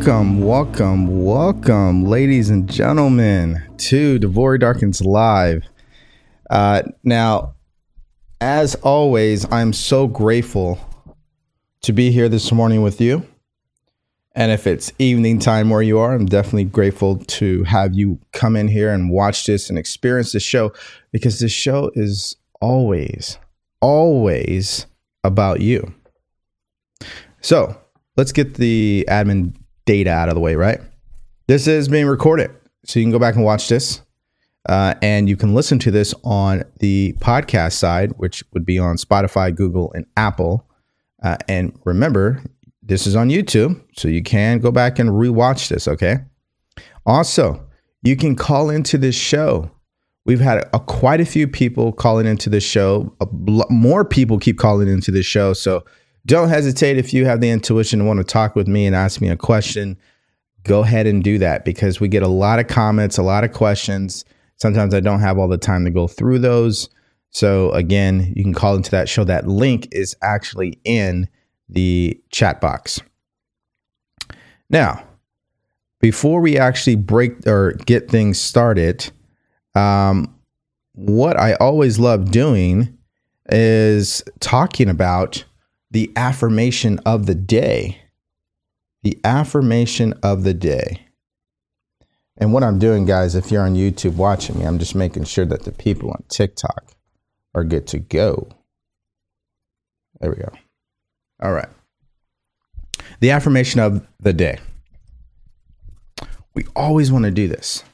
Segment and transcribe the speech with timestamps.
[0.00, 5.62] welcome, welcome, welcome, ladies and gentlemen, to DeVory Darkins Live.
[6.48, 7.54] Uh, now,
[8.40, 10.78] as always, I'm so grateful
[11.82, 13.26] to be here this morning with you.
[14.34, 18.56] And if it's evening time where you are, I'm definitely grateful to have you come
[18.56, 20.72] in here and watch this and experience this show
[21.12, 23.36] because this show is always,
[23.82, 24.86] always
[25.24, 25.92] about you.
[27.42, 27.76] So
[28.16, 29.59] let's get the admin
[29.90, 30.80] data out of the way, right?
[31.48, 32.52] This is being recorded.
[32.84, 34.02] So you can go back and watch this.
[34.68, 38.96] Uh, and you can listen to this on the podcast side, which would be on
[38.96, 40.64] Spotify, Google, and Apple.
[41.24, 42.40] Uh, and remember,
[42.82, 46.18] this is on YouTube, so you can go back and rewatch this, okay?
[47.04, 47.66] Also,
[48.02, 49.70] you can call into this show.
[50.24, 53.12] We've had a, quite a few people calling into this show.
[53.20, 53.26] A,
[53.70, 55.52] more people keep calling into this show.
[55.52, 55.84] So
[56.26, 59.20] don't hesitate if you have the intuition to want to talk with me and ask
[59.20, 59.96] me a question.
[60.64, 63.52] Go ahead and do that because we get a lot of comments, a lot of
[63.52, 64.24] questions.
[64.56, 66.90] Sometimes I don't have all the time to go through those.
[67.30, 69.24] So again, you can call into that show.
[69.24, 71.28] That link is actually in
[71.68, 73.00] the chat box.
[74.68, 75.02] Now,
[76.00, 79.10] before we actually break or get things started,
[79.74, 80.34] um,
[80.92, 82.96] what I always love doing
[83.50, 85.44] is talking about
[85.90, 88.02] the affirmation of the day.
[89.02, 91.06] The affirmation of the day.
[92.36, 95.44] And what I'm doing, guys, if you're on YouTube watching me, I'm just making sure
[95.44, 96.92] that the people on TikTok
[97.54, 98.48] are good to go.
[100.20, 100.50] There we go.
[101.42, 101.68] All right.
[103.20, 104.58] The affirmation of the day.
[106.54, 107.84] We always want to do this.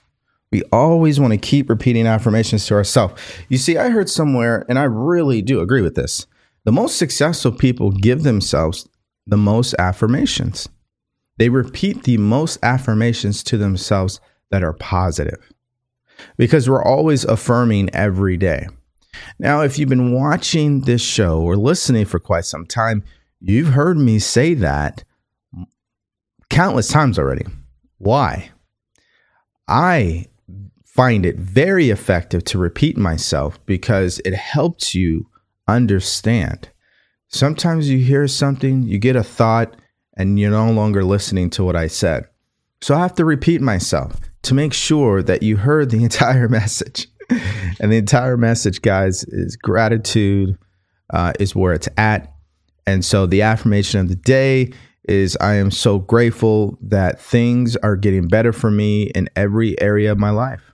[0.50, 3.20] We always want to keep repeating affirmations to ourselves.
[3.48, 6.26] You see, I heard somewhere, and I really do agree with this
[6.66, 8.88] the most successful people give themselves
[9.24, 10.68] the most affirmations.
[11.38, 15.38] They repeat the most affirmations to themselves that are positive
[16.36, 18.66] because we're always affirming every day.
[19.38, 23.04] Now, if you've been watching this show or listening for quite some time,
[23.40, 25.04] you've heard me say that
[26.50, 27.46] countless times already.
[27.98, 28.50] Why?
[29.68, 30.26] I
[30.84, 35.28] find it very effective to repeat myself because it helps you
[35.68, 36.70] understand.
[37.28, 39.76] Sometimes you hear something, you get a thought,
[40.16, 42.26] and you're no longer listening to what I said.
[42.80, 47.08] So I have to repeat myself to make sure that you heard the entire message.
[47.80, 50.56] and the entire message, guys, is gratitude
[51.12, 52.32] uh, is where it's at.
[52.86, 54.72] And so the affirmation of the day
[55.08, 60.12] is I am so grateful that things are getting better for me in every area
[60.12, 60.72] of my life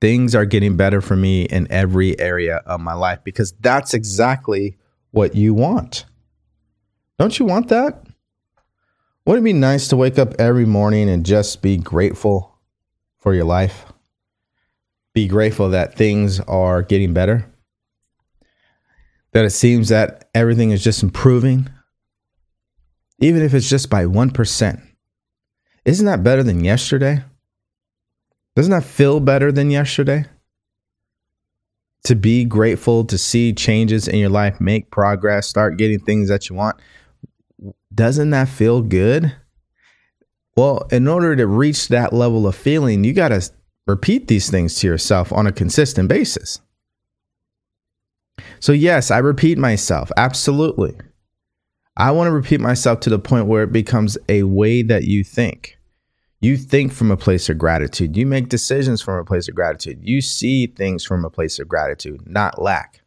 [0.00, 4.78] things are getting better for me in every area of my life because that's exactly
[5.10, 6.06] what you want.
[7.18, 8.06] Don't you want that?
[9.26, 12.58] Wouldn't it be nice to wake up every morning and just be grateful
[13.18, 13.84] for your life?
[15.12, 17.44] Be grateful that things are getting better,
[19.32, 21.68] that it seems that everything is just improving,
[23.18, 24.82] even if it's just by 1%.
[25.84, 27.22] Isn't that better than yesterday?
[28.56, 30.24] Doesn't that feel better than yesterday?
[32.04, 36.48] To be grateful, to see changes in your life, make progress, start getting things that
[36.48, 36.80] you want.
[37.94, 39.34] Doesn't that feel good?
[40.56, 43.48] Well, in order to reach that level of feeling, you got to
[43.86, 46.60] repeat these things to yourself on a consistent basis.
[48.58, 50.10] So, yes, I repeat myself.
[50.16, 50.96] Absolutely.
[51.96, 55.22] I want to repeat myself to the point where it becomes a way that you
[55.22, 55.76] think.
[56.40, 58.16] You think from a place of gratitude.
[58.16, 60.00] You make decisions from a place of gratitude.
[60.02, 63.02] You see things from a place of gratitude, not lack.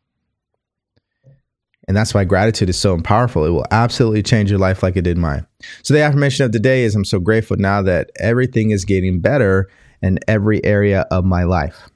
[1.88, 3.44] And that's why gratitude is so powerful.
[3.46, 5.46] It will absolutely change your life like it did mine.
[5.82, 9.20] So, the affirmation of the day is I'm so grateful now that everything is getting
[9.20, 9.70] better
[10.02, 11.90] in every area of my life.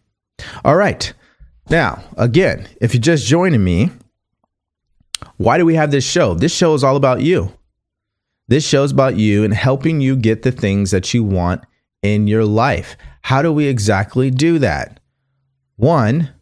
[0.66, 1.14] All right.
[1.70, 3.92] Now, again, if you're just joining me,
[5.38, 6.34] why do we have this show?
[6.34, 7.57] This show is all about you.
[8.48, 11.64] This show's about you and helping you get the things that you want
[12.02, 12.96] in your life.
[13.22, 15.00] How do we exactly do that?
[15.76, 16.34] One,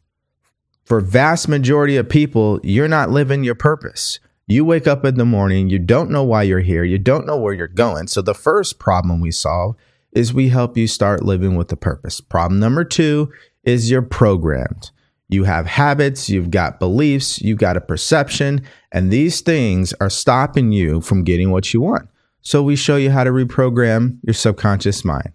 [0.84, 4.19] for vast majority of people, you're not living your purpose.
[4.48, 7.38] You wake up in the morning, you don't know why you're here, you don't know
[7.38, 8.08] where you're going.
[8.08, 9.75] So the first problem we solve
[10.12, 12.22] is we help you start living with a purpose.
[12.22, 13.31] Problem number 2
[13.63, 14.92] is you're programmed.
[15.36, 20.72] You have habits, you've got beliefs, you've got a perception, and these things are stopping
[20.72, 22.08] you from getting what you want.
[22.40, 25.34] So we show you how to reprogram your subconscious mind.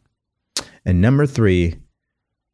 [0.86, 1.76] And number three,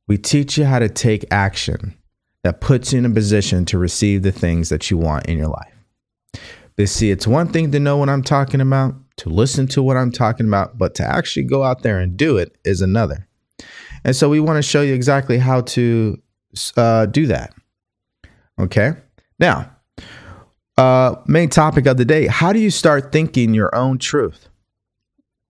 [0.08, 1.94] we teach you how to take action
[2.42, 5.46] that puts you in a position to receive the things that you want in your
[5.46, 5.72] life.
[6.74, 9.96] But see, it's one thing to know what I'm talking about, to listen to what
[9.96, 13.28] I'm talking about, but to actually go out there and do it is another.
[14.02, 16.20] And so we want to show you exactly how to
[16.76, 17.54] uh, do that.
[18.58, 18.92] Okay.
[19.38, 19.70] Now,
[20.76, 24.48] uh, main topic of the day how do you start thinking your own truth?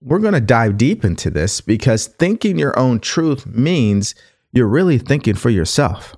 [0.01, 4.15] We're going to dive deep into this because thinking your own truth means
[4.53, 6.15] you're really thinking for yourself.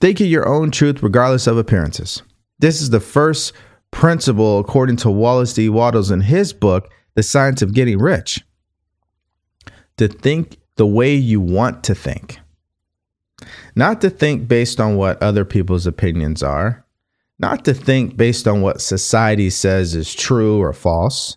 [0.00, 2.22] Thinking your own truth regardless of appearances.
[2.58, 3.52] This is the first
[3.90, 5.68] principle according to Wallace D.
[5.68, 8.44] Wattles in his book, The Science of Getting Rich.
[9.96, 12.38] To think the way you want to think.
[13.74, 16.84] Not to think based on what other people's opinions are,
[17.38, 21.36] not to think based on what society says is true or false,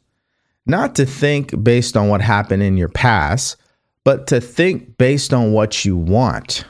[0.66, 3.58] not to think based on what happened in your past,
[4.04, 6.66] but to think based on what you want,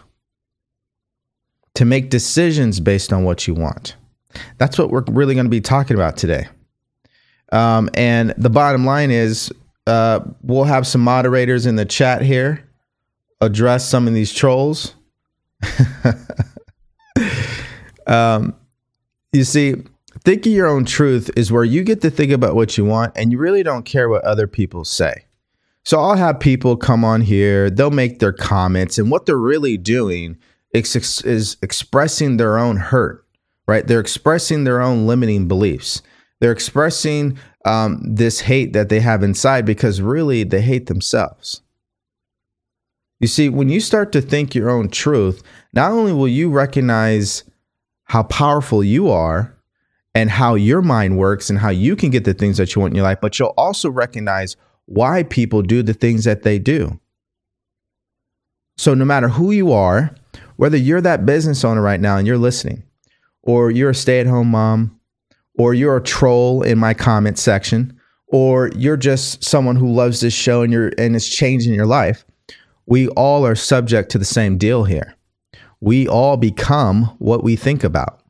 [1.76, 3.96] to make decisions based on what you want.
[4.58, 6.48] That's what we're really going to be talking about today.
[7.52, 9.52] Um, and the bottom line is,
[9.86, 12.68] uh, we'll have some moderators in the chat here
[13.42, 14.96] address some of these trolls.
[18.08, 18.56] um,
[19.32, 19.76] you see,
[20.24, 23.32] thinking your own truth is where you get to think about what you want and
[23.32, 25.26] you really don't care what other people say.
[25.86, 29.78] So I'll have people come on here, they'll make their comments, and what they're really
[29.78, 30.38] doing
[30.74, 33.26] is, is expressing their own hurt,
[33.68, 33.86] right?
[33.86, 36.02] They're expressing their own limiting beliefs.
[36.40, 41.62] They're expressing um, this hate that they have inside because really they hate themselves.
[43.24, 47.46] You see, when you start to think your own truth, not only will you recognize
[48.04, 49.56] how powerful you are
[50.14, 52.92] and how your mind works and how you can get the things that you want
[52.92, 57.00] in your life, but you'll also recognize why people do the things that they do.
[58.76, 60.14] So, no matter who you are,
[60.58, 62.84] whether you're that business owner right now and you're listening,
[63.42, 65.00] or you're a stay at home mom,
[65.58, 67.98] or you're a troll in my comment section,
[68.28, 72.26] or you're just someone who loves this show and you're and it's changing your life,
[72.86, 75.16] we all are subject to the same deal here.
[75.80, 78.22] We all become what we think about.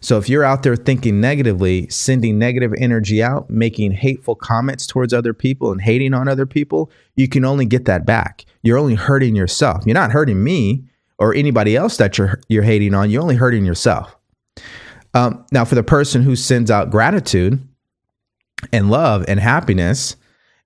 [0.00, 5.12] So if you're out there thinking negatively, sending negative energy out, making hateful comments towards
[5.12, 8.44] other people and hating on other people, you can only get that back.
[8.62, 9.84] You're only hurting yourself.
[9.86, 10.84] You're not hurting me
[11.18, 13.10] or anybody else that you're you're hating on.
[13.10, 14.16] You're only hurting yourself.
[15.14, 17.60] Um, now, for the person who sends out gratitude
[18.72, 20.16] and love and happiness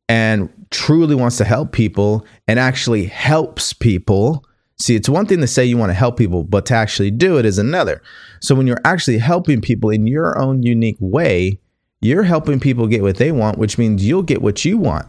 [0.09, 4.45] and truly wants to help people and actually helps people
[4.77, 7.39] See, it's one thing to say you want to help people, but to actually do
[7.39, 8.03] it is another.
[8.41, 11.61] So when you're actually helping people in your own unique way,
[12.01, 15.07] you're helping people get what they want, which means you'll get what you want.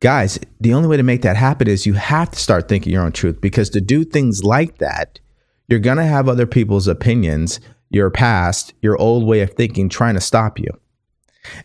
[0.00, 3.02] Guys, the only way to make that happen is you have to start thinking your
[3.02, 5.18] own truth because to do things like that,
[5.66, 10.14] you're going to have other people's opinions, your past, your old way of thinking trying
[10.14, 10.68] to stop you.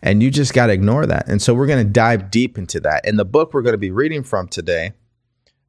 [0.02, 1.28] And you just got to ignore that.
[1.28, 3.06] And so we're going to dive deep into that.
[3.06, 4.92] And the book we're going to be reading from today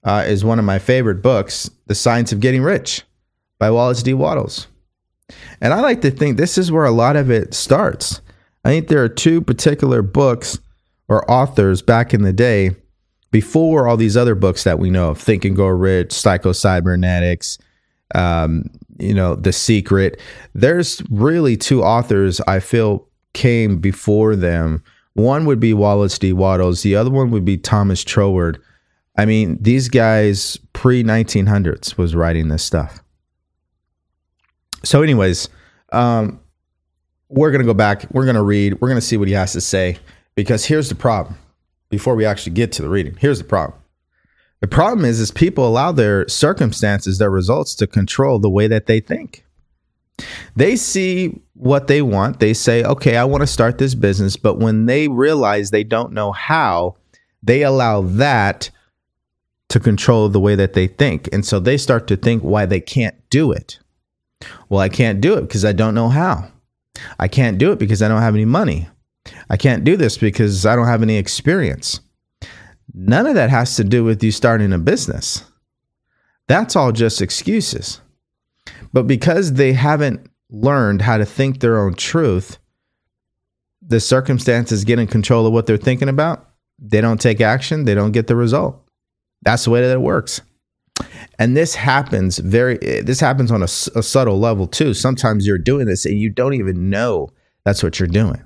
[0.04, 3.04] uh, is one of my favorite books, The Science of Getting Rich
[3.60, 4.14] by Wallace D.
[4.14, 4.68] Wattles.
[5.62, 8.22] And I like to think this is where a lot of it starts.
[8.66, 10.60] I think there are two particular books
[11.08, 12.72] or authors back in the day
[13.32, 17.58] before all these other books that we know of Think and Grow Rich, Psycho Cybernetics,
[18.14, 18.66] um,
[19.00, 20.20] you know, The Secret.
[20.54, 24.84] There's really two authors I feel came before them.
[25.14, 26.34] One would be Wallace D.
[26.34, 28.62] Wattles, the other one would be Thomas Troward
[29.18, 33.04] I mean, these guys pre 1900s was writing this stuff.
[34.84, 35.50] So, anyways,
[35.92, 36.40] um,
[37.30, 38.06] we're going to go back.
[38.12, 38.80] We're going to read.
[38.80, 39.98] We're going to see what he has to say
[40.36, 41.38] because here's the problem.
[41.90, 43.78] Before we actually get to the reading, here's the problem.
[44.62, 48.86] The problem is, is people allow their circumstances, their results to control the way that
[48.86, 49.46] they think.
[50.56, 52.40] They see what they want.
[52.40, 54.36] They say, okay, I want to start this business.
[54.36, 56.96] But when they realize they don't know how,
[57.44, 58.72] they allow that
[59.70, 61.30] to control the way that they think.
[61.32, 63.78] And so they start to think why they can't do it.
[64.70, 66.52] Well, I can't do it because I don't know how.
[67.20, 68.90] I can't do it because I don't have any money.
[69.48, 72.00] I can't do this because I don't have any experience.
[72.92, 75.46] None of that has to do with you starting a business.
[76.48, 78.02] That's all just excuses.
[78.94, 82.58] But because they haven't learned how to think their own truth,
[83.82, 86.50] the circumstances get in control of what they're thinking about.
[86.78, 88.80] They don't take action, they don't get the result.
[89.42, 90.42] That's the way that it works.
[91.40, 94.94] And this happens very, this happens on a, a subtle level too.
[94.94, 97.30] Sometimes you're doing this and you don't even know
[97.64, 98.44] that's what you're doing.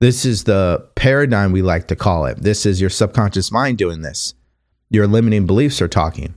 [0.00, 2.38] This is the paradigm we like to call it.
[2.38, 4.34] This is your subconscious mind doing this.
[4.90, 6.34] Your limiting beliefs are talking.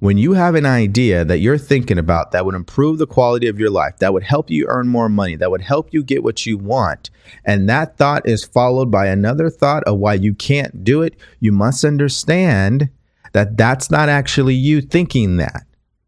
[0.00, 3.58] When you have an idea that you're thinking about that would improve the quality of
[3.58, 6.46] your life, that would help you earn more money, that would help you get what
[6.46, 7.10] you want,
[7.44, 11.52] and that thought is followed by another thought of why you can't do it, you
[11.52, 12.88] must understand
[13.32, 15.64] that that's not actually you thinking that.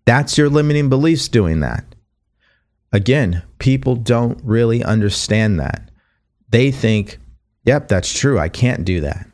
[0.06, 1.84] That's your limiting beliefs doing that.
[2.92, 5.90] Again, people don't really understand that.
[6.49, 7.18] They think,
[7.64, 8.38] yep, that's true.
[8.38, 9.26] I can't do that.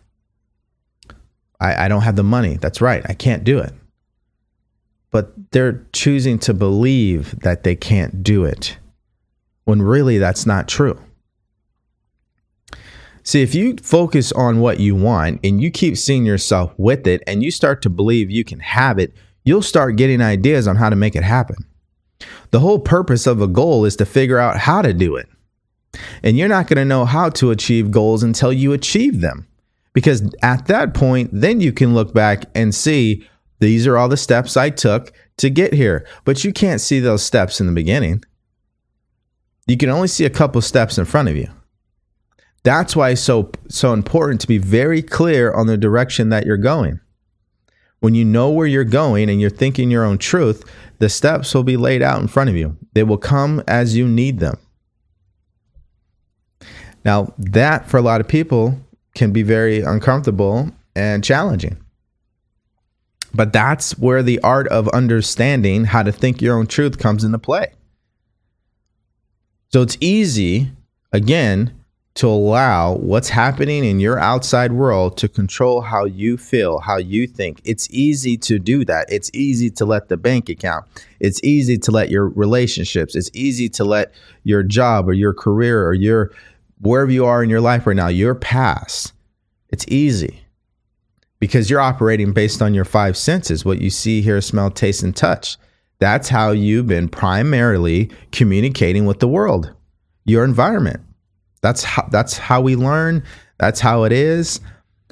[1.60, 2.56] I, I don't have the money.
[2.56, 3.04] That's right.
[3.08, 3.72] I can't do it.
[5.10, 8.78] But they're choosing to believe that they can't do it
[9.64, 10.98] when really that's not true.
[13.22, 17.22] See, if you focus on what you want and you keep seeing yourself with it
[17.26, 19.12] and you start to believe you can have it,
[19.44, 21.56] you'll start getting ideas on how to make it happen.
[22.50, 25.28] The whole purpose of a goal is to figure out how to do it.
[26.22, 29.46] And you're not going to know how to achieve goals until you achieve them.
[29.92, 33.28] Because at that point, then you can look back and see
[33.60, 36.06] these are all the steps I took to get here.
[36.24, 38.22] But you can't see those steps in the beginning.
[39.66, 41.48] You can only see a couple steps in front of you.
[42.64, 46.56] That's why it's so so important to be very clear on the direction that you're
[46.56, 47.00] going.
[48.00, 50.64] When you know where you're going and you're thinking your own truth,
[50.98, 52.76] the steps will be laid out in front of you.
[52.92, 54.58] They will come as you need them.
[57.04, 58.78] Now, that for a lot of people
[59.14, 61.76] can be very uncomfortable and challenging.
[63.34, 67.38] But that's where the art of understanding how to think your own truth comes into
[67.38, 67.72] play.
[69.70, 70.72] So it's easy,
[71.12, 71.74] again,
[72.14, 77.28] to allow what's happening in your outside world to control how you feel, how you
[77.28, 77.60] think.
[77.64, 79.06] It's easy to do that.
[79.08, 80.86] It's easy to let the bank account.
[81.20, 83.14] It's easy to let your relationships.
[83.14, 86.32] It's easy to let your job or your career or your
[86.80, 89.12] wherever you are in your life right now, your past.
[89.68, 90.40] It's easy
[91.40, 95.14] because you're operating based on your five senses what you see, hear, smell, taste, and
[95.14, 95.56] touch.
[96.00, 99.74] That's how you've been primarily communicating with the world,
[100.24, 101.00] your environment.
[101.60, 103.24] That's how that's how we learn.
[103.58, 104.60] That's how it is.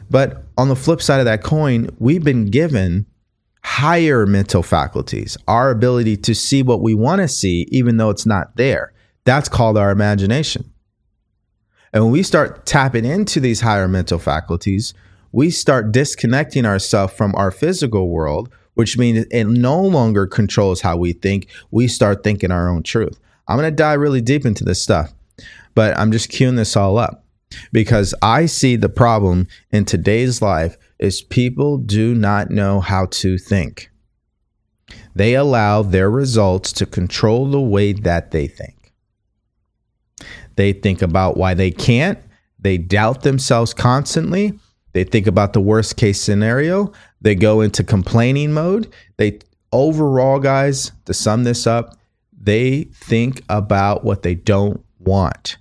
[0.09, 3.07] But on the flip side of that coin, we've been given
[3.65, 8.27] higher mental faculties, our ability to see what we want to see, even though it's
[8.27, 8.93] not there.
[9.25, 10.73] That's called our imagination.
[11.93, 14.95] And when we start tapping into these higher mental faculties,
[15.33, 20.97] we start disconnecting ourselves from our physical world, which means it no longer controls how
[20.97, 21.49] we think.
[21.71, 23.19] We start thinking our own truth.
[23.49, 25.13] I'm going to dive really deep into this stuff
[25.77, 27.23] but I'm just queuing this all up
[27.71, 33.39] because I see the problem in today's life is people do not know how to
[33.39, 33.91] think.
[35.15, 38.93] They allow their results to control the way that they think.
[40.57, 42.19] They think about why they can't.
[42.59, 44.59] They doubt themselves constantly.
[44.97, 46.91] They think about the worst case scenario.
[47.21, 48.91] They go into complaining mode.
[49.19, 51.99] They overall, guys, to sum this up,
[52.33, 55.59] they think about what they don't want.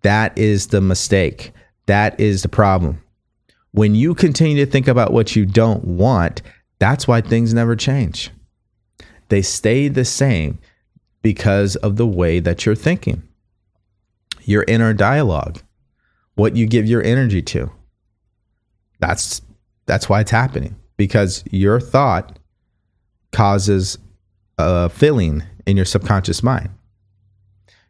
[0.00, 1.52] That is the mistake.
[1.84, 3.02] That is the problem.
[3.72, 6.40] When you continue to think about what you don't want,
[6.78, 8.30] that's why things never change.
[9.28, 10.60] They stay the same
[11.20, 13.22] because of the way that you're thinking,
[14.44, 15.60] your inner dialogue,
[16.36, 17.70] what you give your energy to.
[18.98, 19.42] That's
[19.86, 22.38] that's why it's happening because your thought
[23.32, 23.98] causes
[24.58, 26.70] a feeling in your subconscious mind.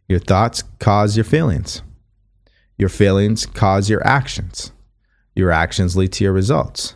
[0.09, 1.83] Your thoughts cause your feelings.
[2.77, 4.73] Your feelings cause your actions.
[5.35, 6.95] Your actions lead to your results.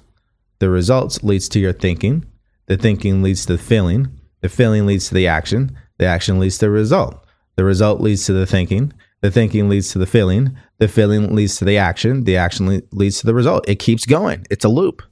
[0.61, 2.25] The results leads to your thinking.
[2.67, 4.21] The thinking leads to the feeling.
[4.41, 5.77] The feeling leads to the action.
[5.99, 7.25] The action leads to the result.
[7.57, 8.93] The result leads to the thinking.
[9.23, 10.57] The thinking leads to the feeling.
[10.79, 12.25] The feeling leads to the action.
[12.25, 13.69] The action le- leads to the result.
[13.69, 14.45] It keeps going.
[14.51, 15.03] It's a loop.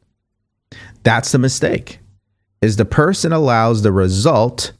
[1.04, 2.00] That's the mistake.
[2.60, 4.72] Is the person allows the result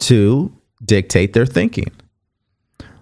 [0.00, 0.52] to
[0.84, 1.92] dictate their thinking.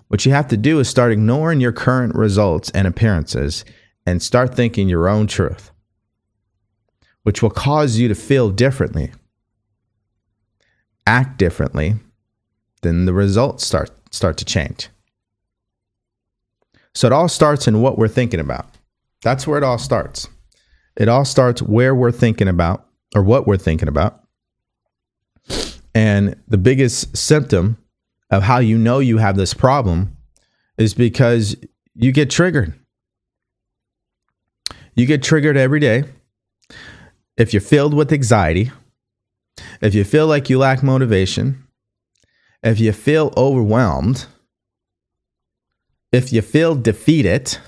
[0.09, 3.65] What you have to do is start ignoring your current results and appearances
[4.05, 5.71] and start thinking your own truth,
[7.23, 9.13] which will cause you to feel differently,
[11.07, 11.95] act differently,
[12.83, 14.89] then the results start, start to change.
[16.95, 18.67] So it all starts in what we're thinking about.
[19.23, 20.29] That's where it all starts.
[20.97, 24.25] It all starts where we're thinking about or what we're thinking about.
[25.95, 27.79] And the biggest symptom
[28.31, 30.17] of how you know you have this problem
[30.79, 31.57] is because
[31.95, 32.75] you get triggered.
[34.95, 36.05] You get triggered every day.
[37.37, 38.71] If you're filled with anxiety,
[39.81, 41.67] if you feel like you lack motivation,
[42.63, 44.27] if you feel overwhelmed,
[46.13, 47.59] if you feel defeated,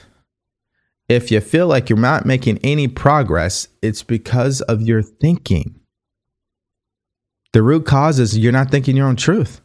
[1.08, 5.80] if you feel like you're not making any progress, it's because of your thinking.
[7.52, 9.60] The root cause is you're not thinking your own truth.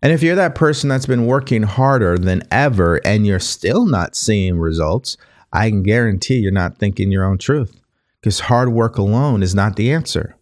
[0.00, 4.14] And if you're that person that's been working harder than ever and you're still not
[4.14, 5.16] seeing results,
[5.52, 7.80] I can guarantee you're not thinking your own truth
[8.20, 10.37] because hard work alone is not the answer.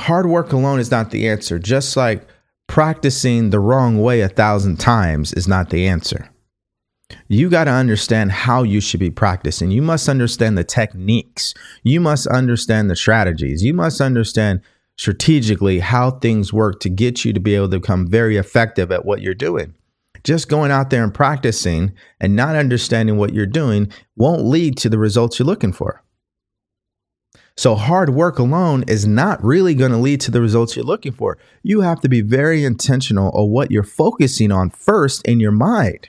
[0.00, 2.26] Hard work alone is not the answer, just like
[2.66, 6.30] practicing the wrong way a thousand times is not the answer.
[7.28, 9.70] You got to understand how you should be practicing.
[9.70, 11.54] You must understand the techniques.
[11.82, 13.62] You must understand the strategies.
[13.62, 14.62] You must understand
[14.96, 19.04] strategically how things work to get you to be able to become very effective at
[19.04, 19.74] what you're doing.
[20.22, 24.88] Just going out there and practicing and not understanding what you're doing won't lead to
[24.88, 26.03] the results you're looking for.
[27.56, 31.12] So, hard work alone is not really going to lead to the results you're looking
[31.12, 31.38] for.
[31.62, 36.08] You have to be very intentional on what you're focusing on first in your mind,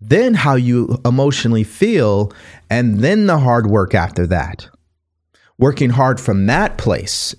[0.00, 2.32] then how you emotionally feel,
[2.70, 4.68] and then the hard work after that
[5.58, 7.34] working hard from that place,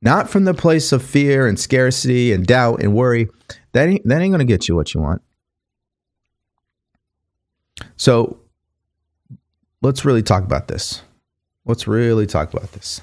[0.00, 3.28] not from the place of fear and scarcity and doubt and worry,
[3.72, 5.22] that ain't, that ain't going to get you what you want.
[7.96, 8.40] So
[9.82, 11.02] let's really talk about this.
[11.66, 13.00] Let's really talk about this.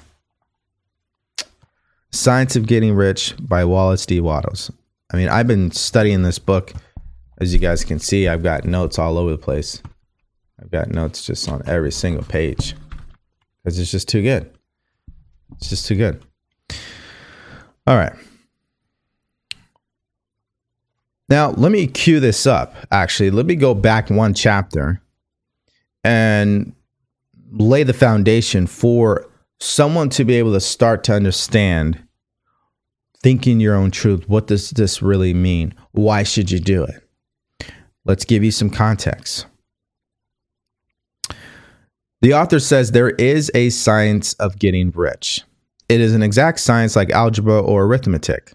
[2.10, 4.20] Science of Getting Rich by Wallace D.
[4.20, 4.70] Wattles.
[5.12, 6.72] I mean, I've been studying this book.
[7.38, 9.82] As you guys can see, I've got notes all over the place.
[10.60, 12.74] I've got notes just on every single page
[13.62, 14.50] because it's just too good.
[15.56, 16.24] It's just too good.
[17.86, 18.14] All right.
[21.28, 22.74] Now, let me cue this up.
[22.90, 25.02] Actually, let me go back one chapter
[26.02, 26.74] and
[27.58, 29.28] lay the foundation for
[29.60, 32.02] someone to be able to start to understand
[33.22, 34.28] thinking your own truth.
[34.28, 35.74] What does this really mean?
[35.92, 37.72] Why should you do it?
[38.04, 39.46] Let's give you some context.
[42.20, 45.42] The author says there is a science of getting rich.
[45.88, 48.52] It is an exact science like algebra or arithmetic.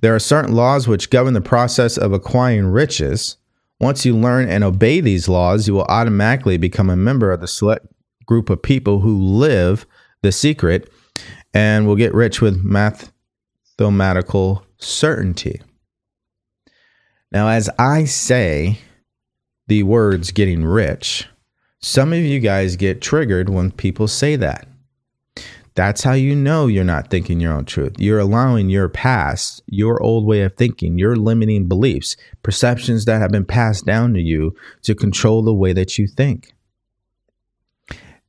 [0.00, 3.36] There are certain laws which govern the process of acquiring riches.
[3.80, 7.48] Once you learn and obey these laws, you will automatically become a member of the
[7.48, 7.86] select
[8.32, 9.84] group of people who live
[10.22, 10.90] the secret
[11.52, 15.60] and will get rich with mathematical certainty.
[17.30, 18.78] Now, as I say
[19.66, 21.28] the words getting rich,
[21.78, 24.66] some of you guys get triggered when people say that.
[25.74, 27.96] That's how you know you're not thinking your own truth.
[27.98, 33.30] You're allowing your past, your old way of thinking, your limiting beliefs, perceptions that have
[33.30, 36.54] been passed down to you to control the way that you think.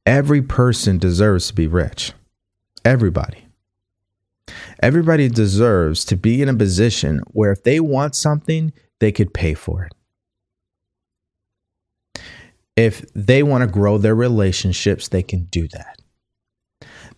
[0.06, 2.14] Every person deserves to be rich.
[2.84, 3.46] Everybody.
[4.82, 9.54] Everybody deserves to be in a position where if they want something, they could pay
[9.54, 9.94] for it
[12.76, 16.00] if they want to grow their relationships, they can do that.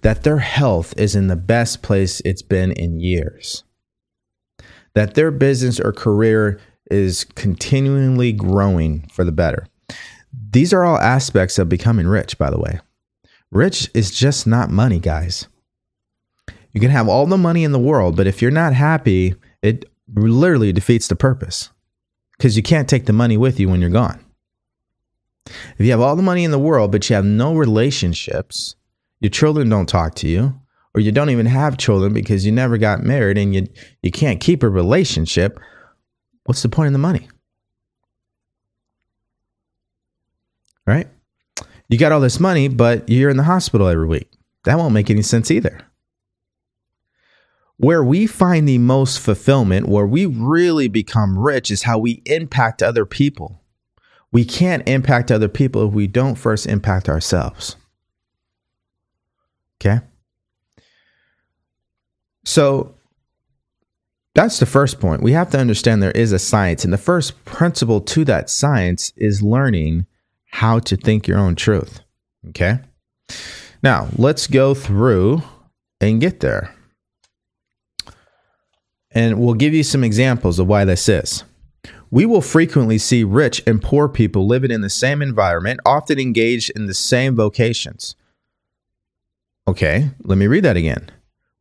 [0.01, 3.63] That their health is in the best place it's been in years.
[4.93, 6.59] That their business or career
[6.91, 9.67] is continually growing for the better.
[10.55, 12.79] These are all aspects of becoming rich, by the way.
[13.51, 15.49] Rich is just not money, guys.
[16.71, 19.83] You can have all the money in the world, but if you're not happy, it
[20.15, 21.71] literally defeats the purpose
[22.37, 24.23] because you can't take the money with you when you're gone.
[25.45, 28.77] If you have all the money in the world, but you have no relationships,
[29.19, 30.57] your children don't talk to you,
[30.93, 33.67] or you don't even have children because you never got married and you,
[34.01, 35.59] you can't keep a relationship,
[36.45, 37.27] what's the point of the money?
[40.85, 41.07] Right?
[41.89, 44.29] You got all this money, but you're in the hospital every week.
[44.65, 45.79] That won't make any sense either.
[47.77, 52.81] Where we find the most fulfillment, where we really become rich, is how we impact
[52.81, 53.61] other people
[54.35, 57.77] we can't impact other people if we don't first impact ourselves.
[59.79, 60.01] Okay?
[62.43, 62.95] So
[64.33, 65.23] that's the first point.
[65.23, 66.83] We have to understand there is a science.
[66.83, 70.05] And the first principle to that science is learning
[70.55, 71.99] how to think your own truth.
[72.47, 72.79] Okay?
[73.83, 75.43] Now, let's go through
[75.99, 76.73] and get there.
[79.11, 81.43] And we'll give you some examples of why this is.
[82.09, 86.71] We will frequently see rich and poor people living in the same environment, often engaged
[86.73, 88.15] in the same vocations.
[89.67, 91.11] Okay, let me read that again.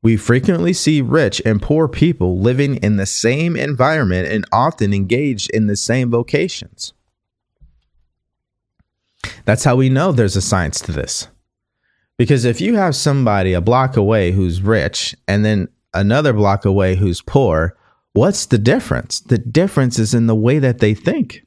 [0.03, 5.51] We frequently see rich and poor people living in the same environment and often engaged
[5.51, 6.93] in the same vocations.
[9.45, 11.29] That's how we know there's a science to this.
[12.17, 16.97] Because if you have somebody a block away who's rich and then another block away
[16.97, 17.77] who's poor,
[18.15, 19.19] What's the difference?
[19.19, 21.45] The difference is in the way that they think.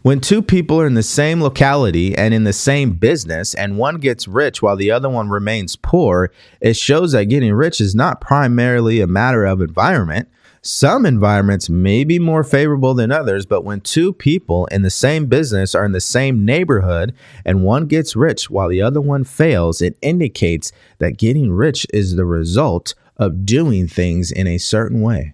[0.00, 3.96] When two people are in the same locality and in the same business, and one
[3.96, 8.22] gets rich while the other one remains poor, it shows that getting rich is not
[8.22, 10.28] primarily a matter of environment.
[10.70, 15.24] Some environments may be more favorable than others, but when two people in the same
[15.24, 19.80] business are in the same neighborhood and one gets rich while the other one fails,
[19.80, 25.32] it indicates that getting rich is the result of doing things in a certain way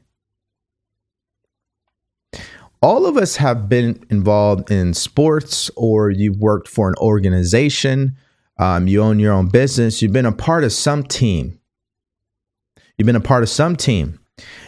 [2.81, 8.15] all of us have been involved in sports or you've worked for an organization,
[8.59, 11.59] um, you own your own business, you've been a part of some team.
[12.99, 14.21] You've been a part of some team.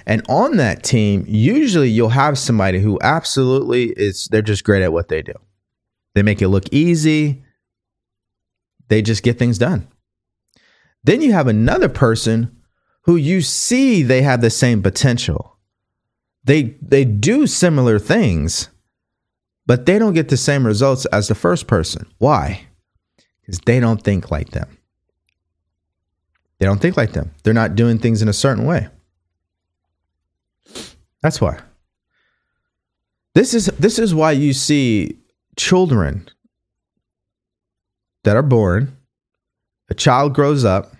[0.06, 4.92] And on that team, usually you'll have somebody who absolutely is, they're just great at
[4.92, 5.34] what they do.
[6.14, 7.44] They make it look easy,
[8.88, 9.88] they just get things done.
[11.02, 12.56] Then you have another person
[13.02, 15.56] who you see they have the same potential
[16.46, 18.70] they they do similar things,
[19.66, 22.06] but they don't get the same results as the first person.
[22.18, 22.66] Why?
[23.40, 24.78] Because they don't think like them.
[26.58, 27.34] They don't think like them.
[27.42, 28.88] They're not doing things in a certain way.
[31.26, 31.58] That's why.
[33.34, 35.18] This is this is why you see
[35.56, 36.28] children
[38.22, 38.96] that are born,
[39.90, 40.92] a child grows up,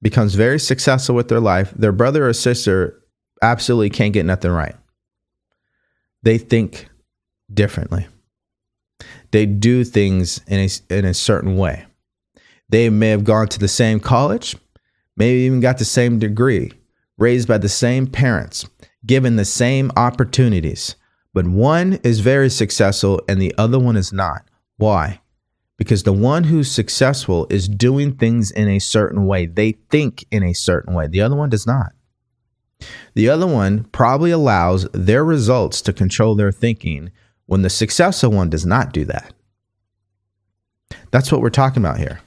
[0.00, 3.02] becomes very successful with their life, their brother or sister
[3.42, 4.76] absolutely can't get nothing right
[6.22, 6.88] they think
[7.52, 8.06] differently.
[9.32, 11.86] They do things in a, in a certain way.
[12.68, 14.54] They may have gone to the same college,
[15.16, 16.72] maybe even got the same degree,
[17.18, 18.64] raised by the same parents,
[19.04, 20.96] given the same opportunities,
[21.34, 24.42] but one is very successful and the other one is not.
[24.76, 25.20] Why?
[25.76, 29.46] Because the one who's successful is doing things in a certain way.
[29.46, 31.08] They think in a certain way.
[31.08, 31.92] The other one does not.
[33.14, 37.10] The other one probably allows their results to control their thinking
[37.46, 39.32] when the successful one does not do that.
[41.10, 42.20] That's what we're talking about here.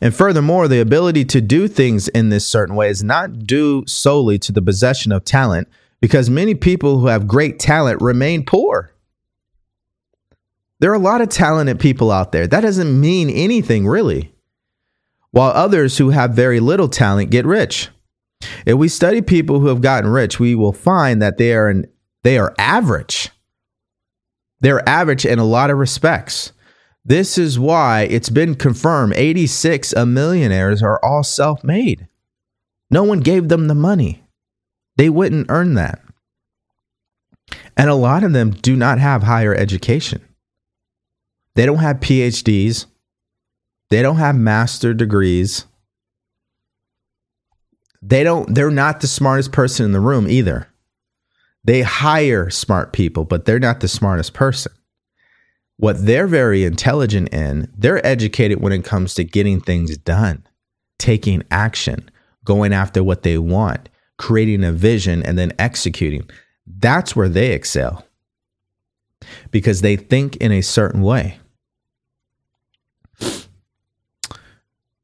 [0.00, 4.38] And furthermore, the ability to do things in this certain way is not due solely
[4.40, 5.68] to the possession of talent,
[6.00, 8.92] because many people who have great talent remain poor.
[10.80, 12.46] There are a lot of talented people out there.
[12.46, 14.34] That doesn't mean anything really.
[15.30, 17.88] While others who have very little talent get rich.
[18.66, 21.86] If we study people who have gotten rich, we will find that they are an,
[22.24, 23.30] they are average.
[24.60, 26.52] They're average in a lot of respects.
[27.04, 32.06] This is why it's been confirmed 86 of millionaires are all self-made.
[32.90, 34.22] No one gave them the money.
[34.96, 36.00] They wouldn't earn that.
[37.76, 40.22] And a lot of them do not have higher education.
[41.54, 42.86] They don't have PhDs.
[43.90, 45.66] They don't have master degrees
[48.02, 50.66] they don't they're not the smartest person in the room either.
[51.64, 54.72] They hire smart people, but they're not the smartest person.
[55.82, 60.46] What they're very intelligent in, they're educated when it comes to getting things done,
[60.96, 62.08] taking action,
[62.44, 66.30] going after what they want, creating a vision and then executing.
[66.68, 68.06] That's where they excel.
[69.50, 71.40] Because they think in a certain way.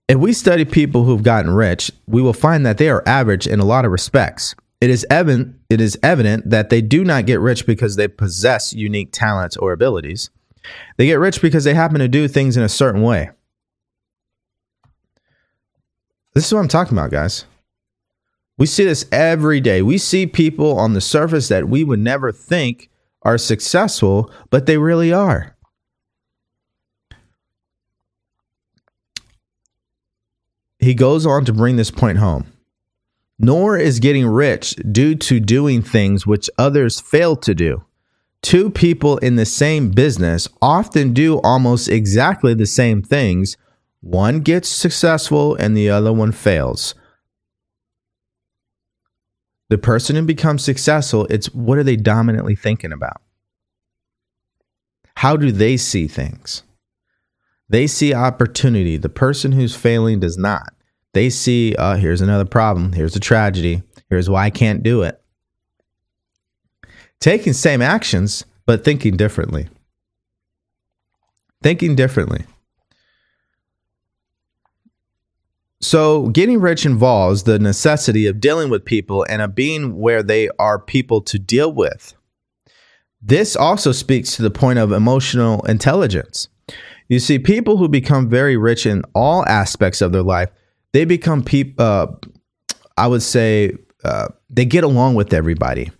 [0.06, 3.58] If we study people who've gotten rich, we will find that they are average in
[3.58, 4.54] a lot of respects.
[4.80, 8.72] It is evident it is evident that they do not get rich because they possess
[8.72, 10.30] unique talents or abilities.
[10.96, 13.30] They get rich because they happen to do things in a certain way.
[16.34, 17.44] This is what I'm talking about, guys.
[18.58, 19.82] We see this every day.
[19.82, 22.90] We see people on the surface that we would never think
[23.22, 25.56] are successful, but they really are.
[30.78, 32.52] He goes on to bring this point home.
[33.38, 37.84] Nor is getting rich due to doing things which others fail to do.
[38.42, 43.56] Two people in the same business often do almost exactly the same things.
[44.00, 46.94] One gets successful and the other one fails.
[49.70, 53.20] The person who becomes successful, it's what are they dominantly thinking about?
[55.16, 56.62] How do they see things?
[57.68, 58.96] They see opportunity.
[58.96, 60.72] The person who's failing does not.
[61.12, 62.92] They see, uh, here's another problem.
[62.92, 63.82] Here's a tragedy.
[64.08, 65.20] Here's why I can't do it.
[67.20, 69.68] Taking same actions, but thinking differently.
[71.62, 72.44] Thinking differently.
[75.80, 80.48] So, getting rich involves the necessity of dealing with people and of being where they
[80.58, 82.14] are people to deal with.
[83.22, 86.48] This also speaks to the point of emotional intelligence.
[87.08, 90.50] You see, people who become very rich in all aspects of their life,
[90.92, 92.06] they become people, uh,
[92.96, 95.90] I would say, uh, they get along with everybody.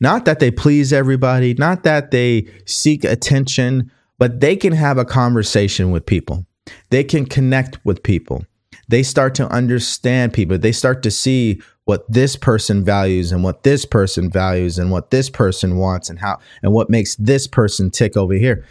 [0.00, 5.04] Not that they please everybody, not that they seek attention, but they can have a
[5.04, 6.46] conversation with people.
[6.90, 8.44] They can connect with people.
[8.88, 10.58] They start to understand people.
[10.58, 15.10] They start to see what this person values and what this person values and what
[15.10, 18.64] this person wants and how and what makes this person tick over here.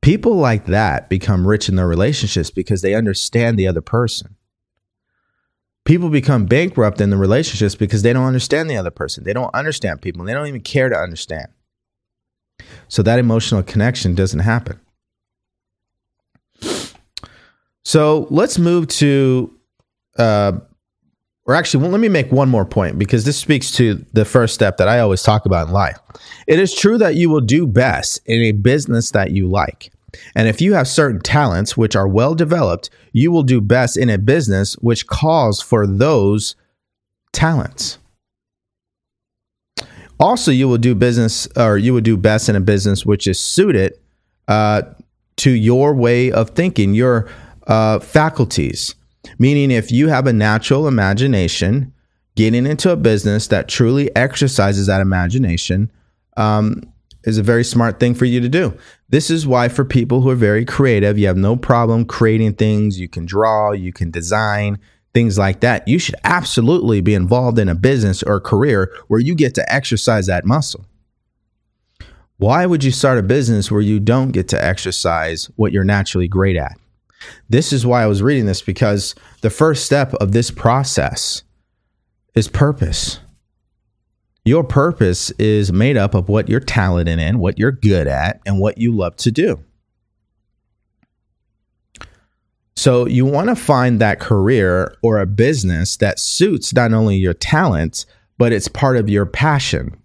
[0.00, 4.35] People like that become rich in their relationships because they understand the other person.
[5.86, 9.24] People become bankrupt in the relationships because they don't understand the other person.
[9.24, 10.24] They don't understand people.
[10.24, 11.46] They don't even care to understand.
[12.88, 14.80] So that emotional connection doesn't happen.
[17.84, 19.54] So let's move to
[20.18, 20.58] uh,
[21.46, 24.54] or actually, well, let me make one more point because this speaks to the first
[24.54, 25.98] step that I always talk about in life.
[26.48, 29.92] It is true that you will do best in a business that you like.
[30.34, 34.10] And if you have certain talents which are well developed, you will do best in
[34.10, 36.56] a business which calls for those
[37.32, 37.98] talents.
[40.18, 43.38] Also, you will do business or you will do best in a business which is
[43.38, 43.98] suited
[44.48, 44.82] uh,
[45.36, 47.28] to your way of thinking, your
[47.66, 48.94] uh, faculties.
[49.38, 51.92] Meaning, if you have a natural imagination,
[52.36, 55.90] getting into a business that truly exercises that imagination
[56.36, 56.82] um,
[57.26, 58.76] is a very smart thing for you to do.
[59.08, 62.98] This is why, for people who are very creative, you have no problem creating things.
[62.98, 64.78] You can draw, you can design,
[65.12, 65.86] things like that.
[65.86, 70.26] You should absolutely be involved in a business or career where you get to exercise
[70.26, 70.86] that muscle.
[72.38, 76.28] Why would you start a business where you don't get to exercise what you're naturally
[76.28, 76.78] great at?
[77.48, 81.42] This is why I was reading this because the first step of this process
[82.34, 83.20] is purpose.
[84.46, 88.60] Your purpose is made up of what you're talented in, what you're good at, and
[88.60, 89.58] what you love to do.
[92.76, 97.34] So you want to find that career or a business that suits not only your
[97.34, 98.06] talents,
[98.38, 99.96] but it's part of your passion.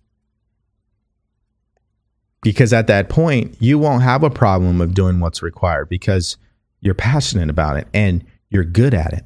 [2.41, 6.37] Because at that point, you won't have a problem of doing what's required because
[6.79, 9.23] you're passionate about it and you're good at it.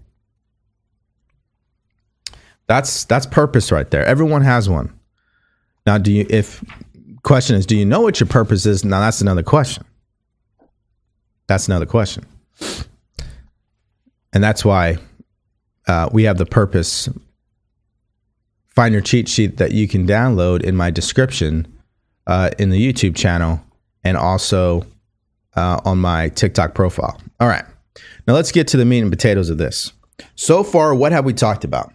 [2.67, 4.04] That's that's purpose right there.
[4.04, 4.91] Everyone has one.
[5.86, 6.63] Now, do you if
[7.24, 8.86] question is do you know what your purpose is?
[8.86, 9.84] Now that's another question.
[11.48, 12.26] That's another question.
[14.34, 14.98] And that's why
[15.88, 17.10] uh, we have the purpose
[18.76, 21.65] find your cheat sheet that you can download in my description
[22.28, 23.62] uh, in the YouTube channel
[24.04, 24.86] and also
[25.56, 27.19] uh, on my TikTok profile.
[27.39, 27.63] All right.
[28.28, 29.93] Now let's get to the meat and potatoes of this.
[30.36, 31.93] So far, what have we talked about?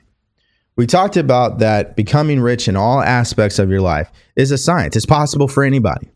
[0.80, 4.96] We talked about that becoming rich in all aspects of your life is a science.
[4.96, 6.08] It's possible for anybody.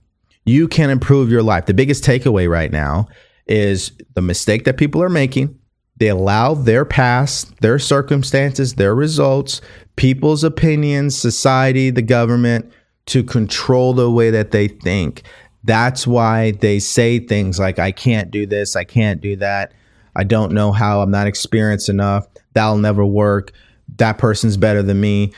[0.47, 1.67] You can improve your life.
[1.67, 3.09] The biggest takeaway right now
[3.47, 5.59] is the mistake that people are making.
[5.99, 9.61] They allow their past, their circumstances, their results,
[9.97, 12.73] people's opinions, society, the government
[13.09, 15.25] to control the way that they think.
[15.65, 19.75] That's why they say things like, I can't do this, I can't do that,
[20.17, 23.53] I don't know how, I'm not experienced enough, that'll never work,
[23.97, 25.33] that person's better than me.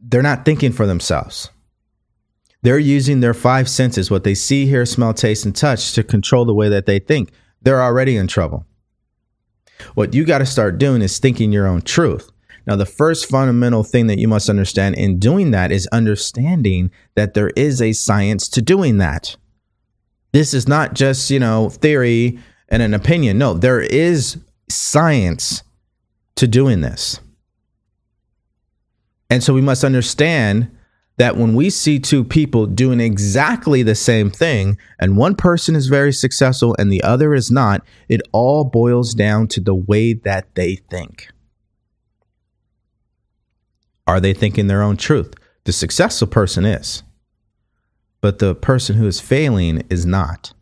[0.00, 1.50] They're not thinking for themselves.
[2.62, 6.44] They're using their five senses, what they see, hear, smell, taste, and touch, to control
[6.44, 7.30] the way that they think.
[7.60, 8.66] They're already in trouble.
[9.94, 12.30] What you got to start doing is thinking your own truth.
[12.66, 17.34] Now, the first fundamental thing that you must understand in doing that is understanding that
[17.34, 19.36] there is a science to doing that.
[20.32, 22.38] This is not just, you know, theory
[22.70, 23.36] and an opinion.
[23.36, 24.38] No, there is
[24.70, 25.62] science
[26.36, 27.20] to doing this.
[29.34, 30.70] And so we must understand
[31.16, 35.88] that when we see two people doing exactly the same thing, and one person is
[35.88, 40.54] very successful and the other is not, it all boils down to the way that
[40.54, 41.30] they think.
[44.06, 45.34] Are they thinking their own truth?
[45.64, 47.02] The successful person is
[48.20, 50.52] but the person who is failing is not.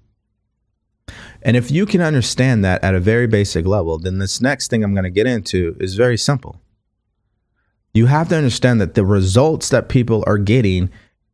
[1.42, 4.82] And if you can understand that at a very basic level, then this next thing
[4.82, 6.61] I'm going to get into is very simple.
[7.94, 10.90] You have to understand that the results that people are getting,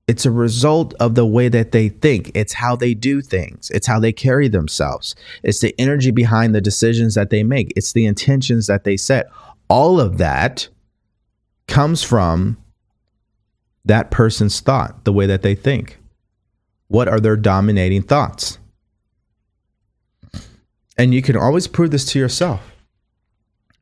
[0.09, 2.33] it's a result of the way that they think.
[2.35, 3.71] It's how they do things.
[3.71, 5.15] It's how they carry themselves.
[5.43, 7.73] It's the energy behind the decisions that they make.
[7.77, 9.31] It's the intentions that they set.
[9.69, 10.69] All of that
[11.69, 12.57] comes from
[13.85, 15.99] that person's thought, the way that they think.
[16.89, 18.59] What are their dominating thoughts?
[20.97, 22.75] And you can always prove this to yourself.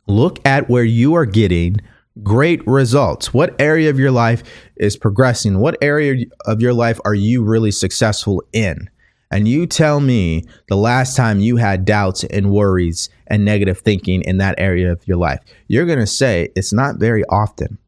[0.06, 1.80] Look at where you are getting
[2.22, 3.32] great results.
[3.34, 4.42] What area of your life
[4.76, 5.58] is progressing?
[5.58, 8.88] What area of your life are you really successful in?
[9.30, 14.22] And you tell me the last time you had doubts and worries and negative thinking
[14.22, 15.40] in that area of your life.
[15.66, 17.78] You're going to say it's not very often.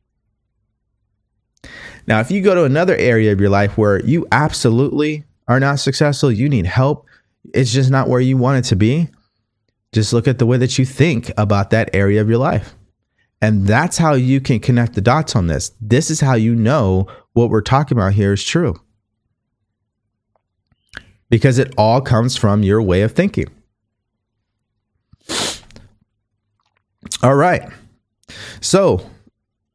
[2.07, 5.79] Now, if you go to another area of your life where you absolutely are not
[5.79, 7.07] successful, you need help,
[7.55, 9.09] it's just not where you want it to be,
[9.93, 12.75] just look at the way that you think about that area of your life.
[13.41, 15.73] And that's how you can connect the dots on this.
[15.81, 18.81] This is how you know what we're talking about here is true.
[21.31, 23.47] Because it all comes from your way of thinking.
[27.23, 27.71] All right.
[28.61, 29.09] So,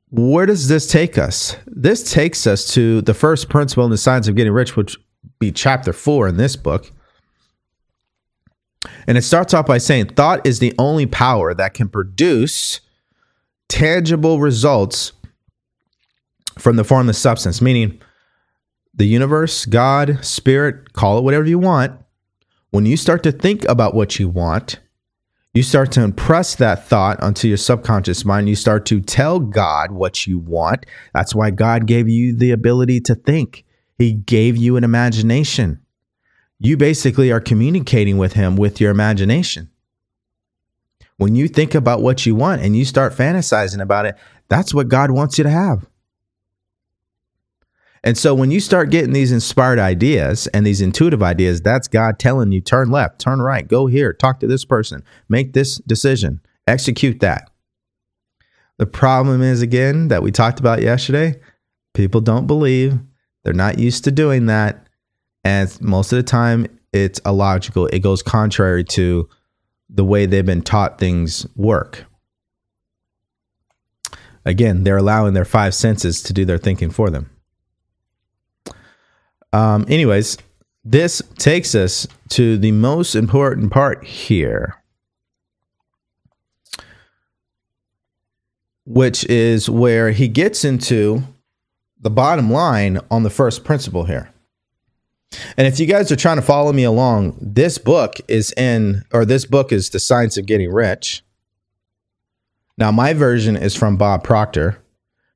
[0.09, 1.55] where does this take us?
[1.65, 4.97] This takes us to the first principle in the science of getting rich, which
[5.39, 6.91] be chapter four in this book.
[9.07, 12.81] And it starts off by saying thought is the only power that can produce
[13.69, 15.13] tangible results
[16.57, 17.99] from the formless substance, meaning
[18.93, 21.99] the universe, God, spirit, call it whatever you want.
[22.71, 24.79] When you start to think about what you want,
[25.53, 28.49] you start to impress that thought onto your subconscious mind.
[28.49, 30.85] You start to tell God what you want.
[31.13, 33.63] That's why God gave you the ability to think,
[33.99, 35.79] He gave you an imagination.
[36.59, 39.69] You basically are communicating with Him with your imagination.
[41.17, 44.15] When you think about what you want and you start fantasizing about it,
[44.49, 45.87] that's what God wants you to have.
[48.03, 52.19] And so when you start getting these inspired ideas and these intuitive ideas, that's God
[52.19, 56.41] telling you turn left, turn right, go here, talk to this person, make this decision,
[56.67, 57.49] execute that.
[58.77, 61.39] The problem is, again, that we talked about yesterday
[61.93, 62.99] people don't believe,
[63.43, 64.87] they're not used to doing that.
[65.43, 67.87] And most of the time, it's illogical.
[67.87, 69.29] It goes contrary to
[69.93, 72.05] the way they've been taught things work.
[74.43, 77.29] Again, they're allowing their five senses to do their thinking for them.
[79.53, 80.37] Um, anyways,
[80.83, 84.81] this takes us to the most important part here,
[88.85, 91.23] which is where he gets into
[92.01, 94.32] the bottom line on the first principle here.
[95.57, 99.25] And if you guys are trying to follow me along, this book is in, or
[99.25, 101.23] this book is The Science of Getting Rich.
[102.77, 104.79] Now, my version is from Bob Proctor.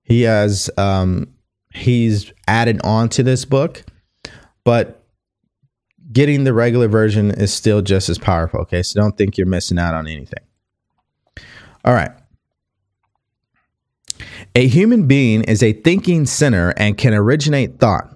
[0.04, 1.34] He has, um,
[1.74, 3.84] he's added on to this book
[4.68, 5.02] but
[6.12, 8.60] getting the regular version is still just as powerful.
[8.60, 8.84] Okay.
[8.84, 10.44] So don't think you're missing out on anything.
[11.86, 12.12] All right.
[14.56, 18.14] A human being is a thinking center and can originate thought.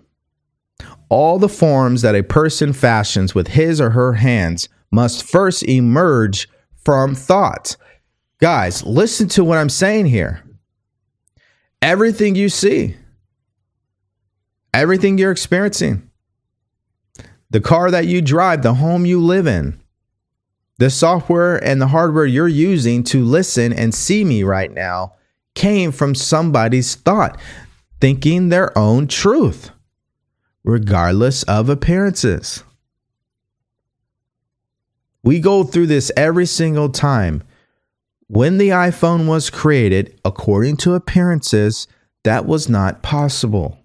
[1.11, 6.47] All the forms that a person fashions with his or her hands must first emerge
[6.85, 7.75] from thought.
[8.39, 10.41] Guys, listen to what I'm saying here.
[11.81, 12.95] Everything you see,
[14.73, 16.09] everything you're experiencing,
[17.49, 19.81] the car that you drive, the home you live in,
[20.77, 25.15] the software and the hardware you're using to listen and see me right now
[25.55, 27.37] came from somebody's thought,
[27.99, 29.71] thinking their own truth,
[30.63, 32.63] regardless of appearances.
[35.23, 37.43] We go through this every single time.
[38.27, 41.87] When the iPhone was created, according to appearances,
[42.23, 43.77] that was not possible.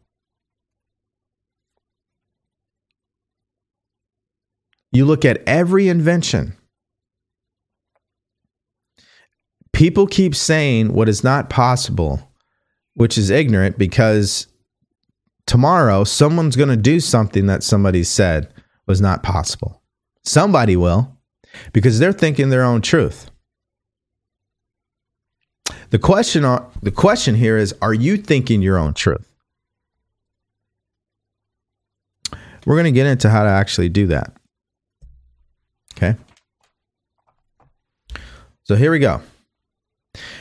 [4.93, 6.57] You look at every invention.
[9.73, 12.33] People keep saying what is not possible,
[12.95, 14.47] which is ignorant because
[15.47, 18.53] tomorrow someone's going to do something that somebody said
[18.87, 19.83] was not possible.
[20.25, 21.17] Somebody will
[21.73, 23.31] because they're thinking their own truth.
[25.91, 26.43] The question,
[26.83, 29.33] the question here is Are you thinking your own truth?
[32.65, 34.33] We're going to get into how to actually do that.
[35.95, 36.17] Okay.
[38.65, 39.23] So here we go.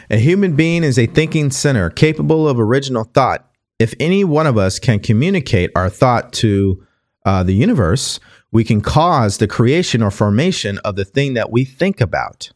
[0.10, 3.48] A human being is a thinking center capable of original thought.
[3.80, 6.86] If any one of us can communicate our thought to
[7.26, 8.20] uh, the universe,
[8.52, 12.52] we can cause the creation or formation of the thing that we think about.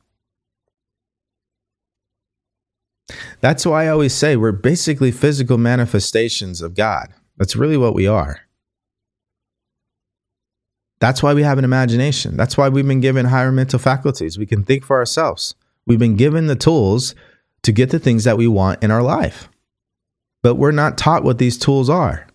[3.42, 7.10] That's why I always say we're basically physical manifestations of God.
[7.38, 8.42] That's really what we are.
[11.00, 12.36] That's why we have an imagination.
[12.38, 14.38] That's why we've been given higher mental faculties.
[14.38, 15.56] We can think for ourselves.
[15.86, 17.16] We've been given the tools
[17.64, 19.50] to get the things that we want in our life.
[20.42, 22.28] But we're not taught what these tools are.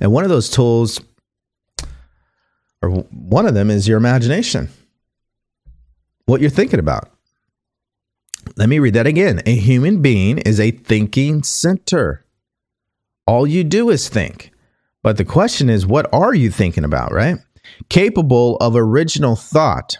[0.00, 1.00] And one of those tools,
[2.82, 4.68] or one of them, is your imagination.
[6.26, 7.10] What you're thinking about.
[8.56, 9.42] Let me read that again.
[9.46, 12.24] A human being is a thinking center.
[13.26, 14.50] All you do is think.
[15.02, 17.38] But the question is, what are you thinking about, right?
[17.88, 19.98] Capable of original thought.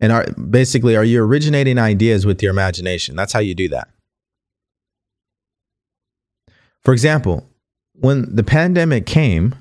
[0.00, 3.16] And are, basically, are you originating ideas with your imagination?
[3.16, 3.88] That's how you do that.
[6.84, 7.48] For example,
[7.94, 9.54] when the pandemic came,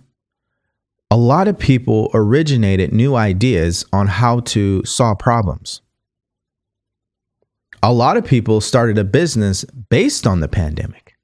[1.09, 5.81] a lot of people originated new ideas on how to solve problems.
[7.81, 11.15] A lot of people started a business based on the pandemic.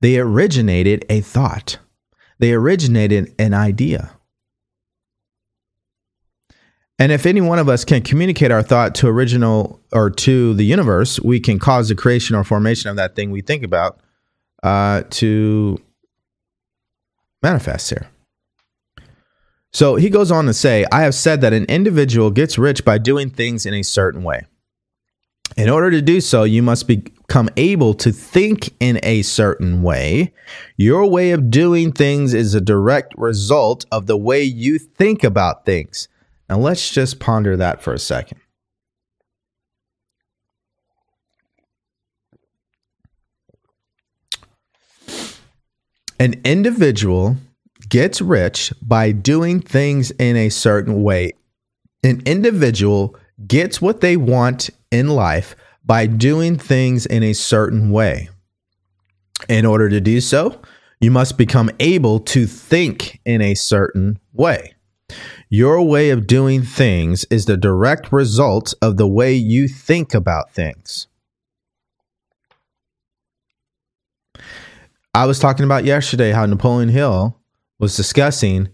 [0.00, 1.78] They originated a thought,
[2.38, 4.12] they originated an idea.
[6.98, 10.64] And if any one of us can communicate our thought to original or to the
[10.64, 14.00] universe, we can cause the creation or formation of that thing we think about
[14.62, 15.78] uh, to
[17.42, 18.10] manifest here.
[19.72, 22.98] So he goes on to say, I have said that an individual gets rich by
[22.98, 24.46] doing things in a certain way.
[25.56, 30.32] In order to do so, you must become able to think in a certain way.
[30.76, 35.64] Your way of doing things is a direct result of the way you think about
[35.64, 36.08] things.
[36.48, 38.40] Now, let's just ponder that for a second.
[46.20, 47.38] An individual
[47.88, 51.32] gets rich by doing things in a certain way.
[52.04, 53.16] An individual
[53.46, 58.28] gets what they want in life by doing things in a certain way.
[59.48, 60.60] In order to do so,
[61.00, 64.74] you must become able to think in a certain way.
[65.48, 70.52] Your way of doing things is the direct result of the way you think about
[70.52, 71.06] things.
[75.12, 77.36] I was talking about yesterday how Napoleon Hill
[77.80, 78.68] was discussing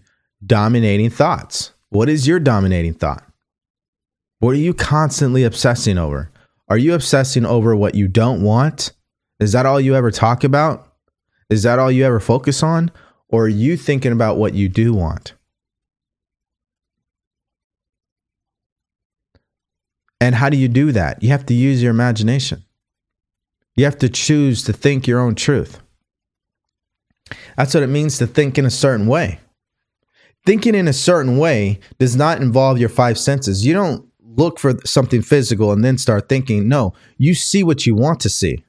[0.45, 1.71] dominating thoughts.
[1.89, 3.23] What is your dominating thought?
[4.39, 6.31] What are you constantly obsessing over?
[6.69, 8.91] Are you obsessing over what you don't want?
[9.39, 10.93] Is that all you ever talk about?
[11.49, 12.91] Is that all you ever focus on?
[13.29, 15.33] Or are you thinking about what you do want?
[20.21, 21.23] And how do you do that?
[21.23, 22.63] You have to use your imagination.
[23.75, 25.79] You have to choose to think your own truth.
[27.57, 29.39] That's what it means to think in a certain way.
[30.45, 33.65] Thinking in a certain way does not involve your five senses.
[33.65, 36.67] You don't look for something physical and then start thinking.
[36.67, 38.63] No, you see what you want to see.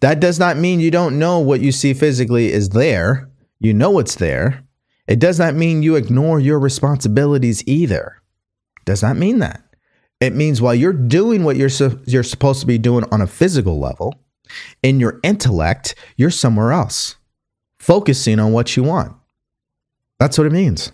[0.00, 3.30] That does not mean you don't know what you see physically is there.
[3.60, 4.64] You know it's there.
[5.06, 8.22] It does not mean you ignore your responsibilities either.
[8.84, 9.62] Does not mean that.
[10.20, 13.26] It means while you're doing what you're su- you're supposed to be doing on a
[13.26, 14.19] physical level,
[14.82, 17.16] in your intellect, you're somewhere else,
[17.78, 19.14] focusing on what you want.
[20.18, 20.92] That's what it means.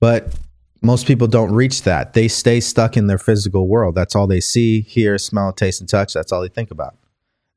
[0.00, 0.34] But
[0.82, 2.12] most people don't reach that.
[2.12, 3.94] They stay stuck in their physical world.
[3.94, 6.14] That's all they see, hear, smell, taste, and touch.
[6.14, 6.96] That's all they think about.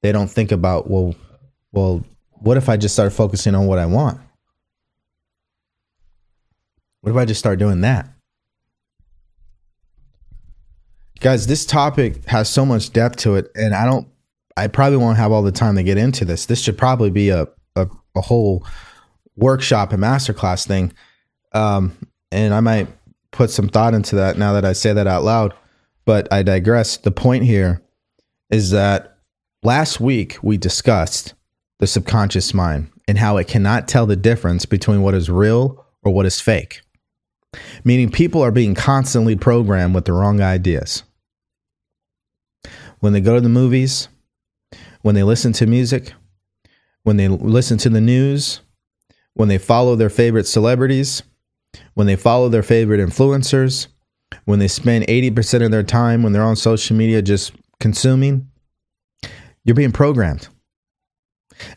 [0.02, 1.14] They don't think about, well,
[1.72, 4.20] well, what if I just start focusing on what I want?
[7.02, 8.10] What if I just start doing that?
[11.22, 14.08] Guys this topic has so much depth to it and i don't
[14.58, 16.46] i probably won't have all the time to get into this.
[16.46, 18.66] This should probably be a a, a whole
[19.38, 20.94] workshop and masterclass thing.
[21.54, 21.98] Um,
[22.32, 22.88] and i might
[23.32, 25.54] put some thought into that now that i say that out loud
[26.06, 26.98] but i digress.
[26.98, 27.82] The point here
[28.50, 29.18] is that
[29.64, 31.34] last week we discussed
[31.80, 36.14] the subconscious mind and how it cannot tell the difference between what is real or
[36.14, 36.82] what is fake
[37.84, 41.04] meaning people are being constantly programmed with the wrong ideas
[43.02, 44.08] when they go to the movies,
[45.02, 46.14] when they listen to music,
[47.04, 48.62] when they listen to the news,
[49.34, 51.24] when they follow their favorite celebrities,
[51.96, 53.88] when they follow their favorite influencers,
[54.46, 58.50] when they spend 80% of their time when they're on social media just consuming,
[59.66, 60.48] you're being programmed.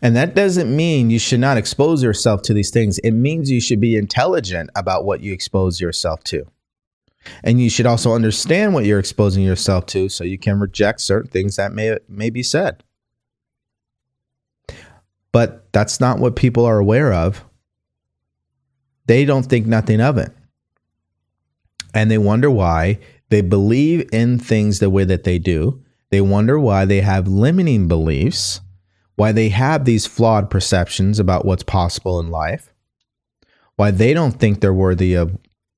[0.01, 2.99] And that doesn't mean you should not expose yourself to these things.
[3.01, 6.47] It means you should be intelligent about what you expose yourself to.
[7.43, 11.31] And you should also understand what you're exposing yourself to so you can reject certain
[11.31, 12.83] things that may, may be said.
[15.33, 17.45] But that's not what people are aware of.
[19.07, 20.33] They don't think nothing of it.
[21.93, 22.99] And they wonder why
[23.31, 25.83] they believe in things the way that they do.
[26.11, 28.61] They wonder why they have limiting beliefs,
[29.17, 32.73] why they have these flawed perceptions about what's possible in life,
[33.77, 35.37] why they don't think they're worthy of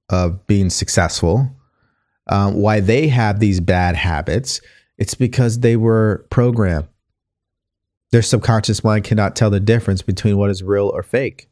[0.09, 1.50] of being successful,
[2.28, 4.61] um, why they have these bad habits,
[4.98, 6.88] it's because they were programmed.
[8.12, 11.48] Their subconscious mind cannot tell the difference between what is real or fake.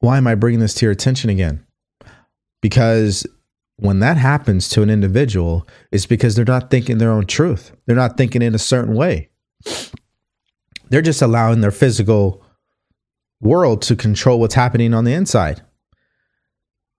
[0.00, 1.64] Why am I bringing this to your attention again?
[2.62, 3.26] Because
[3.76, 7.72] when that happens to an individual, it's because they're not thinking their own truth.
[7.86, 9.28] They're not thinking in a certain way.
[10.88, 12.42] They're just allowing their physical
[13.40, 15.62] world to control what's happening on the inside.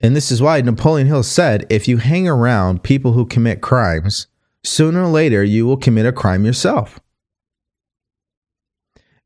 [0.02, 4.28] And this is why Napoleon Hill said if you hang around people who commit crimes,
[4.64, 7.00] sooner or later you will commit a crime yourself.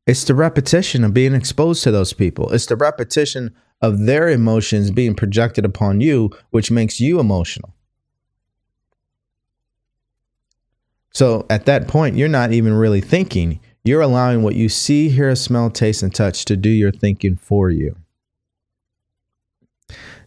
[0.06, 2.52] It's the repetition of being exposed to those people.
[2.52, 7.74] It's the repetition of their emotions being projected upon you, which makes you emotional.
[11.12, 13.58] So at that point, you're not even really thinking.
[13.84, 17.70] You're allowing what you see, hear, smell, taste, and touch to do your thinking for
[17.70, 17.96] you.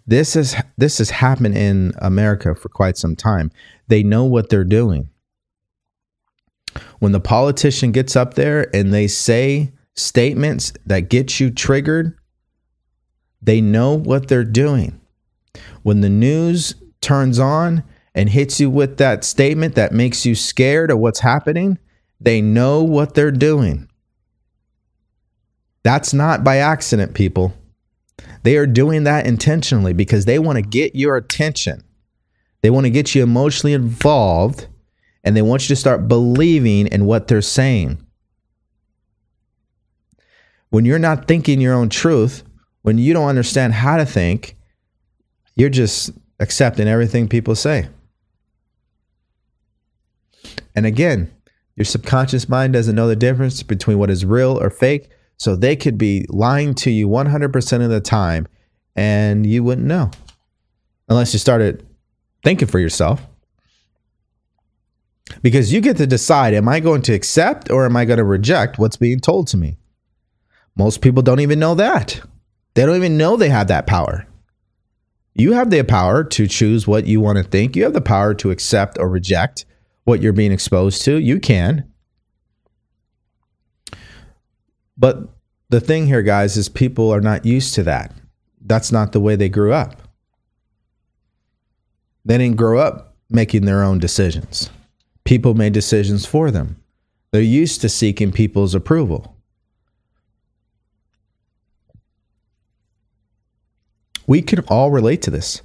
[0.09, 3.51] This is this has happened in America for quite some time.
[3.89, 5.09] They know what they're doing.
[6.97, 12.17] When the politician gets up there and they say statements that get you triggered,
[13.39, 14.99] they know what they're doing.
[15.83, 17.83] When the news turns on
[18.15, 21.77] and hits you with that statement that makes you scared of what's happening,
[22.19, 23.87] they know what they're doing.
[25.83, 27.53] That's not by accident, people.
[28.43, 31.83] They are doing that intentionally because they want to get your attention.
[32.61, 34.67] They want to get you emotionally involved
[35.23, 38.05] and they want you to start believing in what they're saying.
[40.69, 42.43] When you're not thinking your own truth,
[42.83, 44.55] when you don't understand how to think,
[45.55, 47.89] you're just accepting everything people say.
[50.75, 51.31] And again,
[51.75, 55.09] your subconscious mind doesn't know the difference between what is real or fake.
[55.39, 58.47] So they could be lying to you 100% of the time
[58.95, 60.11] and you wouldn't know
[61.07, 61.87] unless you started
[62.43, 63.25] thinking for yourself.
[65.41, 68.23] Because you get to decide am I going to accept or am I going to
[68.23, 69.77] reject what's being told to me?
[70.75, 72.21] Most people don't even know that.
[72.73, 74.25] They don't even know they have that power.
[75.35, 77.75] You have the power to choose what you want to think.
[77.75, 79.65] You have the power to accept or reject
[80.03, 81.17] what you're being exposed to.
[81.17, 81.88] You can.
[84.99, 85.29] But
[85.69, 88.13] the thing here, guys, is people are not used to that.
[88.61, 90.01] That's not the way they grew up.
[92.25, 94.69] They didn't grow up making their own decisions.
[95.23, 96.75] People made decisions for them.
[97.31, 99.35] They're used to seeking people's approval.
[104.27, 105.61] We can all relate to this.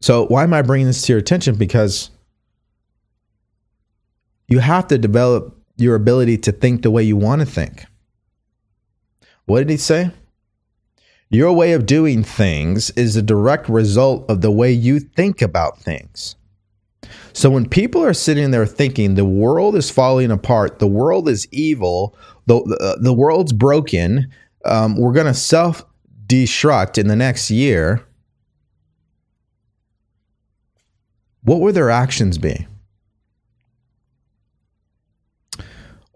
[0.00, 1.56] So, why am I bringing this to your attention?
[1.56, 2.10] Because
[4.48, 7.84] you have to develop your ability to think the way you want to think.
[9.44, 10.10] What did he say?
[11.28, 15.78] Your way of doing things is a direct result of the way you think about
[15.78, 16.36] things.
[17.32, 21.46] So when people are sitting there thinking the world is falling apart, the world is
[21.50, 22.16] evil,
[22.46, 24.30] the, the, the world's broken,
[24.64, 25.84] um, we're going to self
[26.26, 28.04] destruct in the next year,
[31.42, 32.66] what would their actions be?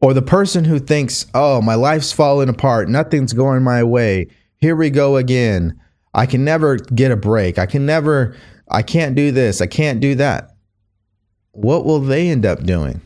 [0.00, 4.76] Or the person who thinks, oh, my life's falling apart, nothing's going my way, here
[4.76, 5.80] we go again.
[6.14, 7.58] I can never get a break.
[7.58, 8.36] I can never,
[8.68, 9.60] I can't do this.
[9.60, 10.54] I can't do that.
[11.52, 13.00] What will they end up doing?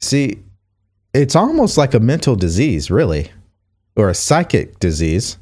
[0.00, 0.38] See,
[1.12, 3.30] it's almost like a mental disease, really,
[3.96, 5.38] or a psychic disease,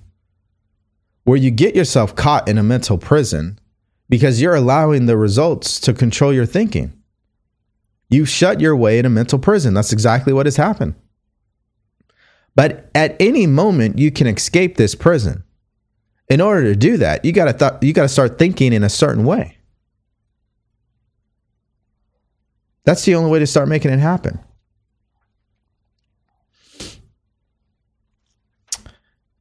[1.25, 3.59] where you get yourself caught in a mental prison
[4.09, 6.93] because you're allowing the results to control your thinking.
[8.09, 9.74] You shut your way in a mental prison.
[9.74, 10.94] That's exactly what has happened.
[12.55, 15.42] But at any moment, you can escape this prison.
[16.28, 18.84] In order to do that, you got to th- you got to start thinking in
[18.84, 19.59] a certain way.
[22.84, 24.38] That's the only way to start making it happen.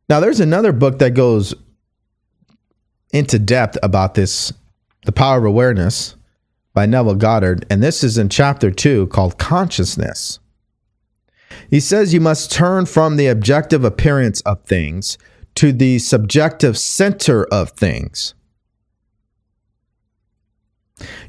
[0.10, 1.54] Now, there's another book that goes
[3.14, 4.52] into depth about this,
[5.06, 6.16] the power of awareness
[6.74, 10.40] by Neville Goddard, and this is in chapter two called Consciousness.
[11.70, 15.18] He says you must turn from the objective appearance of things
[15.56, 18.34] to the subjective center of things.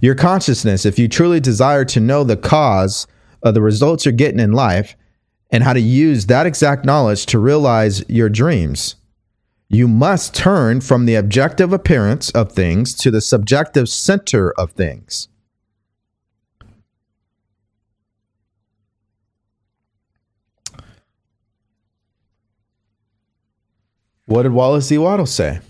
[0.01, 3.07] Your consciousness, if you truly desire to know the cause
[3.43, 4.97] of the results you're getting in life
[5.51, 8.97] and how to use that exact knowledge to realize your dreams,
[9.69, 15.29] you must turn from the objective appearance of things to the subjective center of things.
[24.35, 24.99] What did Wallace D.
[24.99, 25.61] Wattles say?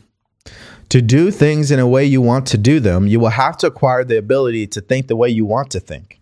[0.89, 3.67] To do things in a way you want to do them, you will have to
[3.67, 6.19] acquire the ability to think the way you want to think.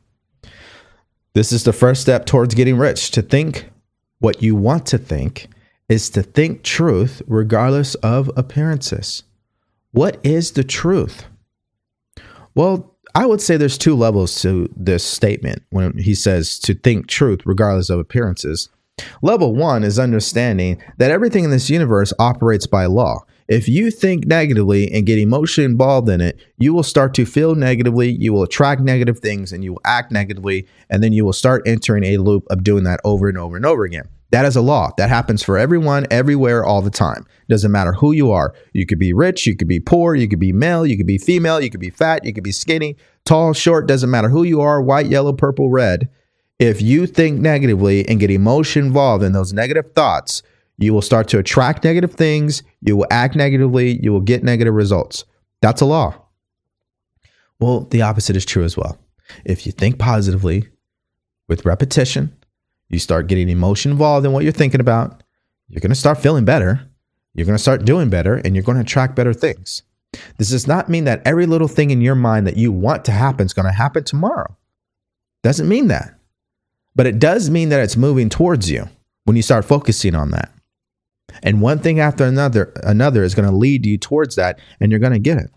[1.35, 3.13] This is the first step towards getting rich.
[3.13, 3.71] To think
[4.19, 5.51] what you want to think
[5.89, 9.23] is to think truth regardless of appearances.
[9.93, 11.27] What is the truth?
[12.57, 17.07] Well, I would say there's two levels to this statement when he says to think
[17.07, 18.69] truth regardless of appearances.
[19.25, 23.21] Level one is understanding that everything in this universe operates by law.
[23.47, 27.55] If you think negatively and get emotionally involved in it, you will start to feel
[27.55, 30.67] negatively, you will attract negative things, and you will act negatively.
[30.91, 33.65] And then you will start entering a loop of doing that over and over and
[33.65, 34.09] over again.
[34.31, 34.91] That is a law.
[34.97, 37.25] That happens for everyone, everywhere, all the time.
[37.49, 38.55] Doesn't matter who you are.
[38.73, 41.19] You could be rich, you could be poor, you could be male, you could be
[41.19, 44.61] female, you could be fat, you could be skinny, tall, short, doesn't matter who you
[44.63, 46.09] are, white, yellow, purple, red.
[46.63, 50.45] If you think negatively and get emotion involved in those negative thoughts,
[50.79, 54.73] you will start to attract negative things, you will act negatively, you will get negative
[54.73, 55.25] results.
[55.61, 56.15] That's a law.
[57.59, 58.97] Well, the opposite is true as well.
[59.45, 60.69] If you think positively
[61.49, 62.33] with repetition,
[62.91, 65.25] you start getting emotion involved in what you're thinking about,
[65.67, 66.89] you're going to start feeling better,
[67.35, 69.83] you're going to start doing better, and you're going to attract better things.
[70.39, 73.11] This does not mean that every little thing in your mind that you want to
[73.11, 74.57] happen is going to happen tomorrow.
[75.43, 76.21] Doesn't mean that.
[76.95, 78.89] But it does mean that it's moving towards you
[79.25, 80.53] when you start focusing on that.
[81.43, 85.01] And one thing after another another is going to lead you towards that and you're
[85.01, 85.51] going to get it.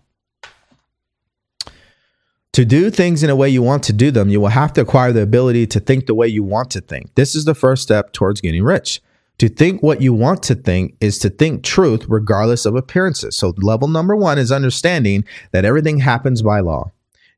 [2.52, 4.80] To do things in a way you want to do them, you will have to
[4.80, 7.14] acquire the ability to think the way you want to think.
[7.14, 9.02] This is the first step towards getting rich.
[9.38, 13.36] To think what you want to think is to think truth regardless of appearances.
[13.36, 16.92] So, level number one is understanding that everything happens by law.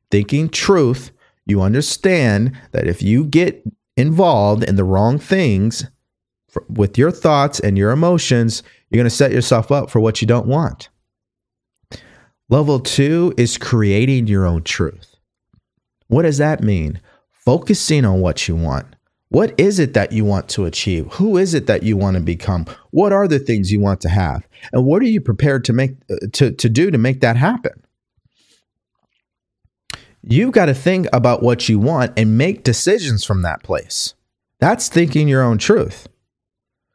[0.09, 1.11] Thinking truth,
[1.45, 3.61] you understand that if you get
[3.99, 5.85] involved in the wrong things
[6.69, 10.27] with your thoughts and your emotions, you're going to set yourself up for what you
[10.27, 10.89] don't want.
[12.47, 15.15] Level two is creating your own truth.
[16.07, 17.01] What does that mean?
[17.31, 18.87] Focusing on what you want.
[19.27, 21.05] What is it that you want to achieve?
[21.13, 22.65] Who is it that you want to become?
[22.89, 24.47] What are the things you want to have?
[24.73, 27.73] And what are you prepared to make uh, to, to do to make that happen?
[30.31, 34.13] You've got to think about what you want and make decisions from that place.
[34.59, 36.07] That's thinking your own truth.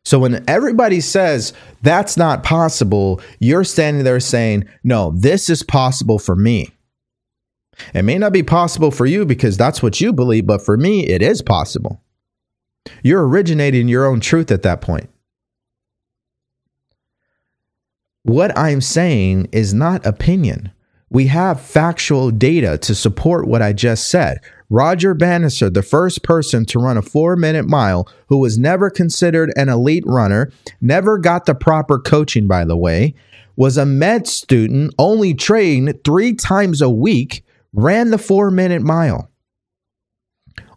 [0.04, 6.20] So when everybody says that's not possible, you're standing there saying, no, this is possible
[6.20, 6.68] for me.
[7.92, 11.04] It may not be possible for you because that's what you believe, but for me,
[11.06, 12.00] it is possible.
[13.02, 15.10] You're originating your own truth at that point.
[18.22, 20.70] What I'm saying is not opinion.
[21.14, 24.40] We have factual data to support what I just said.
[24.68, 29.52] Roger Bannister, the first person to run a four minute mile, who was never considered
[29.56, 30.50] an elite runner,
[30.80, 33.14] never got the proper coaching, by the way,
[33.54, 39.30] was a med student, only trained three times a week, ran the four minute mile.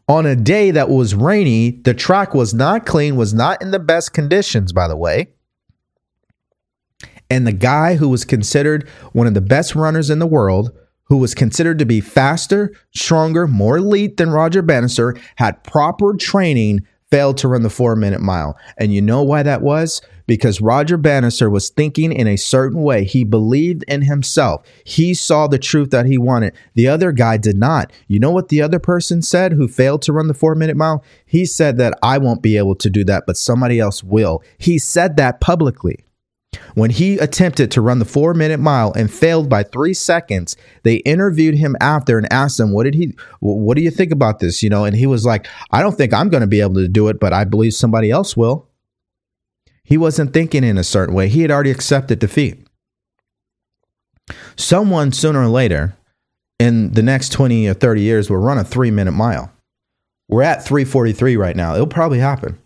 [0.07, 3.79] On a day that was rainy, the track was not clean, was not in the
[3.79, 5.29] best conditions, by the way.
[7.29, 10.71] And the guy who was considered one of the best runners in the world,
[11.05, 16.85] who was considered to be faster, stronger, more elite than Roger Bannister, had proper training,
[17.09, 18.57] failed to run the four minute mile.
[18.77, 20.01] And you know why that was?
[20.25, 23.05] Because Roger Bannister was thinking in a certain way.
[23.05, 24.65] He believed in himself.
[24.83, 26.53] He saw the truth that he wanted.
[26.73, 27.93] The other guy did not.
[28.09, 31.01] You know what the other person said who failed to run the four minute mile?
[31.25, 34.43] He said that I won't be able to do that, but somebody else will.
[34.57, 36.03] He said that publicly.
[36.75, 40.95] When he attempted to run the four minute mile and failed by three seconds, they
[40.97, 43.15] interviewed him after and asked him, "What did he?
[43.39, 46.13] What do you think about this?" You know, and he was like, "I don't think
[46.13, 48.67] I'm going to be able to do it, but I believe somebody else will."
[49.83, 51.29] He wasn't thinking in a certain way.
[51.29, 52.65] He had already accepted defeat.
[54.55, 55.95] Someone sooner or later,
[56.59, 59.51] in the next twenty or thirty years, will run a three minute mile.
[60.29, 61.73] We're at 343 right now.
[61.73, 62.57] It'll probably happen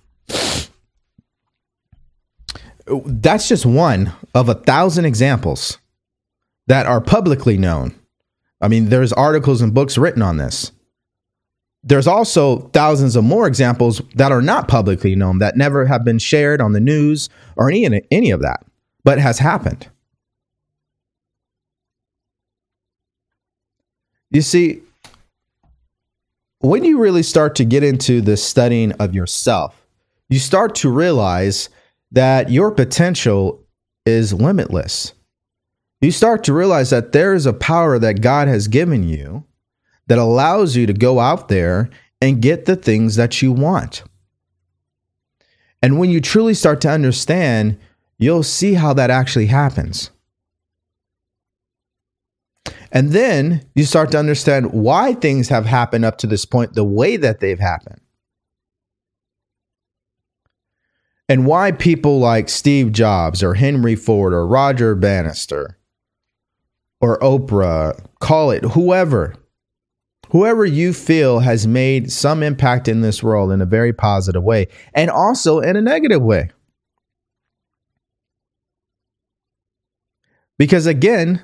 [2.88, 5.78] that's just one of a thousand examples
[6.68, 7.94] that are publicly known.
[8.62, 10.72] I mean, there's articles and books written on this.
[11.84, 16.20] There's also thousands of more examples that are not publicly known that never have been
[16.20, 18.64] shared on the news or any any of that,
[19.04, 19.90] but has happened.
[24.30, 24.82] You see,
[26.60, 29.76] when you really start to get into the studying of yourself,
[30.30, 31.70] you start to realize
[32.12, 33.66] that your potential
[34.05, 35.14] is limitless.
[36.01, 39.45] You start to realize that there is a power that God has given you
[40.07, 41.89] that allows you to go out there
[42.20, 44.03] and get the things that you want.
[45.82, 47.80] And when you truly start to understand,
[48.18, 50.12] you'll see how that actually happens.
[52.91, 56.84] And then you start to understand why things have happened up to this point the
[56.84, 58.01] way that they've happened.
[61.30, 65.78] And why people like Steve Jobs or Henry Ford or Roger Bannister
[67.00, 69.36] or Oprah, call it whoever,
[70.30, 74.68] whoever you feel has made some impact in this world in a very positive way
[74.94, 76.50] and also in a negative way.
[80.58, 81.42] Because again,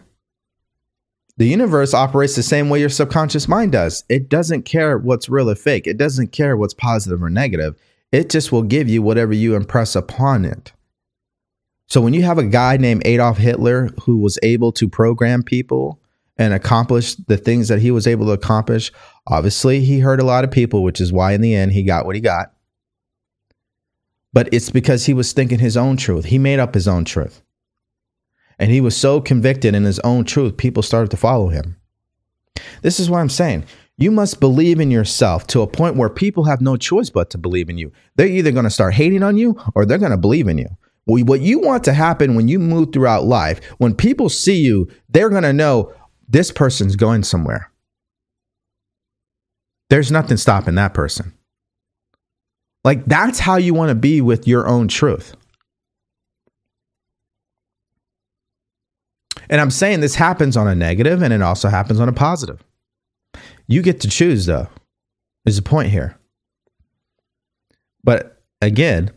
[1.38, 4.04] the universe operates the same way your subconscious mind does.
[4.10, 5.88] It doesn't care what's real or fake.
[5.88, 7.76] It doesn't care what's positive or negative.
[8.12, 10.72] It just will give you whatever you impress upon it.
[11.88, 16.01] So when you have a guy named Adolf Hitler who was able to program people
[16.38, 18.91] and accomplish the things that he was able to accomplish,
[19.26, 22.05] obviously he hurt a lot of people, which is why in the end he got
[22.05, 22.53] what he got.
[24.34, 26.26] But it's because he was thinking his own truth.
[26.26, 27.41] He made up his own truth.
[28.60, 31.78] And he was so convicted in his own truth, people started to follow him.
[32.82, 33.66] This is what I'm saying.
[33.98, 37.38] You must believe in yourself to a point where people have no choice but to
[37.38, 37.91] believe in you.
[38.16, 40.70] They're either going to start hating on you or they're going to believe in you.
[41.06, 45.30] What you want to happen when you move throughout life, when people see you, they're
[45.30, 45.93] going to know
[46.28, 47.72] this person's going somewhere.
[49.89, 51.34] There's nothing stopping that person.
[52.84, 55.34] Like that's how you want to be with your own truth.
[59.50, 62.62] And I'm saying this happens on a negative and it also happens on a positive.
[63.68, 64.68] You get to choose, though,
[65.45, 66.18] is the point here.
[68.03, 69.11] But again,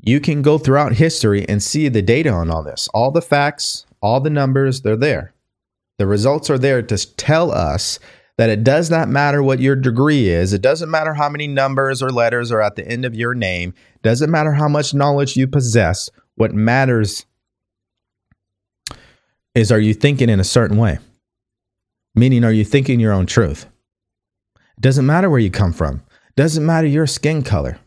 [0.00, 2.88] you can go throughout history and see the data on all this.
[2.94, 5.34] All the facts, all the numbers, they're there.
[5.98, 7.98] The results are there to tell us
[8.38, 10.52] that it does not matter what your degree is.
[10.52, 13.74] It doesn't matter how many numbers or letters are at the end of your name.
[13.96, 16.10] It doesn't matter how much knowledge you possess.
[16.36, 17.26] What matters
[19.54, 20.98] is are you thinking in a certain way?
[22.14, 23.66] Meaning, are you thinking your own truth?
[24.82, 26.02] Doesn't matter where you come from.
[26.34, 27.78] Doesn't matter your skin color.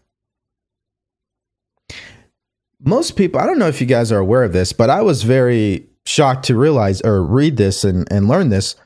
[2.79, 5.23] Most people, I don't know if you guys are aware of this, but I was
[5.23, 8.77] very shocked to realize or read this and, and learn this.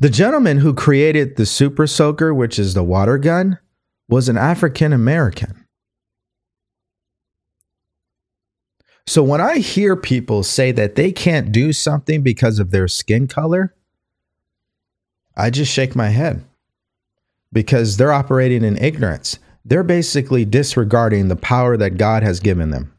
[0.00, 3.58] The gentleman who created the Super Soaker, which is the water gun,
[4.08, 5.66] was an African American.
[9.06, 13.26] So when I hear people say that they can't do something because of their skin
[13.26, 13.74] color,
[15.36, 16.42] I just shake my head
[17.52, 19.38] because they're operating in ignorance.
[19.64, 22.92] They're basically disregarding the power that God has given them.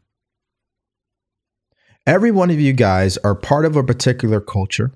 [2.06, 4.92] Every one of you guys are part of a particular culture.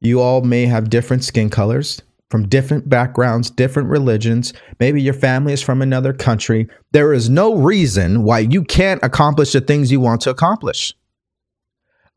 [0.00, 4.52] You all may have different skin colors from different backgrounds, different religions.
[4.80, 6.68] Maybe your family is from another country.
[6.92, 10.92] There is no reason why you can't accomplish the things you want to accomplish,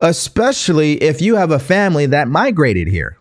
[0.00, 3.16] especially if you have a family that migrated here.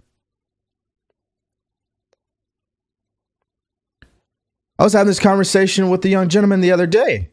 [4.80, 7.30] I was having this conversation with a young gentleman the other day.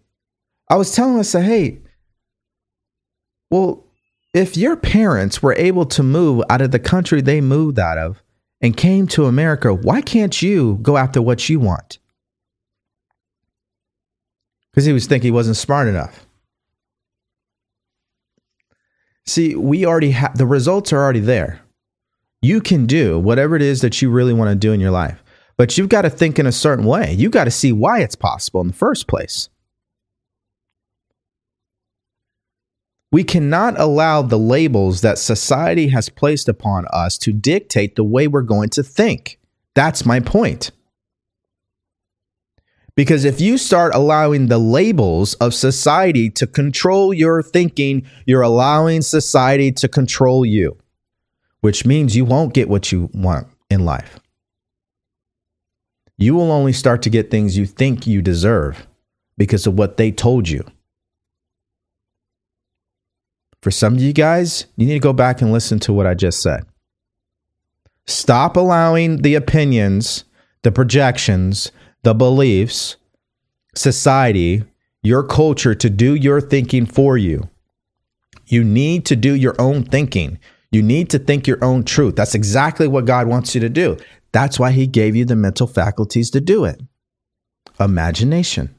[0.68, 1.80] I was telling us, hey,
[3.50, 3.86] well,
[4.34, 8.22] if your parents were able to move out of the country they moved out of,
[8.60, 11.98] and came to America, why can't you go after what you want?
[14.70, 16.26] Because he was thinking he wasn't smart enough.
[19.26, 21.60] See, we already have the results are already there.
[22.40, 25.22] You can do whatever it is that you really want to do in your life,
[25.56, 27.12] but you've got to think in a certain way.
[27.12, 29.48] You've got to see why it's possible in the first place.
[33.12, 38.28] We cannot allow the labels that society has placed upon us to dictate the way
[38.28, 39.38] we're going to think.
[39.74, 40.70] That's my point.
[42.94, 49.02] Because if you start allowing the labels of society to control your thinking, you're allowing
[49.02, 50.76] society to control you,
[51.60, 54.18] which means you won't get what you want in life.
[56.18, 58.86] You will only start to get things you think you deserve
[59.36, 60.64] because of what they told you.
[63.62, 66.14] For some of you guys, you need to go back and listen to what I
[66.14, 66.64] just said.
[68.06, 70.24] Stop allowing the opinions,
[70.62, 72.96] the projections, the beliefs,
[73.74, 74.62] society,
[75.02, 77.48] your culture to do your thinking for you.
[78.46, 80.38] You need to do your own thinking.
[80.70, 82.14] You need to think your own truth.
[82.16, 83.96] That's exactly what God wants you to do.
[84.36, 86.78] That's why He gave you the mental faculties to do it.
[87.80, 88.74] Imagination.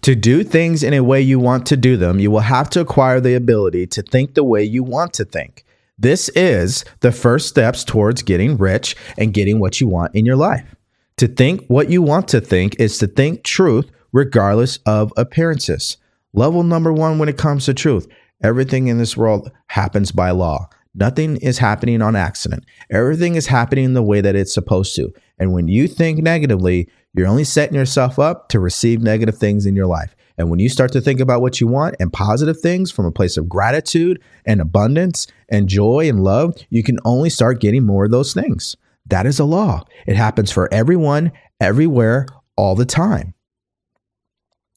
[0.00, 2.80] To do things in a way you want to do them, you will have to
[2.80, 5.64] acquire the ability to think the way you want to think.
[5.96, 10.34] This is the first steps towards getting rich and getting what you want in your
[10.34, 10.74] life.
[11.18, 15.96] To think what you want to think is to think truth regardless of appearances.
[16.32, 18.08] Level number one when it comes to truth
[18.42, 20.68] everything in this world happens by law.
[20.94, 22.64] Nothing is happening on accident.
[22.90, 25.12] Everything is happening the way that it's supposed to.
[25.38, 29.74] And when you think negatively, you're only setting yourself up to receive negative things in
[29.74, 30.14] your life.
[30.38, 33.12] And when you start to think about what you want and positive things from a
[33.12, 38.06] place of gratitude and abundance and joy and love, you can only start getting more
[38.06, 38.76] of those things.
[39.06, 39.84] That is a law.
[40.06, 42.26] It happens for everyone, everywhere,
[42.56, 43.34] all the time.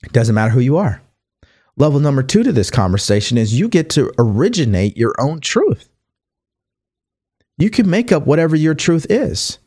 [0.04, 1.02] It doesn't matter who you are.
[1.78, 5.90] Level number two to this conversation is you get to originate your own truth.
[7.58, 9.60] You can make up whatever your truth is,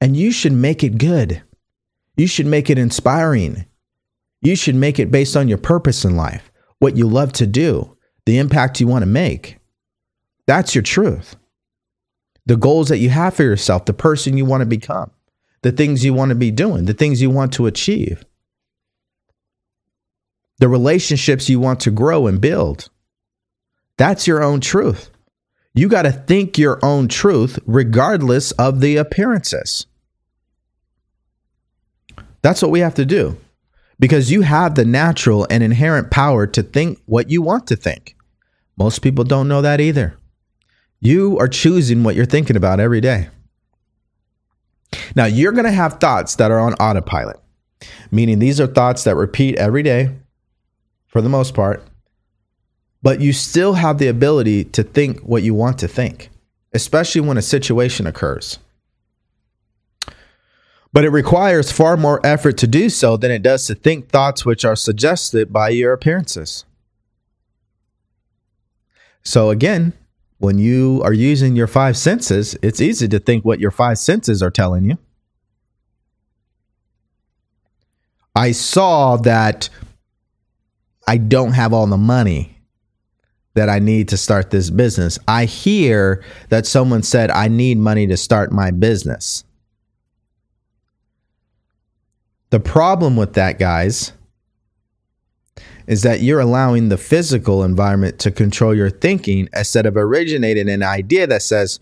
[0.00, 1.42] and you should make it good.
[2.16, 3.66] You should make it inspiring.
[4.40, 7.96] You should make it based on your purpose in life, what you love to do,
[8.26, 9.58] the impact you want to make.
[10.46, 11.36] That's your truth.
[12.46, 15.10] The goals that you have for yourself, the person you want to become,
[15.62, 18.24] the things you want to be doing, the things you want to achieve
[20.62, 22.88] the relationships you want to grow and build.
[23.96, 25.10] That's your own truth.
[25.74, 29.86] You got to think your own truth regardless of the appearances.
[32.42, 33.38] That's what we have to do
[33.98, 38.16] because you have the natural and inherent power to think what you want to think.
[38.76, 40.16] Most people don't know that either.
[41.00, 43.28] You are choosing what you're thinking about every day.
[45.14, 47.40] Now, you're going to have thoughts that are on autopilot,
[48.10, 50.10] meaning these are thoughts that repeat every day
[51.06, 51.82] for the most part,
[53.02, 56.30] but you still have the ability to think what you want to think,
[56.72, 58.58] especially when a situation occurs.
[60.92, 64.44] But it requires far more effort to do so than it does to think thoughts
[64.44, 66.64] which are suggested by your appearances.
[69.24, 69.94] So, again,
[70.38, 74.42] when you are using your five senses, it's easy to think what your five senses
[74.42, 74.98] are telling you.
[78.34, 79.68] I saw that
[81.06, 82.51] I don't have all the money
[83.54, 85.18] that I need to start this business.
[85.28, 89.44] I hear that someone said, I need money to start my business.
[92.50, 94.12] The problem with that, guys,
[95.86, 100.82] is that you're allowing the physical environment to control your thinking instead of originating an
[100.82, 101.80] idea that says,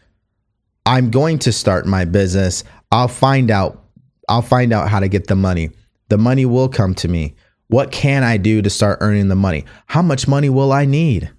[0.86, 2.64] I'm going to start my business.
[2.90, 3.84] I'll find out.
[4.28, 5.70] I'll find out how to get the money.
[6.08, 7.34] The money will come to me.
[7.68, 9.64] What can I do to start earning the money?
[9.86, 11.30] How much money will I need?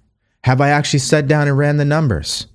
[0.44, 2.46] Have I actually sat down and ran the numbers?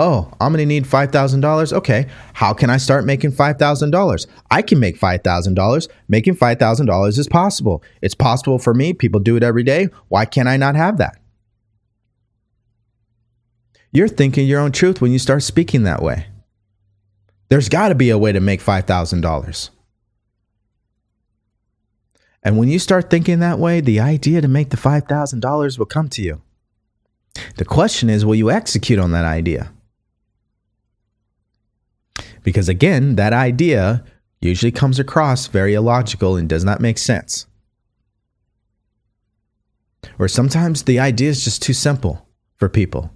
[0.00, 1.72] Oh, I'm going to need $5,000.
[1.72, 2.06] Okay.
[2.34, 4.26] How can I start making $5,000?
[4.50, 5.88] I can make $5,000.
[6.06, 7.82] Making $5,000 is possible.
[8.00, 8.92] It's possible for me.
[8.92, 9.88] People do it every day.
[10.06, 11.18] Why can't I not have that?
[13.90, 16.26] You're thinking your own truth when you start speaking that way.
[17.48, 19.70] There's got to be a way to make $5,000.
[22.44, 26.08] And when you start thinking that way, the idea to make the $5,000 will come
[26.10, 26.42] to you.
[27.56, 29.72] The question is, will you execute on that idea?
[32.42, 34.04] Because again, that idea
[34.40, 37.46] usually comes across very illogical and does not make sense.
[40.18, 42.26] Or sometimes the idea is just too simple
[42.56, 43.12] for people.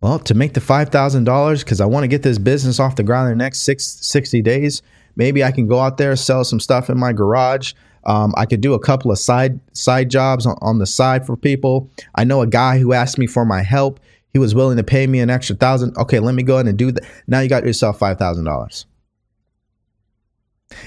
[0.00, 3.30] Well, to make the $5,000 because I want to get this business off the ground
[3.30, 4.82] in the next six, 60 days,
[5.16, 7.74] Maybe I can go out there sell some stuff in my garage.
[8.04, 11.36] Um, I could do a couple of side side jobs on, on the side for
[11.36, 11.90] people.
[12.14, 14.00] I know a guy who asked me for my help.
[14.32, 15.96] He was willing to pay me an extra thousand.
[15.96, 17.04] Okay, let me go ahead and do that.
[17.26, 18.86] Now you got yourself five thousand dollars.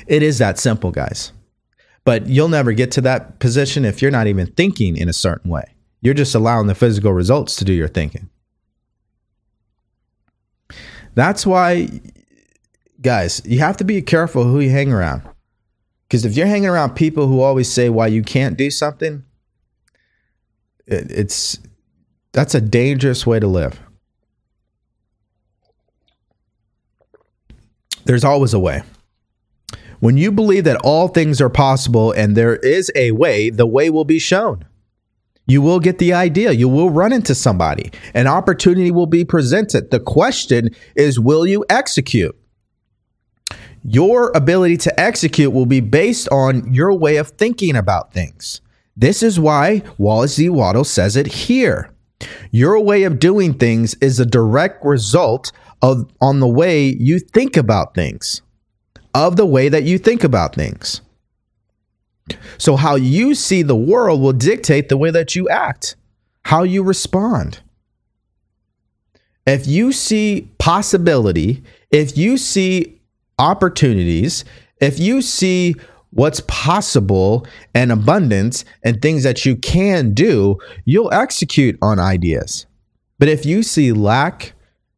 [0.08, 1.32] It is that simple, guys.
[2.04, 5.50] But you'll never get to that position if you're not even thinking in a certain
[5.50, 5.76] way.
[6.02, 8.30] You're just allowing the physical results to do your thinking.
[11.16, 12.02] That's why
[13.06, 15.22] guys, you have to be careful who you hang around.
[16.16, 19.26] Because if you're hanging around people who always say why you can't do something,
[20.88, 21.60] it, it's
[22.32, 23.78] that's a dangerous way to live.
[28.06, 28.84] There's always a way.
[30.00, 33.90] When you believe that all things are possible and there is a way, the way
[33.90, 34.64] will be shown.
[35.48, 36.54] You will get the idea.
[36.54, 37.92] You will run into somebody.
[38.14, 39.92] An opportunity will be presented.
[39.92, 42.38] The question is, will you execute?
[43.88, 48.60] Your ability to execute will be based on your way of thinking about things.
[48.98, 50.50] This is why Wallace D.
[50.50, 51.92] Wattles says it here.
[52.50, 55.52] Your way of doing things is a direct result
[55.84, 58.42] of on the way you think about things,
[59.14, 61.02] of the way that you think about things.
[62.58, 65.96] So, how you see the world will dictate the way that you act,
[66.46, 67.60] how you respond.
[69.46, 71.62] If you see possibility,
[71.92, 72.95] if you see
[73.40, 74.46] opportunities,
[74.80, 75.76] if you see
[76.12, 82.66] what's possible and abundance and things that you can do, you'll execute on ideas.
[83.20, 84.54] But if you see lack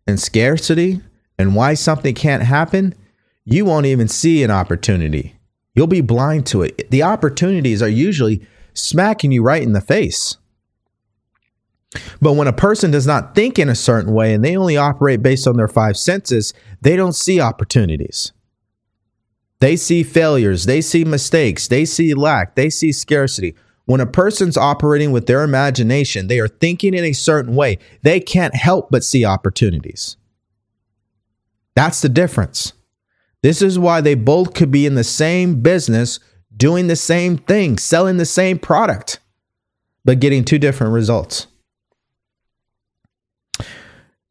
[0.06, 1.02] and scarcity
[1.38, 2.94] and why something can't happen,
[3.46, 5.36] you won't even see an opportunity.
[5.76, 6.90] You'll be blind to it.
[6.90, 10.38] The opportunities are usually smacking you right in the face.
[12.22, 15.22] But when a person does not think in a certain way and they only operate
[15.22, 18.32] based on their five senses, they don't see opportunities.
[19.60, 23.56] They see failures, they see mistakes, they see lack, they see scarcity.
[23.86, 27.80] When a person's operating with their imagination, they are thinking in a certain way.
[28.04, 30.18] They can't help but see opportunities.
[31.74, 32.74] That's the difference.
[33.44, 36.20] This is why they both could be in the same business,
[36.56, 39.20] doing the same thing, selling the same product,
[40.04, 41.48] but getting two different results.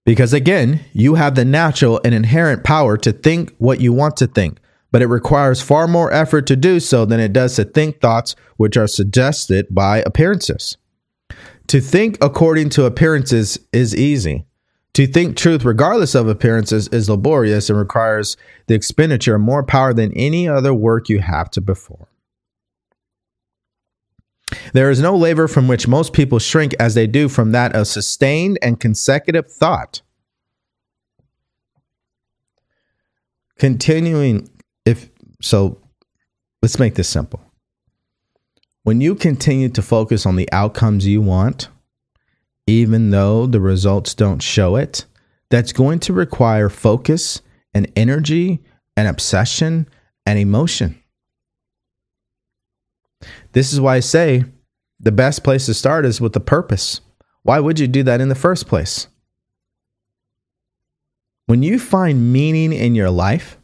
[0.06, 4.26] Because again, you have the natural and inherent power to think what you want to
[4.26, 4.60] think
[4.96, 8.34] but it requires far more effort to do so than it does to think thoughts
[8.56, 10.78] which are suggested by appearances.
[11.66, 14.46] To think according to appearances is easy.
[14.94, 18.38] To think truth regardless of appearances is laborious and requires
[18.68, 22.06] the expenditure of more power than any other work you have to perform.
[24.72, 27.88] There is no labor from which most people shrink as they do from that of
[27.88, 30.02] sustained and consecutive thought.
[33.58, 34.48] Continuing
[34.84, 35.10] if
[35.42, 35.78] so
[36.62, 37.40] let's make this simple
[38.84, 41.68] when you continue to focus on the outcomes you want
[42.66, 45.04] even though the results don't show it
[45.50, 47.42] that's going to require focus
[47.74, 48.62] and energy
[48.96, 49.88] and obsession
[50.24, 51.00] and emotion
[53.56, 54.44] this is why i say
[55.00, 57.00] the best place to start is with the purpose
[57.42, 59.08] why would you do that in the first place
[61.46, 63.56] when you find meaning in your life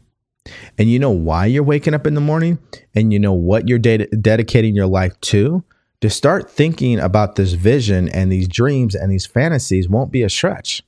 [0.78, 2.58] and you know why you're waking up in the morning
[2.94, 5.64] and you know what you're de- dedicating your life to,
[6.00, 10.30] to start thinking about this vision and these dreams and these fantasies won't be a
[10.30, 10.82] stretch.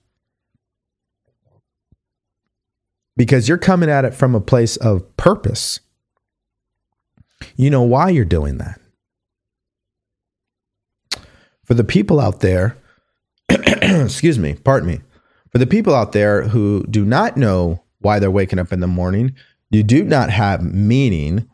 [3.16, 5.78] Because you're coming at it from a place of purpose.
[7.54, 8.80] You know why you're doing that.
[11.64, 12.76] For the people out there,
[13.48, 15.00] excuse me, pardon me,
[15.50, 18.86] for the people out there who do not know why they're waking up in the
[18.86, 19.34] morning.
[19.70, 21.48] You do not have meaning.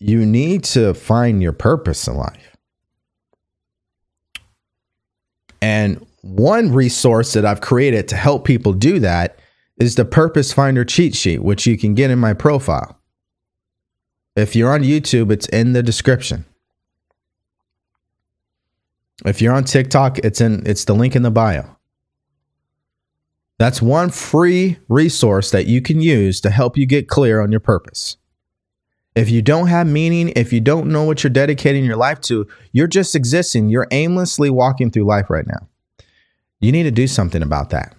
[0.00, 2.56] You need to find your purpose in life.
[5.60, 9.38] And one resource that I've created to help people do that
[9.76, 12.98] is the Purpose Finder cheat sheet, which you can get in my profile.
[14.34, 16.44] If you're on YouTube, it's in the description.
[19.24, 21.76] If you're on TikTok, it's in it's the link in the bio.
[23.58, 27.60] That's one free resource that you can use to help you get clear on your
[27.60, 28.16] purpose.
[29.14, 32.46] If you don't have meaning, if you don't know what you're dedicating your life to,
[32.72, 33.68] you're just existing.
[33.68, 35.68] You're aimlessly walking through life right now.
[36.60, 37.94] You need to do something about that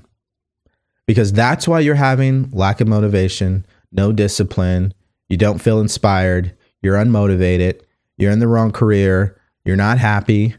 [1.06, 4.94] because that's why you're having lack of motivation, no discipline,
[5.30, 7.82] you don't feel inspired, you're unmotivated,
[8.18, 10.56] you're in the wrong career, you're not happy.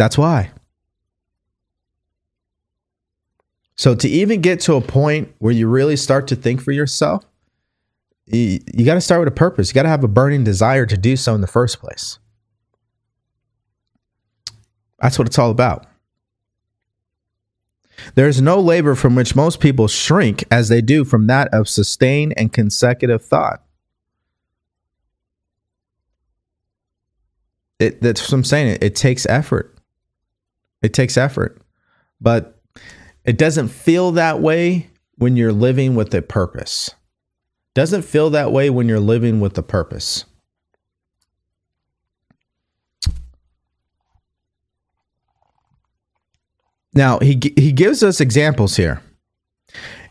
[0.00, 0.50] That's why.
[3.76, 7.22] So to even get to a point where you really start to think for yourself,
[8.24, 9.68] you, you got to start with a purpose.
[9.68, 12.18] You got to have a burning desire to do so in the first place.
[15.00, 15.86] That's what it's all about.
[18.14, 21.68] There is no labor from which most people shrink as they do from that of
[21.68, 23.62] sustained and consecutive thought.
[27.78, 28.68] It, that's what I'm saying.
[28.68, 29.76] It, it takes effort.
[30.82, 31.60] It takes effort.
[32.20, 32.58] But
[33.24, 36.94] it doesn't feel that way when you're living with a purpose.
[37.74, 40.24] Doesn't feel that way when you're living with a purpose.
[46.92, 49.00] Now, he he gives us examples here.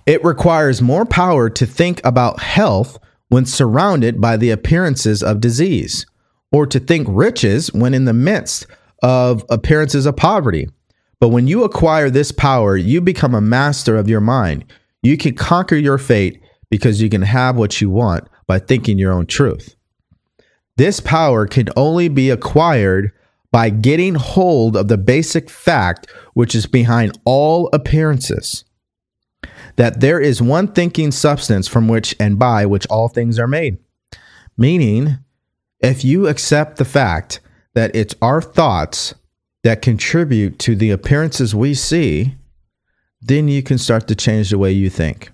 [0.05, 2.97] It requires more power to think about health
[3.27, 6.05] when surrounded by the appearances of disease,
[6.51, 8.65] or to think riches when in the midst
[9.01, 10.67] of appearances of poverty
[11.19, 14.65] but when you acquire this power, you become a master of your mind.
[15.03, 19.11] You can conquer your fate because you can have what you want by thinking your
[19.11, 19.75] own truth.
[20.77, 23.11] This power can only be acquired
[23.51, 28.63] by getting hold of the basic fact which is behind all appearances
[29.75, 33.77] that there is one thinking substance from which and by which all things are made.
[34.57, 35.17] Meaning,
[35.79, 37.39] if you accept the fact
[37.79, 39.15] that it's our thoughts
[39.63, 42.35] that contribute to the appearances we see,
[43.21, 45.31] then you can start to change the way you think.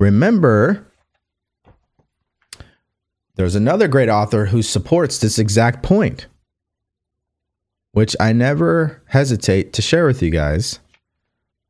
[0.00, 0.84] Remember,
[3.36, 6.26] there's another great author who supports this exact point,
[7.92, 10.80] which I never hesitate to share with you guys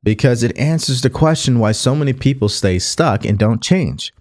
[0.03, 4.15] because it answers the question why so many people stay stuck and don't change.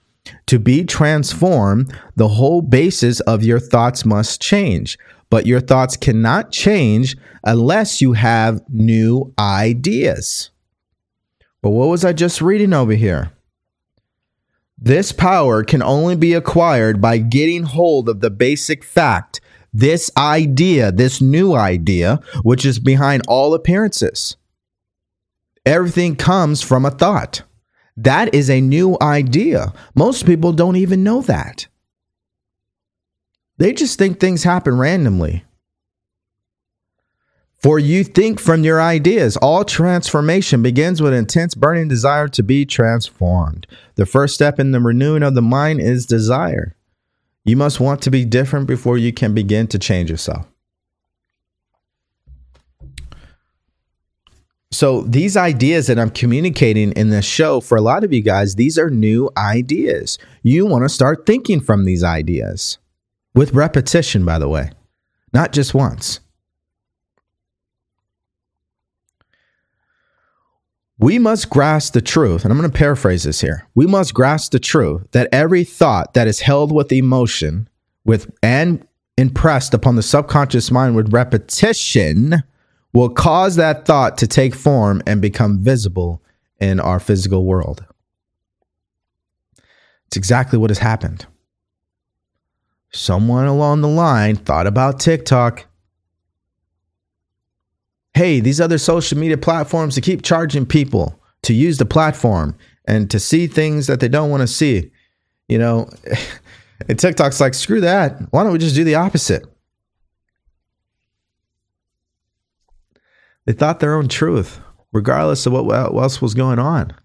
[0.47, 4.97] To be transformed, the whole basis of your thoughts must change
[5.29, 10.51] but your thoughts cannot change unless you have new ideas.
[11.61, 13.31] But what was I just reading over here?
[14.77, 19.41] This power can only be acquired by getting hold of the basic fact,
[19.73, 24.37] this idea, this new idea, which is behind all appearances.
[25.65, 27.41] Everything comes from a thought.
[27.97, 29.73] That is a new idea.
[29.95, 31.67] Most people don't even know that.
[33.57, 35.43] They just think things happen randomly.
[37.59, 39.35] For you think from your ideas.
[39.37, 43.65] All transformation begins with intense burning desire to be transformed.
[43.95, 46.75] The first step in the renewing of the mind is desire.
[47.45, 50.45] You must want to be different before you can begin to change yourself.
[54.69, 58.55] So, these ideas that I'm communicating in this show, for a lot of you guys,
[58.55, 60.19] these are new ideas.
[60.43, 62.77] You want to start thinking from these ideas
[63.37, 64.71] with repetition, by the way,
[65.31, 66.21] not just once.
[70.97, 73.67] We must grasp the truth, and I'm going to paraphrase this here.
[73.75, 77.69] We must grasp the truth that every thought that is held with emotion,
[78.03, 78.83] with and
[79.19, 82.41] impressed upon the subconscious mind with repetition,
[82.91, 86.23] will cause that thought to take form and become visible
[86.59, 87.85] in our physical world.
[90.07, 91.27] It's exactly what has happened.
[92.97, 95.65] Someone along the line thought about TikTok
[98.17, 103.11] hey, these other social media platforms to keep charging people to use the platform and
[103.11, 104.91] to see things that they don't want to see.
[105.47, 105.87] You know,
[106.89, 108.19] and TikTok's like, screw that.
[108.31, 109.45] Why don't we just do the opposite?
[113.45, 114.59] They thought their own truth,
[114.91, 116.95] regardless of what else was going on.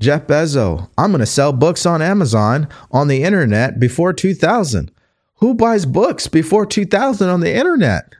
[0.00, 4.92] Jeff Bezos, I'm going to sell books on Amazon on the internet before 2000.
[5.36, 8.14] Who buys books before 2000 on the internet?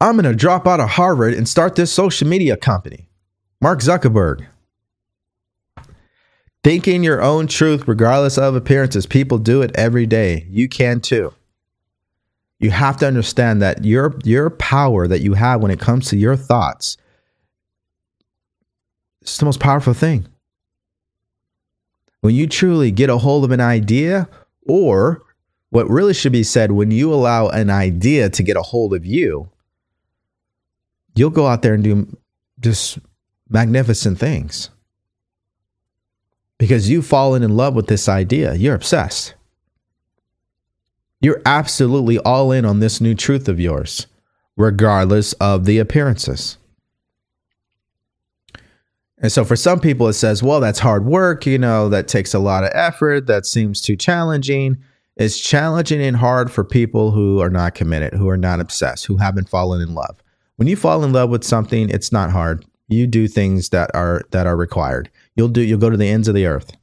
[0.00, 3.08] I'm going to drop out of Harvard and start this social media company.
[3.60, 4.46] Mark Zuckerberg.
[6.64, 10.46] Thinking your own truth, regardless of appearances, people do it every day.
[10.50, 11.32] You can too.
[12.64, 16.16] You have to understand that your your power that you have when it comes to
[16.16, 16.96] your thoughts
[19.20, 20.26] is the most powerful thing.
[22.22, 24.30] When you truly get a hold of an idea,
[24.62, 25.20] or
[25.68, 29.04] what really should be said, when you allow an idea to get a hold of
[29.04, 29.50] you,
[31.14, 32.16] you'll go out there and do
[32.60, 32.98] just
[33.50, 34.70] magnificent things
[36.56, 38.54] because you've fallen in love with this idea.
[38.54, 39.34] You're obsessed.
[41.24, 44.06] You're absolutely all in on this new truth of yours,
[44.56, 46.58] regardless of the appearances.
[49.18, 51.46] And so for some people, it says, well, that's hard work.
[51.46, 53.26] You know, that takes a lot of effort.
[53.26, 54.76] That seems too challenging.
[55.16, 59.16] It's challenging and hard for people who are not committed, who are not obsessed, who
[59.16, 60.20] haven't fallen in love
[60.56, 62.64] when you fall in love with something, it's not hard.
[62.88, 65.10] You do things that are that are required.
[65.36, 66.76] You'll do you'll go to the ends of the earth.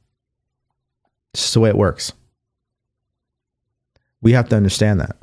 [1.32, 2.12] It's the way it works.
[4.22, 5.16] We have to understand that.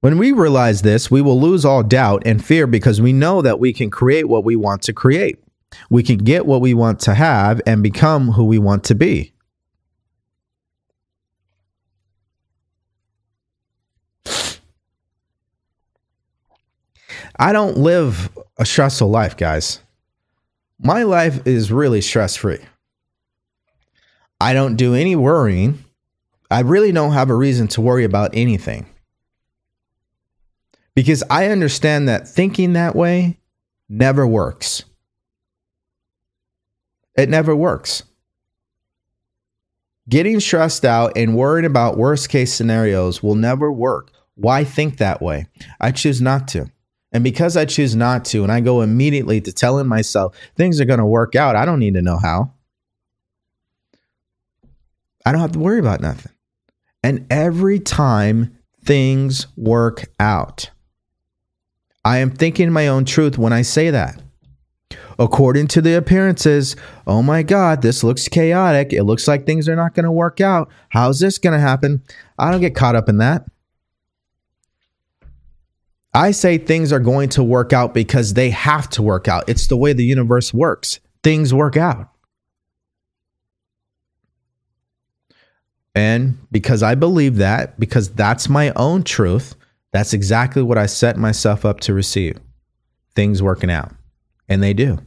[0.00, 3.58] When we realize this, we will lose all doubt and fear because we know that
[3.58, 5.38] we can create what we want to create.
[5.88, 9.32] We can get what we want to have and become who we want to be.
[17.36, 19.80] I don't live a stressful life, guys.
[20.78, 22.60] My life is really stress free.
[24.44, 25.82] I don't do any worrying.
[26.50, 28.84] I really don't have a reason to worry about anything.
[30.94, 33.38] Because I understand that thinking that way
[33.88, 34.84] never works.
[37.16, 38.02] It never works.
[40.10, 44.10] Getting stressed out and worrying about worst case scenarios will never work.
[44.34, 45.46] Why think that way?
[45.80, 46.70] I choose not to.
[47.12, 50.84] And because I choose not to, and I go immediately to telling myself things are
[50.84, 52.53] going to work out, I don't need to know how.
[55.24, 56.32] I don't have to worry about nothing.
[57.02, 60.70] And every time things work out,
[62.04, 64.20] I am thinking my own truth when I say that.
[65.18, 66.76] According to the appearances,
[67.06, 68.92] oh my God, this looks chaotic.
[68.92, 70.70] It looks like things are not going to work out.
[70.88, 72.02] How's this going to happen?
[72.38, 73.44] I don't get caught up in that.
[76.12, 79.48] I say things are going to work out because they have to work out.
[79.48, 81.00] It's the way the universe works.
[81.22, 82.08] Things work out.
[85.94, 89.54] And because I believe that, because that's my own truth,
[89.92, 92.38] that's exactly what I set myself up to receive.
[93.14, 93.92] Things working out.
[94.48, 94.98] And they do.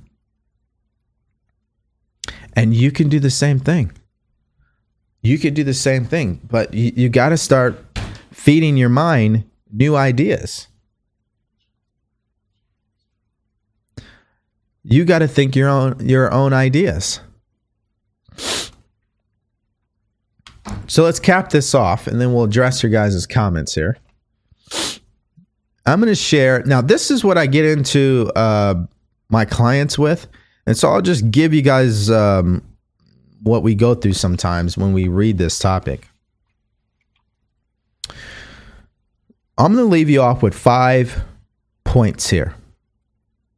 [2.53, 3.91] And you can do the same thing.
[5.21, 7.83] You could do the same thing, but you, you got to start
[8.31, 10.67] feeding your mind new ideas
[14.89, 17.19] you got to think your own your own ideas.
[20.87, 23.97] So let's cap this off and then we'll address your guys' comments here.
[25.85, 26.63] I'm going to share.
[26.63, 28.75] Now, this is what I get into uh,
[29.29, 30.27] my clients with.
[30.65, 32.61] And so I'll just give you guys um,
[33.41, 36.07] what we go through sometimes when we read this topic.
[39.57, 41.23] I'm going to leave you off with five
[41.85, 42.53] points here.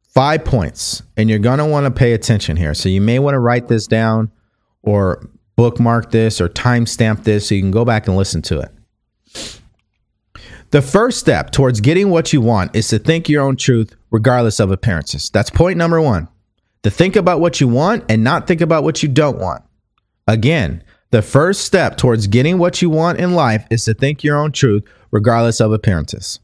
[0.08, 1.02] Five points.
[1.16, 2.74] And you're going to want to pay attention here.
[2.74, 4.30] So you may want to write this down
[4.82, 5.28] or
[5.60, 8.72] bookmark this or timestamp this so you can go back and listen to it.
[10.70, 14.58] The first step towards getting what you want is to think your own truth regardless
[14.58, 15.28] of appearances.
[15.28, 16.28] That's point number one.
[16.84, 19.62] To think about what you want and not think about what you don't want.
[20.26, 24.38] Again, the first step towards getting what you want in life is to think your
[24.38, 26.40] own truth regardless of appearances.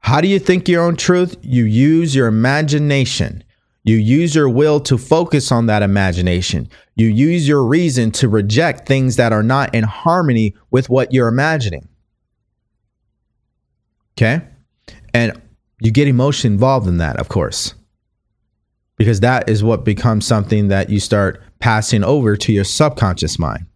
[0.00, 1.36] How do you think your own truth?
[1.42, 3.44] You use your imagination.
[3.84, 6.68] You use your will to focus on that imagination.
[6.96, 11.28] You use your reason to reject things that are not in harmony with what you're
[11.28, 11.86] imagining.
[14.16, 14.40] Okay.
[15.12, 15.40] And
[15.80, 17.74] you get emotion involved in that, of course,
[18.96, 23.66] because that is what becomes something that you start passing over to your subconscious mind,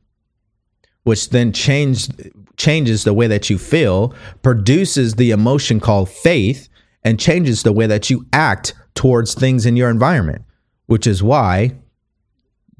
[1.02, 2.08] which then change,
[2.56, 6.68] changes the way that you feel, produces the emotion called faith,
[7.04, 10.42] and changes the way that you act towards things in your environment,
[10.86, 11.72] which is why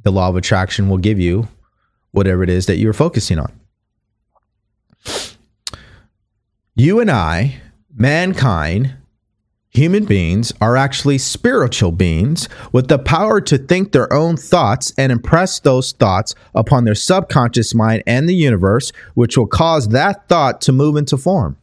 [0.03, 1.47] the law of attraction will give you
[2.11, 3.53] whatever it is that you're focusing on.
[6.75, 7.61] You and I,
[7.95, 8.97] mankind,
[9.69, 15.13] human beings, are actually spiritual beings with the power to think their own thoughts and
[15.13, 20.61] impress those thoughts upon their subconscious mind and the universe, which will cause that thought
[20.63, 21.57] to move into form.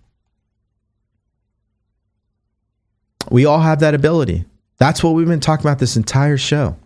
[3.29, 4.45] We all have that ability.
[4.77, 6.77] That's what we've been talking about this entire show.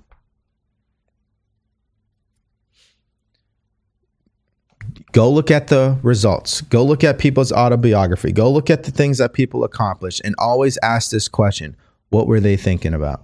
[5.11, 6.61] Go look at the results.
[6.61, 8.31] Go look at people's autobiography.
[8.31, 11.75] Go look at the things that people accomplish and always ask this question
[12.09, 13.23] What were they thinking about?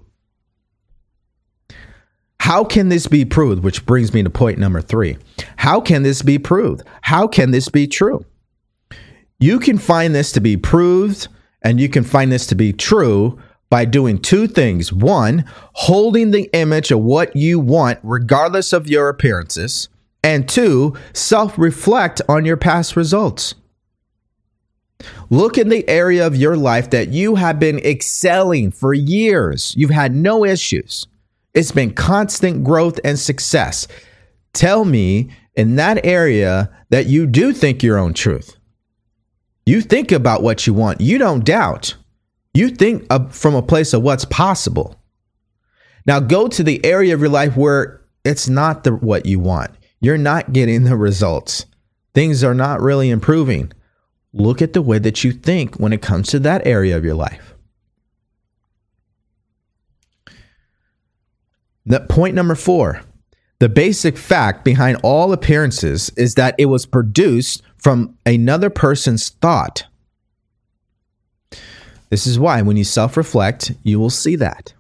[2.39, 3.63] How can this be proved?
[3.63, 5.17] Which brings me to point number three.
[5.57, 6.83] How can this be proved?
[7.01, 8.25] How can this be true?
[9.39, 11.27] You can find this to be proved
[11.65, 13.39] and you can find this to be true
[13.71, 14.93] by doing two things.
[14.93, 15.43] One,
[15.73, 19.89] holding the image of what you want, regardless of your appearances.
[20.23, 23.55] And two, self reflect on your past results.
[25.31, 29.73] Look in the area of your life that you have been excelling for years.
[29.75, 31.07] You've had no issues.
[31.55, 33.87] It's been constant growth and success.
[34.53, 38.55] Tell me in that area that you do think your own truth.
[39.65, 41.95] You think about what you want, you don't doubt.
[42.53, 45.01] You think from a place of what's possible.
[46.05, 49.75] Now go to the area of your life where it's not the what you want
[50.05, 51.65] you're not getting the results.
[52.13, 53.71] Things are not really improving.
[54.33, 57.15] Look at the way that you think when it comes to that area of your
[57.15, 57.55] life.
[61.87, 63.01] The point number four
[63.60, 69.86] the basic fact behind all appearances is that it was produced from another person's thought.
[72.10, 74.73] This is why, when you self reflect, you will see that.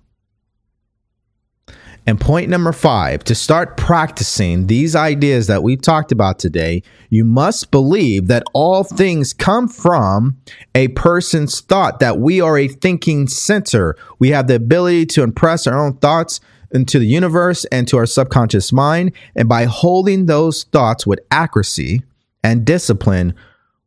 [2.07, 7.25] And point number five to start practicing these ideas that we've talked about today, you
[7.25, 10.37] must believe that all things come from
[10.75, 13.95] a person's thought, that we are a thinking center.
[14.19, 16.39] We have the ability to impress our own thoughts
[16.75, 19.13] into the universe and to our subconscious mind.
[19.35, 22.03] And by holding those thoughts with accuracy
[22.43, 23.33] and discipline,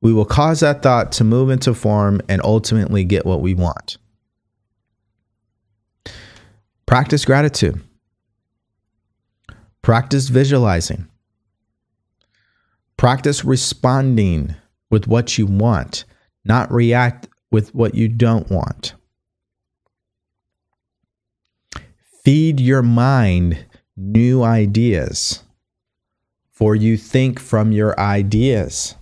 [0.01, 3.99] we will cause that thought to move into form and ultimately get what we want.
[6.87, 7.81] Practice gratitude.
[9.83, 11.07] Practice visualizing.
[12.97, 14.57] Practice responding
[14.91, 16.05] with what you want,
[16.45, 18.95] not react with what you don't want.
[22.29, 23.65] Feed your mind
[23.97, 25.45] new ideas,
[26.51, 28.97] for you think from your ideas.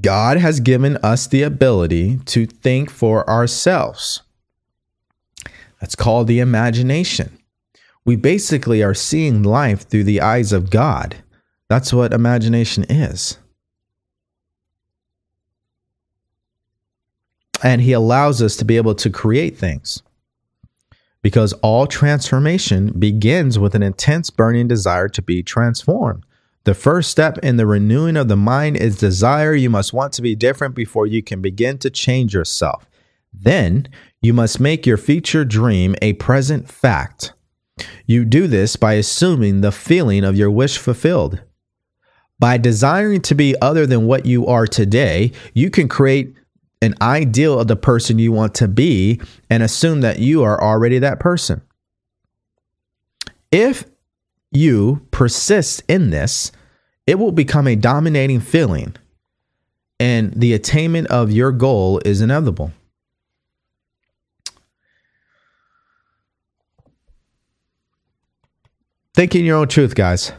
[0.00, 4.22] God has given us the ability to think for ourselves.
[5.80, 7.38] That's called the imagination
[8.04, 11.22] we basically are seeing life through the eyes of God.
[11.68, 13.38] That's what imagination is.
[17.62, 20.02] And He allows us to be able to create things.
[21.22, 26.24] Because all transformation begins with an intense burning desire to be transformed.
[26.64, 29.54] The first step in the renewing of the mind is desire.
[29.54, 32.88] You must want to be different before you can begin to change yourself.
[33.32, 33.88] Then
[34.20, 37.32] you must make your future dream a present fact.
[38.06, 41.40] You do this by assuming the feeling of your wish fulfilled.
[42.38, 46.34] By desiring to be other than what you are today, you can create
[46.82, 50.98] an ideal of the person you want to be and assume that you are already
[50.98, 51.62] that person.
[53.50, 53.84] If
[54.50, 56.52] you persist in this,
[57.06, 58.94] it will become a dominating feeling,
[59.98, 62.72] and the attainment of your goal is inevitable.
[69.14, 70.32] Thinking your own truth, guys.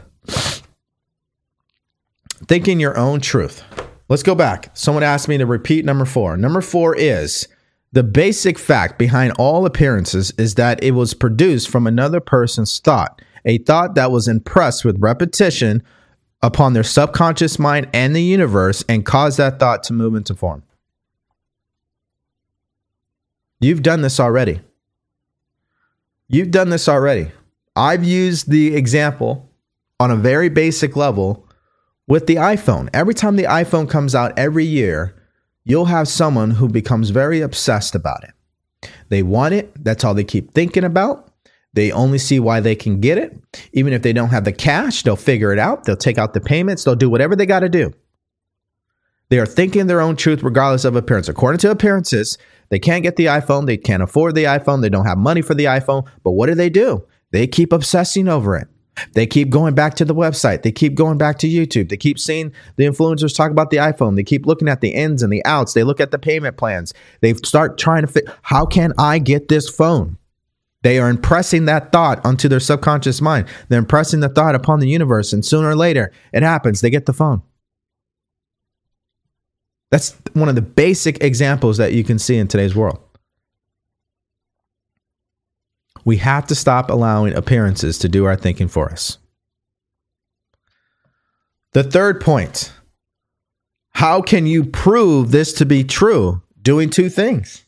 [2.46, 3.62] Thinking your own truth.
[4.08, 4.70] Let's go back.
[4.74, 6.36] Someone asked me to repeat number four.
[6.36, 7.48] Number four is
[7.92, 13.22] the basic fact behind all appearances is that it was produced from another person's thought,
[13.44, 15.82] a thought that was impressed with repetition
[16.42, 20.62] upon their subconscious mind and the universe and caused that thought to move into form.
[23.60, 24.60] You've done this already.
[26.28, 27.30] You've done this already.
[27.76, 29.50] I've used the example
[29.98, 31.43] on a very basic level
[32.06, 32.88] with the iPhone.
[32.92, 35.14] Every time the iPhone comes out every year,
[35.64, 38.90] you'll have someone who becomes very obsessed about it.
[39.08, 41.30] They want it, that's all they keep thinking about.
[41.72, 43.36] They only see why they can get it.
[43.72, 45.84] Even if they don't have the cash, they'll figure it out.
[45.84, 47.92] They'll take out the payments, they'll do whatever they got to do.
[49.30, 51.28] They are thinking their own truth regardless of appearance.
[51.28, 55.06] According to appearances, they can't get the iPhone, they can't afford the iPhone, they don't
[55.06, 56.06] have money for the iPhone.
[56.22, 57.06] But what do they do?
[57.32, 58.68] They keep obsessing over it.
[59.12, 60.62] They keep going back to the website.
[60.62, 61.88] They keep going back to YouTube.
[61.88, 64.16] They keep seeing the influencers talk about the iPhone.
[64.16, 65.72] They keep looking at the ins and the outs.
[65.72, 66.94] They look at the payment plans.
[67.20, 70.16] They start trying to fit how can I get this phone?
[70.82, 73.48] They are impressing that thought onto their subconscious mind.
[73.68, 75.32] They're impressing the thought upon the universe.
[75.32, 76.82] And sooner or later, it happens.
[76.82, 77.42] They get the phone.
[79.90, 83.00] That's one of the basic examples that you can see in today's world.
[86.04, 89.18] We have to stop allowing appearances to do our thinking for us.
[91.72, 92.72] The third point
[93.90, 96.42] how can you prove this to be true?
[96.62, 97.64] Doing two things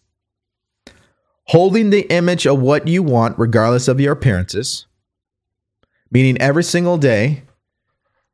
[1.47, 4.87] holding the image of what you want, regardless of your appearances,
[6.11, 7.43] meaning every single day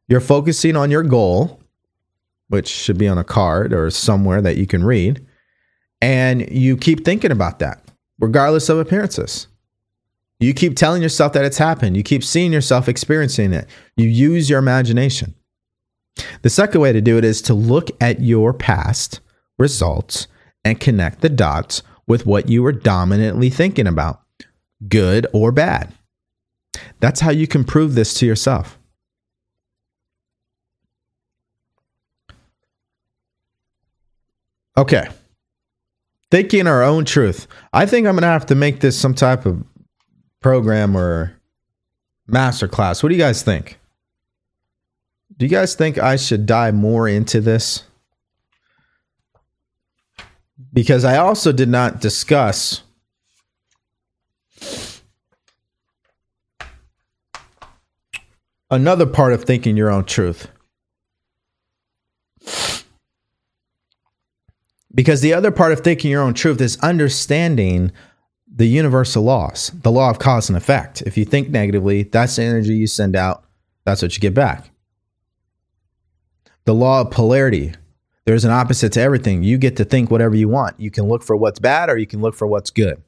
[0.09, 1.61] you're focusing on your goal,
[2.49, 5.25] which should be on a card or somewhere that you can read,
[6.01, 7.83] and you keep thinking about that,
[8.19, 9.47] regardless of appearances.
[10.43, 11.97] You keep telling yourself that it's happened.
[11.97, 13.69] You keep seeing yourself experiencing it.
[13.97, 15.35] You use your imagination.
[16.43, 19.21] The second way to do it is to look at your past
[19.57, 20.27] results
[20.65, 24.21] and connect the dots with what you were dominantly thinking about,
[24.89, 25.95] good or bad.
[26.99, 28.79] That's how you can prove this to yourself.
[34.77, 35.09] Okay.
[36.33, 37.47] Thinking our own truth.
[37.73, 39.63] I think I'm going to have to make this some type of
[40.43, 41.37] program or
[42.27, 43.03] master class.
[43.03, 43.79] What do you guys think?
[45.37, 47.85] Do you guys think I should dive more into this?
[50.73, 52.83] Because I also did not discuss
[58.71, 60.49] another part of thinking your own truth.
[64.95, 67.93] Because the other part of thinking your own truth is understanding
[68.55, 71.03] the universal laws, the law of cause and effect.
[71.03, 73.45] If you think negatively, that's the energy you send out,
[73.85, 74.71] that's what you get back.
[76.65, 77.75] The law of polarity.
[78.25, 79.43] There's an opposite to everything.
[79.43, 80.79] You get to think whatever you want.
[80.79, 83.03] You can look for what's bad or you can look for what's good.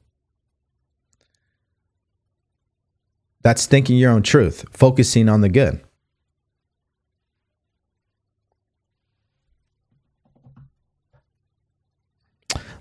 [3.42, 5.80] That's thinking your own truth, focusing on the good.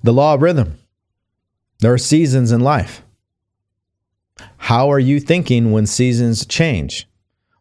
[0.02, 0.80] The law of rhythm.
[1.84, 3.04] There are seasons in life.
[4.56, 7.10] How are you thinking when seasons change?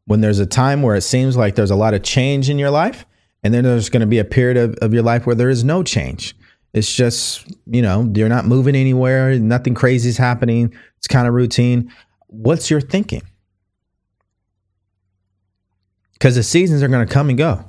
[0.05, 2.71] When there's a time where it seems like there's a lot of change in your
[2.71, 3.05] life,
[3.43, 5.65] and then there's going to be a period of, of your life where there is
[5.65, 6.37] no change.
[6.73, 11.35] It's just, you know, you're not moving anywhere, nothing crazy is happening, it's kind of
[11.35, 11.93] routine.
[12.29, 13.23] What's your thinking?
[16.13, 17.65] Because the seasons are going to come and go.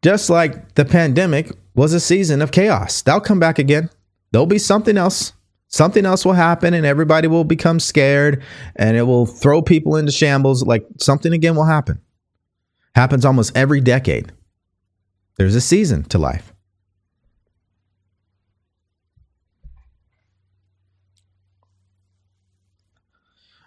[0.00, 3.90] Just like the pandemic was a season of chaos, that'll come back again
[4.30, 5.32] there'll be something else.
[5.70, 8.42] Something else will happen and everybody will become scared
[8.76, 10.62] and it will throw people into shambles.
[10.64, 12.00] Like something again will happen.
[12.94, 14.32] Happens almost every decade.
[15.36, 16.52] There's a season to life.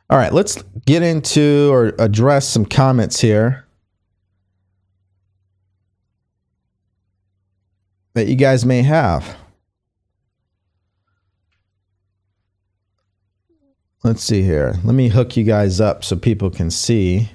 [0.10, 3.66] All right, let's get into or address some comments here
[8.14, 9.38] that you guys may have.
[14.04, 14.76] Let's see here.
[14.84, 17.30] Let me hook you guys up so people can see.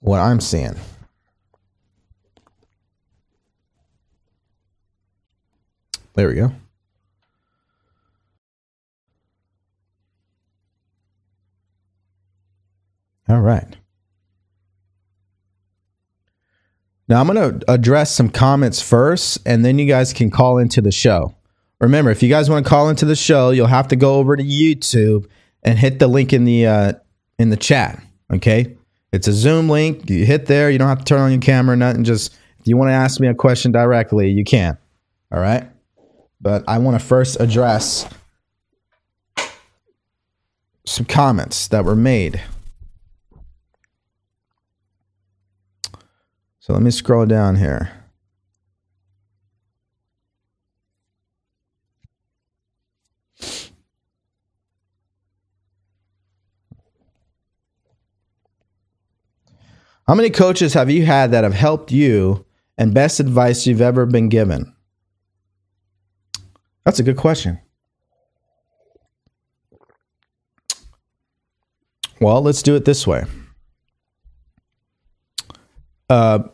[0.00, 0.76] What I'm seeing.
[6.14, 6.52] There we go.
[13.28, 13.76] All right.
[17.14, 20.80] Now I'm going to address some comments first, and then you guys can call into
[20.80, 21.32] the show.
[21.80, 24.34] Remember, if you guys want to call into the show, you'll have to go over
[24.34, 25.28] to YouTube
[25.62, 26.92] and hit the link in the uh,
[27.38, 28.02] in the chat.
[28.32, 28.76] Okay,
[29.12, 30.10] it's a Zoom link.
[30.10, 30.72] You hit there.
[30.72, 31.76] You don't have to turn on your camera.
[31.76, 32.02] Nothing.
[32.02, 34.76] Just if you want to ask me a question directly, you can.
[35.30, 35.70] All right.
[36.40, 38.08] But I want to first address
[40.84, 42.42] some comments that were made.
[46.64, 47.92] So let me scroll down here.
[60.08, 62.46] How many coaches have you had that have helped you
[62.78, 64.74] and best advice you've ever been given?
[66.86, 67.60] That's a good question.
[72.22, 73.24] Well, let's do it this way.
[76.08, 76.44] Uh,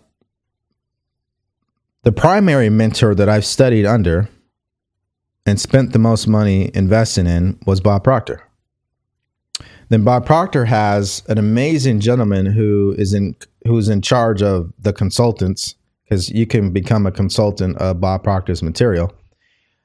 [2.03, 4.29] the primary mentor that I've studied under
[5.47, 8.43] and spent the most money investing in was Bob Proctor.
[9.89, 13.35] Then Bob Proctor has an amazing gentleman who is in
[13.67, 15.75] who's in charge of the consultants
[16.05, 19.13] because you can become a consultant of Bob Proctor's material.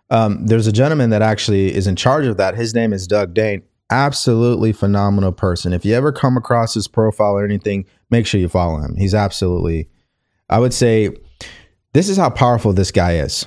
[0.09, 2.55] Um, there's a gentleman that actually is in charge of that.
[2.55, 3.63] His name is Doug Dane.
[3.89, 5.73] Absolutely phenomenal person.
[5.73, 8.95] If you ever come across his profile or anything, make sure you follow him.
[8.95, 9.89] He's absolutely,
[10.49, 11.15] I would say,
[11.95, 13.45] this is how powerful this guy is.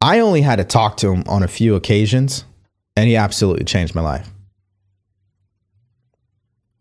[0.00, 2.44] I only had to talk to him on a few occasions,
[2.96, 4.30] and he absolutely changed my life.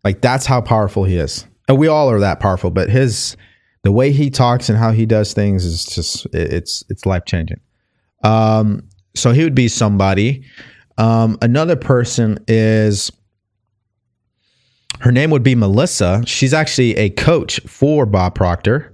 [0.03, 1.47] Like that's how powerful he is.
[1.68, 3.38] And we all are that powerful, but his
[3.81, 7.60] the way he talks and how he does things is just it's it's life changing.
[8.23, 10.45] Um, so he would be somebody.
[10.99, 13.11] Um, another person is
[14.99, 16.22] her name would be Melissa.
[16.27, 18.88] She's actually a coach for Bob Proctor.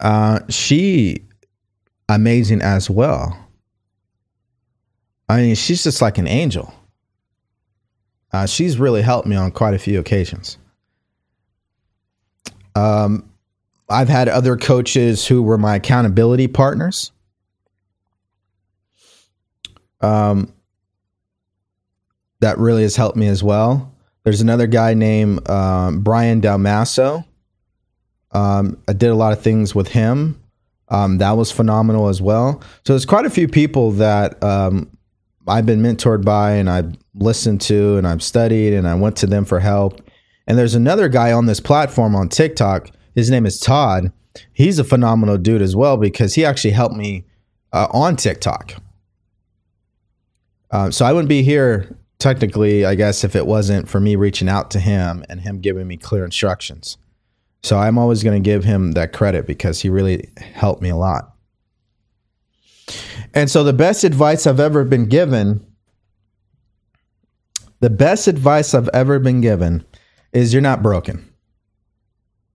[0.00, 1.24] Uh, she
[2.08, 3.38] amazing as well.
[5.28, 6.72] I mean, she's just like an angel.
[8.32, 10.58] Uh, she's really helped me on quite a few occasions.
[12.74, 13.30] Um,
[13.88, 17.12] I've had other coaches who were my accountability partners.
[20.00, 20.52] Um,
[22.40, 23.94] that really has helped me as well.
[24.24, 27.24] There's another guy named um, Brian Dalmaso.
[28.34, 30.40] Um, I did a lot of things with him.
[30.88, 32.60] Um, that was phenomenal as well.
[32.84, 34.90] So there's quite a few people that um,
[35.46, 39.26] I've been mentored by and I've listened to and I've studied and I went to
[39.26, 40.00] them for help.
[40.46, 42.90] And there's another guy on this platform on TikTok.
[43.14, 44.12] His name is Todd.
[44.52, 47.24] He's a phenomenal dude as well because he actually helped me
[47.72, 48.74] uh, on TikTok.
[50.70, 54.48] Uh, so I wouldn't be here technically, I guess, if it wasn't for me reaching
[54.48, 56.98] out to him and him giving me clear instructions.
[57.64, 60.96] So I'm always going to give him that credit because he really helped me a
[60.96, 61.34] lot.
[63.32, 65.64] And so the best advice I've ever been given,
[67.80, 69.82] the best advice I've ever been given
[70.34, 71.32] is you're not broken.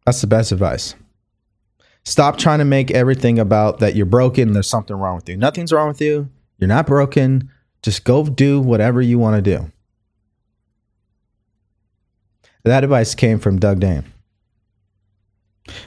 [0.05, 0.93] That's the best advice.
[2.05, 5.37] Stop trying to make everything about that you're broken, there's something wrong with you.
[5.37, 6.29] Nothing's wrong with you.
[6.59, 7.49] You're not broken.
[7.81, 9.71] Just go do whatever you want to do.
[12.63, 14.05] That advice came from Doug Dane.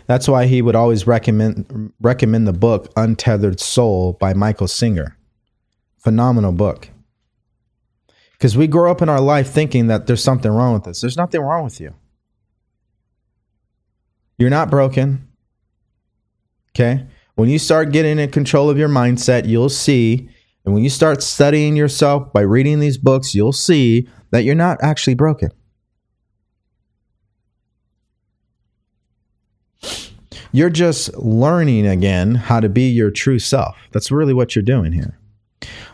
[0.07, 5.17] That's why he would always recommend recommend the book Untethered Soul by Michael Singer.
[5.99, 6.89] Phenomenal book.
[8.33, 11.01] Because we grow up in our life thinking that there's something wrong with us.
[11.01, 11.95] There's nothing wrong with you.
[14.39, 15.29] You're not broken.
[16.71, 17.07] Okay?
[17.37, 20.29] When you start getting in control of your mindset, you'll see
[20.65, 24.79] and when you start studying yourself by reading these books, you'll see that you're not
[24.83, 25.51] actually broken.
[30.53, 33.77] You're just learning again how to be your true self.
[33.91, 35.19] That's really what you're doing here.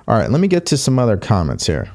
[0.09, 1.91] All right, let me get to some other comments here.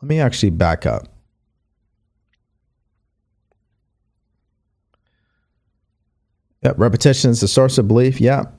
[0.00, 1.08] Let me actually back up.
[6.62, 8.20] Yep, repetition is the source of belief.
[8.20, 8.57] Yep.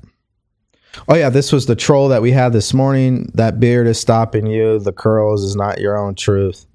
[1.08, 3.32] Oh yeah, this was the troll that we had this morning.
[3.34, 4.80] That beard is stopping you.
[4.80, 6.66] The curls is not your own truth.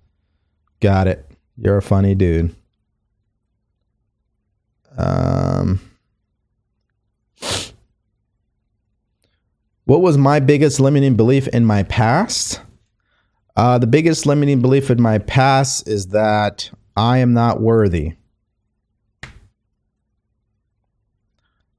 [0.81, 1.29] Got it.
[1.57, 2.55] You're a funny dude.
[4.97, 5.81] Um,
[9.85, 12.61] what was my biggest limiting belief in my past?
[13.57, 18.15] Uh, the biggest limiting belief in my past is that I am not worthy.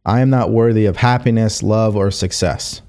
[0.05, 2.81] I am not worthy of happiness, love, or success.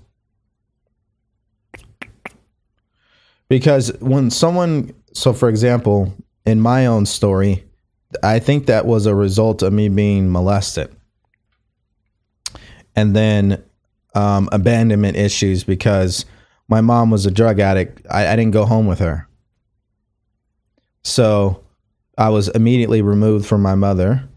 [3.49, 6.15] Because when someone, so for example,
[6.45, 7.65] in my own story,
[8.23, 10.95] I think that was a result of me being molested.
[12.95, 13.63] And then
[14.15, 16.25] um, abandonment issues because
[16.69, 18.05] my mom was a drug addict.
[18.11, 19.29] I, I didn't go home with her.
[21.03, 21.65] So
[22.19, 24.29] I was immediately removed from my mother.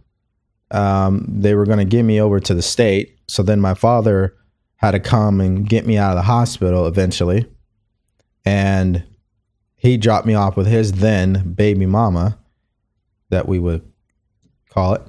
[0.71, 3.17] Um, they were going to give me over to the state.
[3.27, 4.35] So then my father
[4.77, 7.45] had to come and get me out of the hospital eventually.
[8.45, 9.03] And
[9.75, 12.37] he dropped me off with his then baby mama,
[13.29, 13.81] that we would
[14.69, 15.01] call it.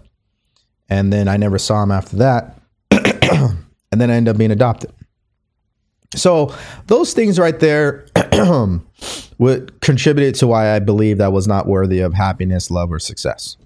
[0.89, 2.61] And then I never saw him after that.
[2.91, 4.93] and then I ended up being adopted.
[6.15, 6.55] So
[6.87, 8.07] those things right there
[9.39, 13.57] would contributed to why I believed I was not worthy of happiness, love, or success.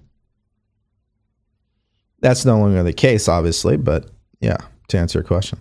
[2.25, 4.57] That's no longer the case, obviously, but yeah,
[4.87, 5.59] to answer your question.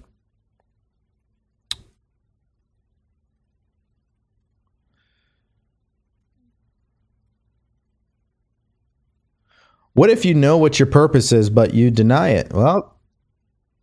[9.92, 12.50] What if you know what your purpose is, but you deny it?
[12.50, 12.96] Well,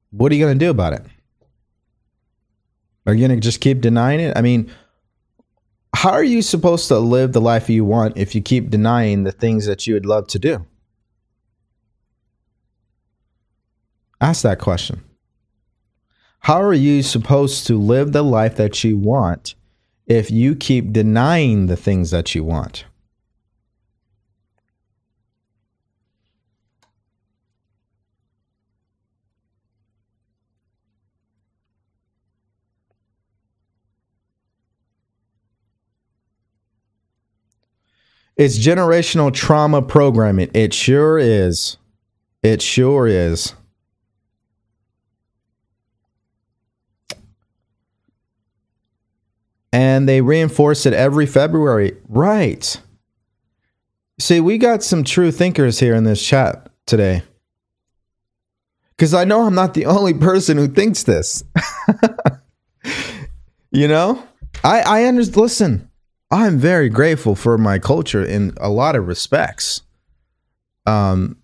[0.10, 1.06] what are you going to do about it?
[3.06, 4.36] Are you going to just keep denying it?
[4.36, 4.72] I mean,
[5.95, 9.32] how are you supposed to live the life you want if you keep denying the
[9.32, 10.66] things that you would love to do?
[14.22, 15.03] Ask that question.
[16.41, 19.56] How are you supposed to live the life that you want
[20.06, 22.85] if you keep denying the things that you want?
[38.38, 40.49] It's generational trauma programming.
[40.53, 41.77] It sure is.
[42.43, 43.53] It sure is.
[49.73, 51.95] And they reinforce it every February.
[52.10, 52.80] Right.
[54.19, 57.23] See, we got some true thinkers here in this chat today.
[58.89, 61.43] Because I know I'm not the only person who thinks this.
[63.72, 64.23] you know?
[64.64, 65.38] I, I understand.
[65.38, 65.89] Listen,
[66.30, 69.81] I'm very grateful for my culture in a lot of respects.
[70.85, 71.38] Um,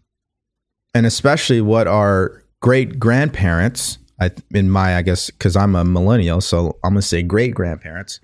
[0.94, 6.42] and especially what our great grandparents, I in my I guess because I'm a millennial,
[6.42, 8.20] so I'm gonna say great grandparents,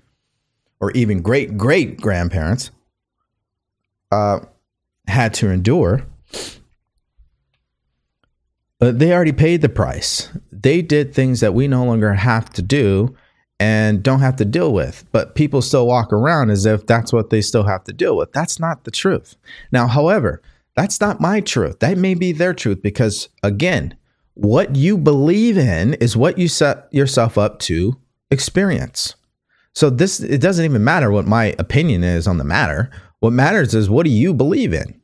[0.80, 2.70] or even great great grandparents,
[4.10, 4.40] uh,
[5.06, 6.04] had to endure.
[8.80, 10.28] But they already paid the price.
[10.52, 13.16] They did things that we no longer have to do
[13.60, 15.04] and don't have to deal with.
[15.12, 18.32] But people still walk around as if that's what they still have to deal with.
[18.32, 19.36] That's not the truth.
[19.72, 20.42] Now, however,
[20.76, 21.78] that's not my truth.
[21.78, 23.96] That may be their truth because, again,
[24.34, 27.96] what you believe in is what you set yourself up to
[28.30, 29.14] experience.
[29.74, 32.90] So this it doesn't even matter what my opinion is on the matter.
[33.20, 35.00] What matters is what do you believe in?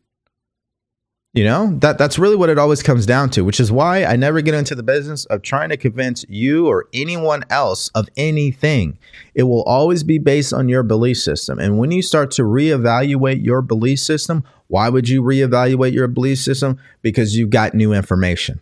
[1.33, 4.17] You know, that that's really what it always comes down to, which is why I
[4.17, 8.99] never get into the business of trying to convince you or anyone else of anything.
[9.35, 11.61] It will always be based on your belief system.
[11.61, 16.41] And when you start to reevaluate your belief system, why would you reevaluate your belief
[16.41, 16.81] system?
[17.01, 18.61] Because you've got new information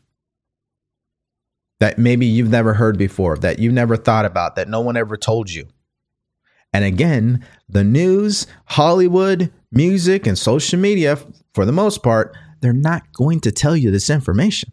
[1.80, 5.16] that maybe you've never heard before, that you've never thought about, that no one ever
[5.16, 5.66] told you.
[6.72, 11.18] And again, the news, Hollywood, music, and social media,
[11.54, 14.72] for the most part, they're not going to tell you this information.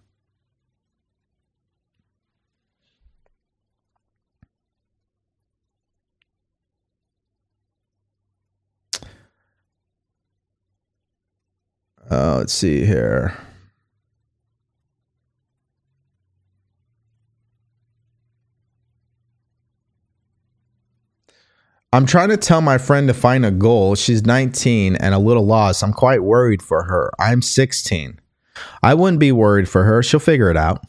[12.09, 13.44] Uh, let's see here.
[21.95, 23.95] I'm trying to tell my friend to find a goal.
[23.95, 25.81] She's 19 and a little lost.
[25.81, 27.09] I'm quite worried for her.
[27.19, 28.19] I'm 16.
[28.83, 30.03] I wouldn't be worried for her.
[30.03, 30.85] She'll figure it out.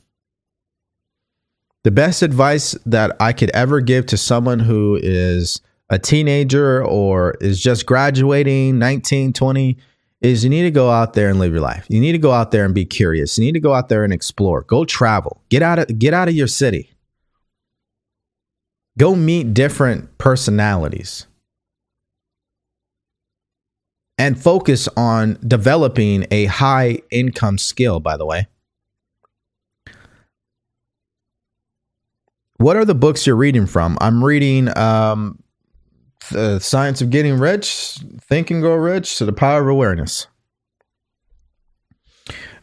[1.85, 5.61] The best advice that I could ever give to someone who is
[5.91, 9.77] a teenager or is just graduating, 19, 20,
[10.23, 11.87] is you need to go out there and live your life.
[11.89, 13.39] You need to go out there and be curious.
[13.39, 14.63] You need to go out there and explore.
[14.63, 15.41] Go travel.
[15.51, 16.96] Get out of get out of your city.
[18.99, 21.27] Go meet different personalities.
[24.19, 28.47] and focus on developing a high income skill, by the way.
[32.59, 33.99] What are the books you're reading from?
[34.01, 35.43] I'm reading um,
[36.31, 40.27] The Science of Getting Rich, Think and Grow Rich, to the Power of Awareness.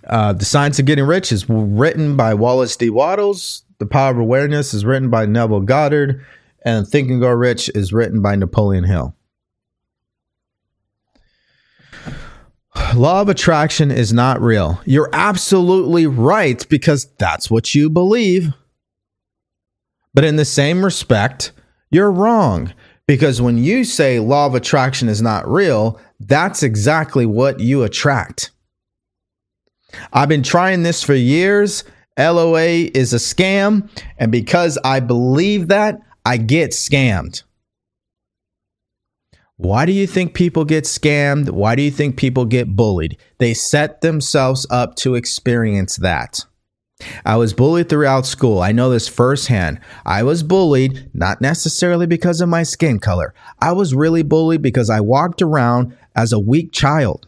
[0.08, 2.90] Uh, the Science of Getting Rich is written by Wallace D.
[2.90, 3.64] Wattles.
[3.84, 6.26] The Power of Awareness is written by Neville Goddard.
[6.64, 9.14] And Think and Grow Rich is written by Napoleon Hill.
[12.96, 14.80] Law of attraction is not real.
[14.86, 18.54] You're absolutely right because that's what you believe.
[20.14, 21.52] But in the same respect,
[21.92, 22.74] you're wrong
[23.06, 28.52] because when you say law of attraction is not real, that's exactly what you attract.
[30.14, 31.84] I've been trying this for years.
[32.18, 33.90] LOA is a scam.
[34.18, 37.44] And because I believe that, I get scammed.
[39.57, 41.49] Why do you think people get scammed?
[41.49, 43.18] Why do you think people get bullied?
[43.38, 46.45] They set themselves up to experience that.
[47.26, 48.61] I was bullied throughout school.
[48.61, 49.80] I know this firsthand.
[50.06, 53.34] I was bullied not necessarily because of my skin color.
[53.61, 57.27] I was really bullied because I walked around as a weak child.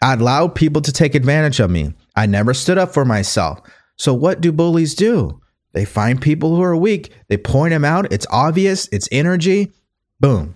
[0.00, 1.92] I allowed people to take advantage of me.
[2.14, 3.60] I never stood up for myself.
[3.98, 5.40] So, what do bullies do?
[5.72, 8.12] They find people who are weak, they point them out.
[8.12, 9.72] It's obvious, it's energy.
[10.20, 10.54] Boom.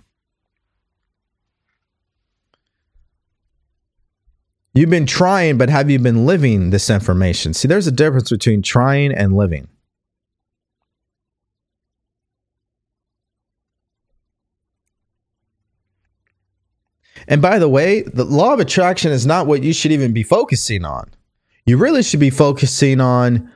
[4.74, 7.52] You've been trying, but have you been living this information?
[7.52, 9.69] See, there's a difference between trying and living.
[17.28, 20.23] And by the way, the law of attraction is not what you should even be
[20.23, 21.10] focusing on.
[21.64, 23.51] You really should be focusing on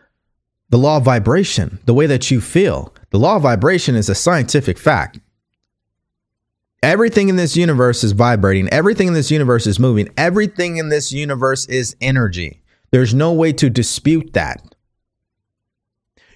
[0.69, 2.95] the law of vibration, the way that you feel.
[3.11, 5.21] The law of vibration is a scientific fact.
[6.83, 8.69] Everything in this universe is vibrating.
[8.69, 10.09] Everything in this universe is moving.
[10.17, 12.63] Everything in this universe is energy.
[12.91, 14.63] There's no way to dispute that.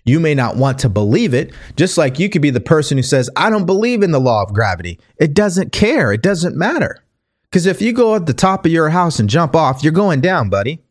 [0.04, 3.02] You may not want to believe it, just like you could be the person who
[3.02, 4.98] says, I don't believe in the law of gravity.
[5.18, 6.12] It doesn't care.
[6.12, 7.04] It doesn't matter.
[7.44, 10.20] Because if you go at the top of your house and jump off, you're going
[10.20, 10.82] down, buddy.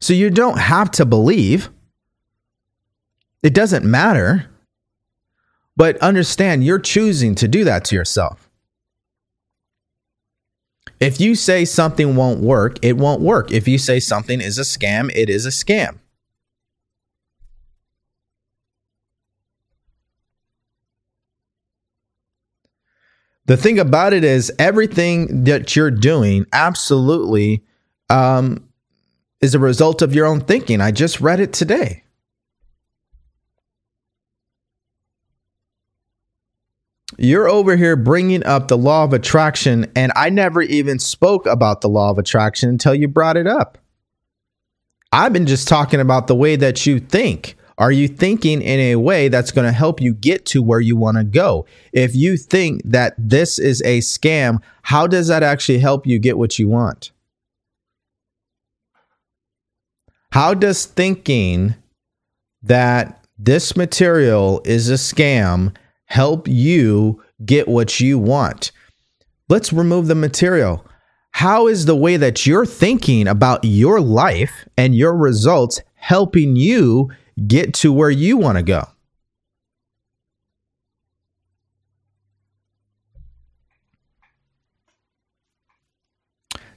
[0.00, 1.70] So you don't have to believe.
[3.42, 4.48] It doesn't matter.
[5.76, 8.50] But understand you're choosing to do that to yourself.
[11.00, 13.52] If you say something won't work, it won't work.
[13.52, 15.98] If you say something is a scam, it is a scam.
[23.48, 27.64] the thing about it is everything that you're doing absolutely
[28.10, 28.67] um,
[29.40, 30.80] is a result of your own thinking.
[30.80, 32.04] I just read it today.
[37.16, 41.80] You're over here bringing up the law of attraction, and I never even spoke about
[41.80, 43.78] the law of attraction until you brought it up.
[45.10, 47.56] I've been just talking about the way that you think.
[47.78, 50.96] Are you thinking in a way that's going to help you get to where you
[50.96, 51.64] want to go?
[51.92, 56.38] If you think that this is a scam, how does that actually help you get
[56.38, 57.12] what you want?
[60.30, 61.74] How does thinking
[62.62, 65.74] that this material is a scam
[66.06, 68.72] help you get what you want?
[69.48, 70.84] Let's remove the material.
[71.32, 77.10] How is the way that you're thinking about your life and your results helping you
[77.46, 78.84] get to where you want to go.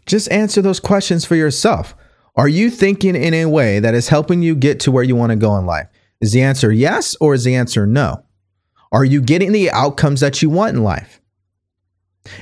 [0.05, 1.95] Just answer those questions for yourself.
[2.41, 5.29] Are you thinking in a way that is helping you get to where you want
[5.29, 5.87] to go in life?
[6.21, 8.23] Is the answer yes or is the answer no?
[8.91, 11.21] Are you getting the outcomes that you want in life?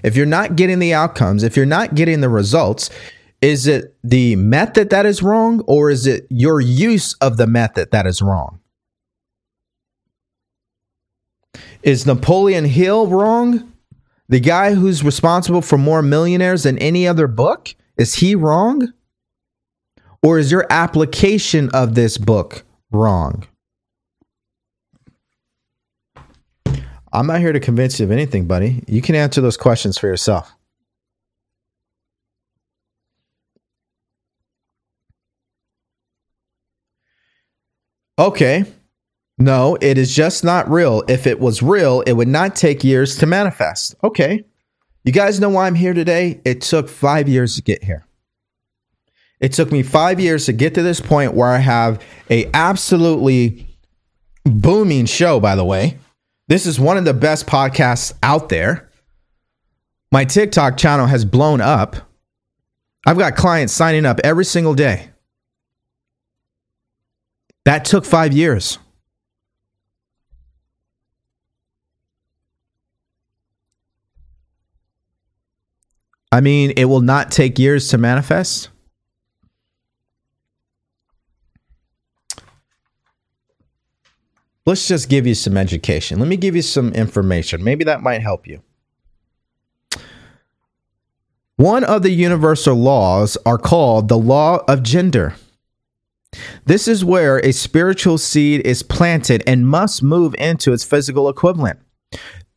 [0.01, 2.89] If you're not getting the outcomes, if you're not getting the results,
[3.41, 7.91] is it the method that is wrong or is it your use of the method
[7.91, 8.61] that is wrong?
[11.83, 13.73] Is Napoleon Hill wrong?
[14.29, 17.75] The guy who's responsible for more millionaires than any other book?
[17.97, 18.93] Is he wrong?
[20.21, 23.47] Or is your application of this book wrong?
[27.11, 28.83] I'm not here to convince you of anything, buddy.
[28.87, 30.53] You can answer those questions for yourself.
[38.19, 38.65] Okay.
[39.37, 41.03] No, it is just not real.
[41.07, 43.95] If it was real, it would not take years to manifest.
[44.03, 44.43] Okay.
[45.05, 46.41] You guys know why I'm here today?
[46.43, 48.05] It took five years to get here.
[49.39, 53.67] It took me five years to get to this point where I have a absolutely
[54.43, 55.97] booming show, by the way.
[56.47, 58.89] This is one of the best podcasts out there.
[60.11, 61.95] My TikTok channel has blown up.
[63.05, 65.09] I've got clients signing up every single day.
[67.65, 68.79] That took five years.
[76.31, 78.69] I mean, it will not take years to manifest.
[84.69, 86.19] Let's just give you some education.
[86.19, 87.63] Let me give you some information.
[87.63, 88.61] Maybe that might help you.
[91.55, 95.33] One of the universal laws are called the law of gender.
[96.67, 101.79] This is where a spiritual seed is planted and must move into its physical equivalent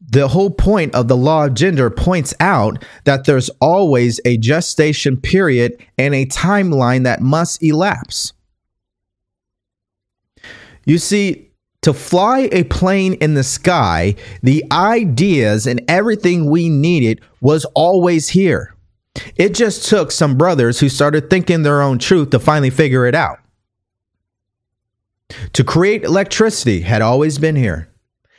[0.07, 5.17] the whole point of the law of gender points out that there's always a gestation
[5.17, 8.35] period and a timeline that must elapse.
[10.85, 11.52] You see,
[11.83, 18.29] to fly a plane in the sky, the ideas and everything we needed was always
[18.31, 18.75] here.
[19.37, 23.15] It just took some brothers who started thinking their own truth to finally figure it
[23.15, 23.39] out.
[25.55, 27.89] To create electricity had always been here.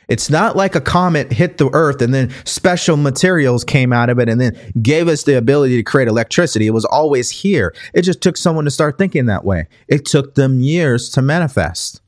[0.08, 4.18] It's not like a comet hit the earth and then special materials came out of
[4.18, 6.66] it and then gave us the ability to create electricity.
[6.66, 7.74] It was always here.
[7.94, 9.66] It just took someone to start thinking that way.
[9.88, 12.02] It took them years to manifest.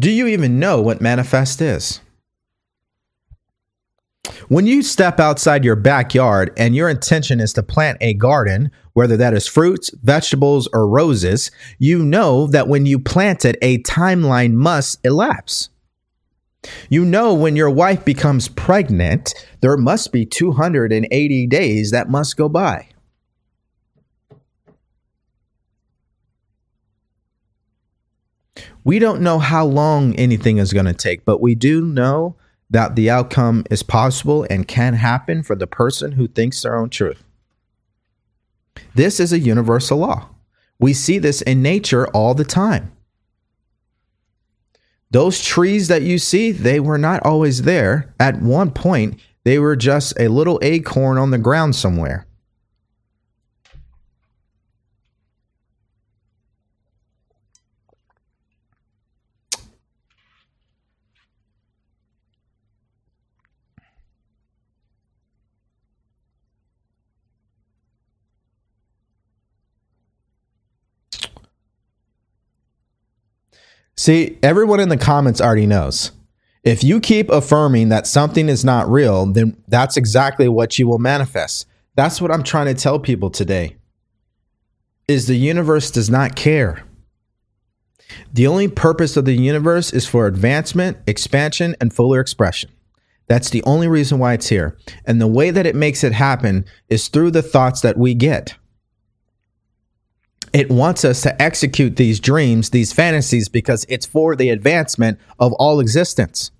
[0.00, 2.00] Do you even know what manifest is?
[4.48, 9.18] When you step outside your backyard and your intention is to plant a garden, whether
[9.18, 14.54] that is fruits, vegetables, or roses, you know that when you plant it, a timeline
[14.54, 15.68] must elapse.
[16.88, 22.48] You know when your wife becomes pregnant, there must be 280 days that must go
[22.48, 22.88] by.
[28.84, 32.36] We don't know how long anything is going to take, but we do know
[32.70, 36.88] that the outcome is possible and can happen for the person who thinks their own
[36.88, 37.22] truth.
[38.94, 40.28] This is a universal law.
[40.78, 42.92] We see this in nature all the time.
[45.10, 48.14] Those trees that you see, they were not always there.
[48.20, 52.26] At one point, they were just a little acorn on the ground somewhere.
[74.00, 76.12] See, everyone in the comments already knows.
[76.64, 80.98] If you keep affirming that something is not real, then that's exactly what you will
[80.98, 81.66] manifest.
[81.96, 83.76] That's what I'm trying to tell people today.
[85.06, 86.82] Is the universe does not care.
[88.32, 92.70] The only purpose of the universe is for advancement, expansion, and fuller expression.
[93.26, 94.78] That's the only reason why it's here.
[95.04, 98.54] And the way that it makes it happen is through the thoughts that we get.
[100.52, 105.52] It wants us to execute these dreams, these fantasies, because it's for the advancement of
[105.54, 106.50] all existence.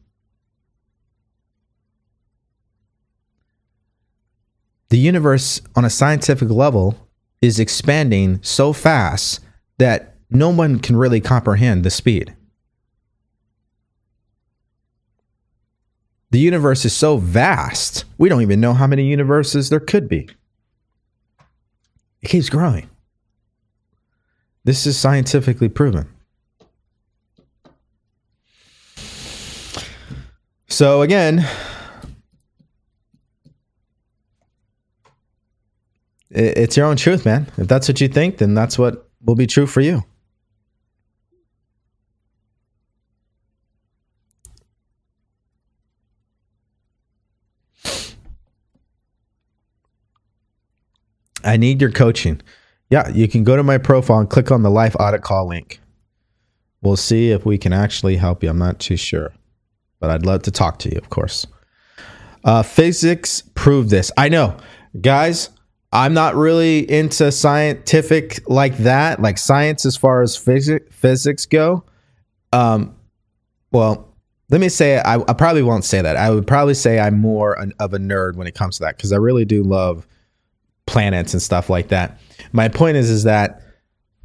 [4.91, 7.09] The universe, on a scientific level,
[7.41, 9.41] is expanding so fast
[9.79, 12.35] that no one can really comprehend the speed.
[16.31, 20.29] The universe is so vast, we don't even know how many universes there could be.
[22.23, 22.90] It keeps growing.
[24.65, 26.09] This is scientifically proven.
[30.69, 31.47] So again,
[36.31, 37.51] it's your own truth, man.
[37.57, 40.05] If that's what you think, then that's what will be true for you.
[51.43, 52.41] I need your coaching.
[52.91, 55.81] Yeah, you can go to my profile and click on the life audit call link.
[56.83, 58.51] We'll see if we can actually help you.
[58.51, 59.33] I'm not too sure,
[60.01, 61.47] but I'd love to talk to you, of course.
[62.43, 64.11] Uh, physics proved this.
[64.17, 64.57] I know,
[65.01, 65.51] guys.
[65.93, 71.85] I'm not really into scientific like that, like science as far as physics physics go.
[72.53, 72.95] Um,
[73.73, 74.15] well,
[74.51, 76.17] let me say I, I probably won't say that.
[76.17, 78.97] I would probably say I'm more an, of a nerd when it comes to that
[78.97, 80.07] because I really do love
[80.87, 82.21] planets and stuff like that.
[82.53, 83.63] My point is is that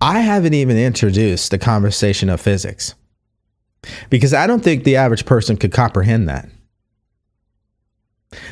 [0.01, 2.95] I haven't even introduced the conversation of physics
[4.09, 6.49] because I don't think the average person could comprehend that.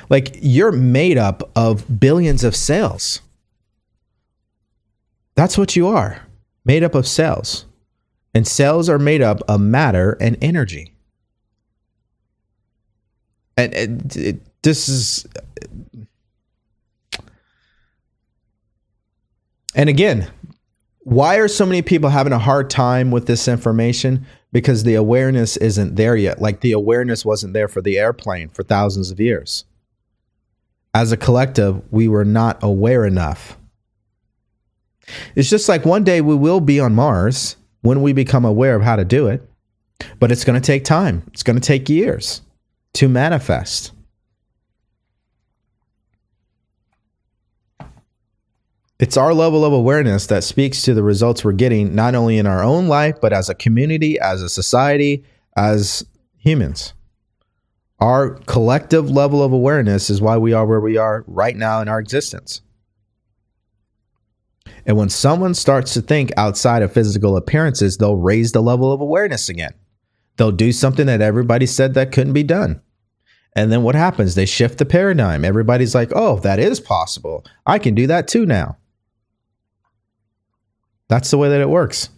[0.10, 3.22] Like you're made up of billions of cells.
[5.35, 6.22] That's what you are,
[6.64, 7.65] made up of cells.
[8.35, 10.94] And cells are made up of matter and energy.
[13.57, 15.27] And it, it, this is.
[19.75, 20.29] And again,
[20.99, 24.25] why are so many people having a hard time with this information?
[24.51, 26.41] Because the awareness isn't there yet.
[26.41, 29.65] Like the awareness wasn't there for the airplane for thousands of years.
[30.93, 33.57] As a collective, we were not aware enough.
[35.35, 38.83] It's just like one day we will be on Mars when we become aware of
[38.83, 39.41] how to do it,
[40.19, 41.23] but it's going to take time.
[41.33, 42.41] It's going to take years
[42.93, 43.91] to manifest.
[49.03, 52.47] It's our level of awareness that speaks to the results we're getting, not only in
[52.47, 55.25] our own life, but as a community, as a society,
[55.57, 56.05] as
[56.38, 56.93] humans.
[57.99, 61.89] Our collective level of awareness is why we are where we are right now in
[61.89, 62.61] our existence.
[64.85, 69.01] And when someone starts to think outside of physical appearances, they'll raise the level of
[69.01, 69.73] awareness again.
[70.38, 72.81] They'll do something that everybody said that couldn't be done.
[73.53, 74.35] And then what happens?
[74.35, 75.43] They shift the paradigm.
[75.43, 77.45] Everybody's like, oh, that is possible.
[77.65, 78.77] I can do that too now.
[81.14, 82.10] That's the way that it works.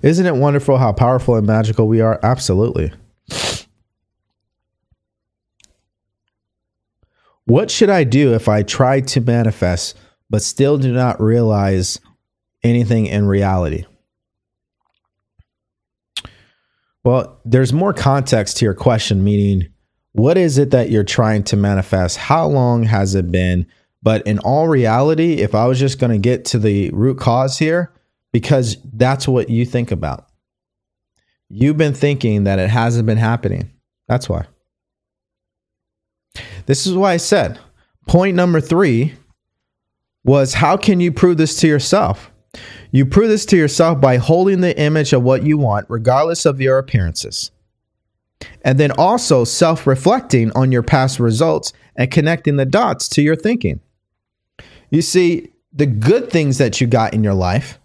[0.00, 2.18] Isn't it wonderful how powerful and magical we are?
[2.22, 2.94] Absolutely.
[7.44, 9.98] What should I do if I try to manifest
[10.30, 12.00] but still do not realize
[12.62, 13.84] anything in reality?
[17.04, 19.68] Well, there's more context to your question, meaning,
[20.12, 22.16] what is it that you're trying to manifest?
[22.16, 23.66] How long has it been?
[24.02, 27.58] But in all reality, if I was just going to get to the root cause
[27.58, 27.92] here,
[28.32, 30.28] because that's what you think about,
[31.48, 33.70] you've been thinking that it hasn't been happening.
[34.08, 34.46] That's why.
[36.66, 37.58] This is why I said
[38.06, 39.14] point number three
[40.24, 42.30] was how can you prove this to yourself?
[42.90, 46.60] You prove this to yourself by holding the image of what you want, regardless of
[46.60, 47.50] your appearances.
[48.62, 53.36] And then also self reflecting on your past results and connecting the dots to your
[53.36, 53.80] thinking.
[54.90, 57.78] You see, the good things that you got in your life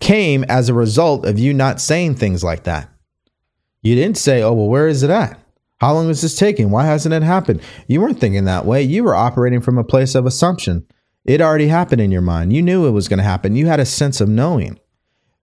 [0.00, 2.88] came as a result of you not saying things like that.
[3.82, 5.38] You didn't say, oh, well, where is it at?
[5.80, 6.70] How long is this taking?
[6.70, 7.62] Why hasn't it happened?
[7.86, 8.82] You weren't thinking that way.
[8.82, 10.86] You were operating from a place of assumption.
[11.24, 12.52] It already happened in your mind.
[12.52, 13.56] You knew it was going to happen.
[13.56, 14.78] You had a sense of knowing.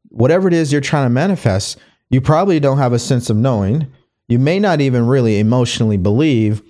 [0.09, 1.77] Whatever it is you're trying to manifest,
[2.09, 3.91] you probably don't have a sense of knowing.
[4.27, 6.61] You may not even really emotionally believe.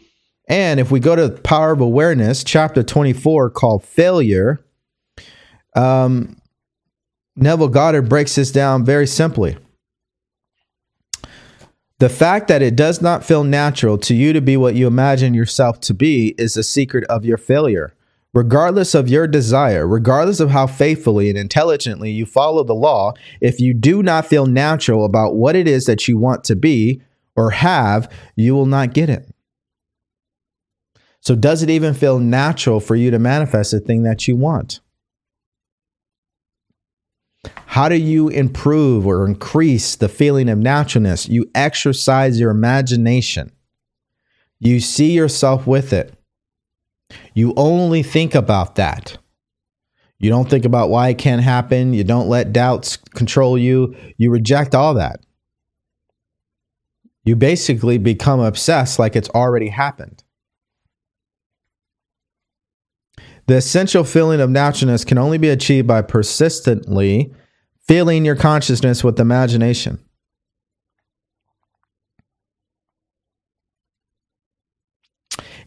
[0.48, 4.66] And if we go to Power of Awareness, chapter 24, called Failure,
[5.76, 6.38] um,
[7.36, 9.58] Neville Goddard breaks this down very simply.
[12.00, 15.34] The fact that it does not feel natural to you to be what you imagine
[15.34, 17.95] yourself to be is the secret of your failure.
[18.36, 23.62] Regardless of your desire, regardless of how faithfully and intelligently you follow the law, if
[23.62, 27.02] you do not feel natural about what it is that you want to be
[27.38, 29.34] or have, you will not get it.
[31.22, 34.82] So, does it even feel natural for you to manifest the thing that you want?
[37.68, 41.30] How do you improve or increase the feeling of naturalness?
[41.30, 43.54] You exercise your imagination.
[44.60, 46.14] You see yourself with it.
[47.34, 49.18] You only think about that.
[50.18, 51.94] You don't think about why it can't happen.
[51.94, 53.96] You don't let doubts control you.
[54.18, 55.26] You reject all that.
[57.26, 60.24] You basically become obsessed like it's already happened.
[63.48, 67.34] The essential feeling of naturalness can only be achieved by persistently
[67.88, 70.05] filling your consciousness with imagination.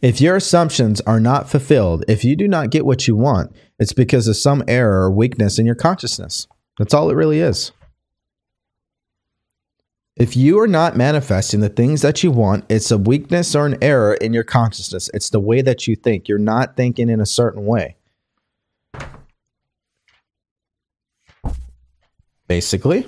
[0.01, 3.93] If your assumptions are not fulfilled, if you do not get what you want, it's
[3.93, 6.47] because of some error or weakness in your consciousness.
[6.79, 7.73] That's all it really is.
[10.15, 13.79] If you are not manifesting the things that you want, it's a weakness or an
[13.83, 15.11] error in your consciousness.
[15.15, 16.29] It's the way that you think.
[16.29, 17.97] You're not thinking in a certain way.
[22.47, 23.07] Basically,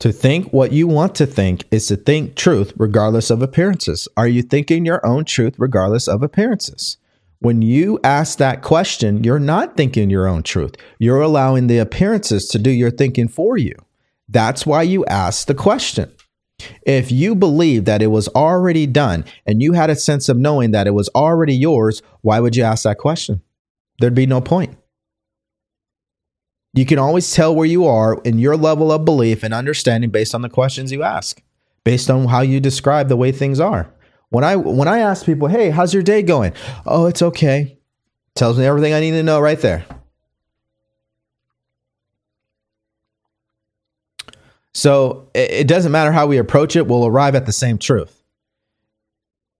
[0.00, 4.08] to think what you want to think is to think truth regardless of appearances.
[4.16, 6.98] Are you thinking your own truth regardless of appearances?
[7.38, 10.76] When you ask that question, you're not thinking your own truth.
[10.98, 13.74] You're allowing the appearances to do your thinking for you.
[14.28, 16.10] That's why you ask the question.
[16.86, 20.70] If you believe that it was already done and you had a sense of knowing
[20.70, 23.42] that it was already yours, why would you ask that question?
[23.98, 24.76] There'd be no point.
[26.74, 30.34] You can always tell where you are in your level of belief and understanding based
[30.34, 31.40] on the questions you ask,
[31.84, 33.88] based on how you describe the way things are.
[34.30, 36.52] When I when I ask people, "Hey, how's your day going?"
[36.84, 37.78] "Oh, it's okay."
[38.34, 39.84] Tells me everything I need to know right there.
[44.72, 48.24] So it doesn't matter how we approach it, we'll arrive at the same truth.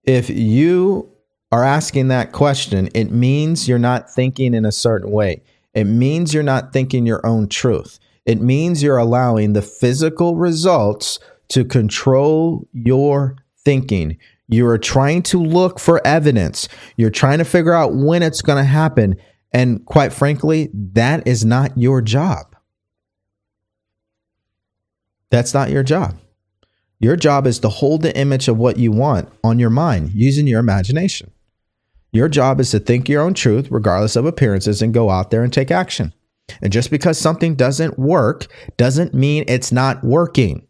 [0.03, 1.09] If you
[1.53, 5.41] are asking that question, it means you're not thinking in a certain way.
[5.75, 7.99] It means you're not thinking your own truth.
[8.25, 11.19] It means you're allowing the physical results
[11.49, 14.17] to control your thinking.
[14.47, 16.67] You are trying to look for evidence.
[16.97, 19.17] You're trying to figure out when it's going to happen.
[19.51, 22.55] And quite frankly, that is not your job.
[25.29, 26.17] That's not your job.
[26.99, 30.47] Your job is to hold the image of what you want on your mind using
[30.47, 31.31] your imagination.
[32.15, 35.43] Your job is to think your own truth, regardless of appearances, and go out there
[35.43, 36.13] and take action.
[36.61, 38.47] And just because something doesn't work
[38.77, 40.65] doesn't mean it's not working.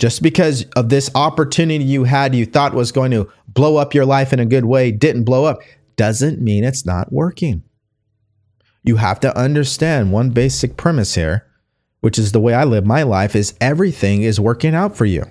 [0.00, 4.04] Just because of this opportunity you had, you thought was going to blow up your
[4.04, 5.60] life in a good way, didn't blow up,
[5.94, 7.62] doesn't mean it's not working.
[8.82, 11.46] You have to understand one basic premise here,
[12.00, 15.22] which is the way I live my life, is everything is working out for you.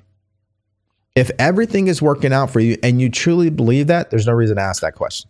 [1.15, 4.55] If everything is working out for you and you truly believe that, there's no reason
[4.57, 5.29] to ask that question.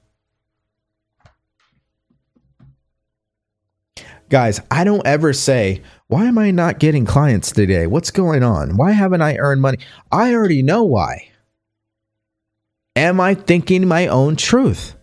[4.30, 7.88] Guys, I don't ever say, why am I not getting clients today?
[7.88, 8.78] What's going on?
[8.78, 9.80] Why haven't I earned money?
[10.12, 11.30] I already know why.
[12.96, 14.96] Am I thinking my own truth?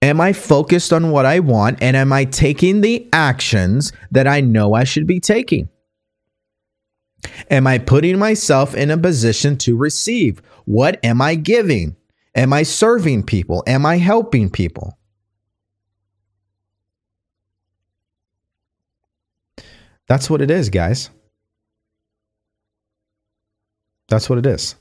[0.00, 4.40] Am I focused on what I want and am I taking the actions that I
[4.40, 5.68] know I should be taking?
[7.50, 10.40] Am I putting myself in a position to receive?
[10.64, 11.96] What am I giving?
[12.34, 13.62] Am I serving people?
[13.66, 14.98] Am I helping people?
[20.08, 21.10] That's what it is, guys.
[24.08, 24.74] That's what it is.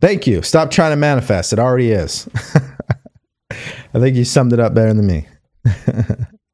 [0.00, 0.42] Thank you.
[0.42, 1.52] Stop trying to manifest.
[1.52, 2.28] It already is.
[3.50, 5.26] I think you summed it up better than me.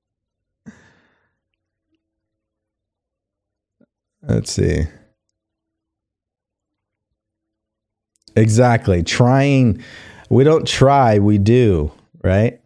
[4.22, 4.84] Let's see.
[8.36, 9.02] Exactly.
[9.02, 9.82] Trying,
[10.28, 11.92] we don't try, we do,
[12.22, 12.60] right?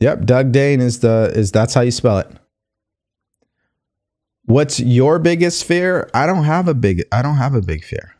[0.00, 2.28] Yep, Doug Dane is the is that's how you spell it.
[4.46, 6.08] What's your biggest fear?
[6.14, 8.14] I don't have a big I don't have a big fear.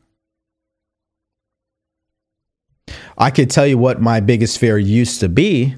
[3.16, 5.76] I could tell you what my biggest fear used to be.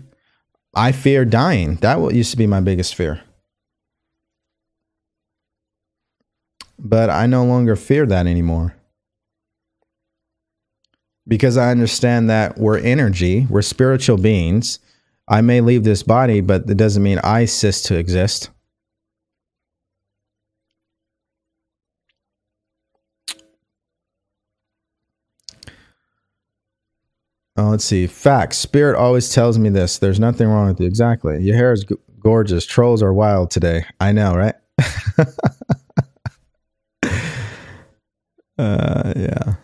[0.75, 1.77] I fear dying.
[1.77, 3.21] That used to be my biggest fear.
[6.79, 8.75] But I no longer fear that anymore.
[11.27, 14.79] Because I understand that we're energy, we're spiritual beings.
[15.29, 18.49] I may leave this body, but it doesn't mean I cease to exist.
[27.59, 28.07] Oh, let's see.
[28.07, 28.57] Facts.
[28.57, 29.99] Spirit always tells me this.
[29.99, 30.87] There's nothing wrong with you.
[30.87, 31.43] Exactly.
[31.43, 32.65] Your hair is g- gorgeous.
[32.65, 33.85] Trolls are wild today.
[33.99, 34.55] I know, right?
[38.57, 39.55] uh, yeah.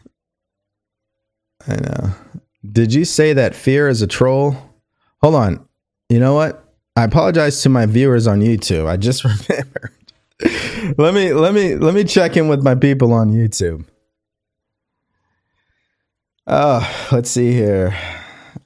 [1.69, 2.11] I know.
[2.73, 4.57] Did you say that fear is a troll?
[5.23, 5.65] Hold on.
[6.09, 6.65] You know what?
[6.97, 8.89] I apologize to my viewers on YouTube.
[8.89, 9.93] I just remembered.
[10.99, 13.87] let me let me let me check in with my people on YouTube.
[16.47, 17.97] Uh, let's see here.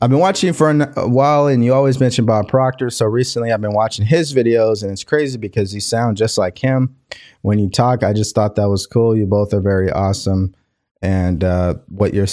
[0.01, 2.91] I've been watching for a while, and you always mention Bob Proctor.
[2.91, 6.59] So recently, I've been watching his videos, and it's crazy because you sound just like
[6.59, 6.95] him
[7.43, 8.03] when you talk.
[8.03, 9.17] I just thought that was cool.
[9.17, 10.55] You both are very awesome,
[11.03, 12.27] and uh, what your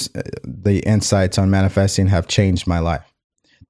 [0.43, 3.11] the insights on manifesting have changed my life.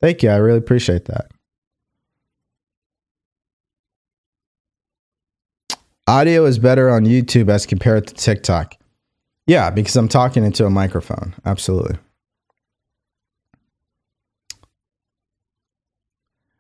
[0.02, 0.30] Thank you.
[0.30, 1.32] I really appreciate that.
[6.08, 8.76] Audio is better on YouTube as compared to TikTok.
[9.48, 11.36] Yeah, because I'm talking into a microphone.
[11.46, 11.98] Absolutely.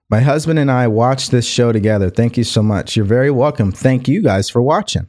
[0.10, 2.12] My husband and I watched this show together.
[2.12, 2.96] Thank you so much.
[2.96, 3.72] You're very welcome.
[3.72, 5.08] Thank you guys for watching.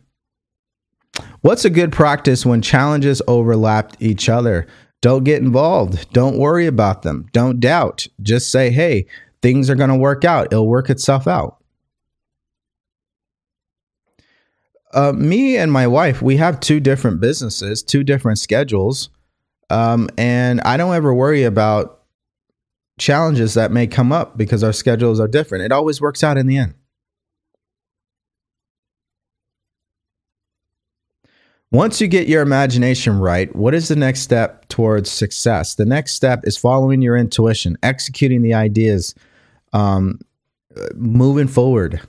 [1.42, 4.66] What's a good practice when challenges overlap each other?
[5.02, 6.10] Don't get involved.
[6.12, 7.26] Don't worry about them.
[7.32, 8.06] Don't doubt.
[8.22, 9.06] Just say, hey,
[9.42, 10.46] things are going to work out.
[10.50, 11.58] It'll work itself out.
[14.96, 19.10] Uh, me and my wife, we have two different businesses, two different schedules.
[19.68, 22.02] Um, and I don't ever worry about
[22.98, 25.64] challenges that may come up because our schedules are different.
[25.64, 26.74] It always works out in the end.
[31.70, 35.74] Once you get your imagination right, what is the next step towards success?
[35.74, 39.14] The next step is following your intuition, executing the ideas,
[39.74, 40.20] um,
[40.94, 42.00] moving forward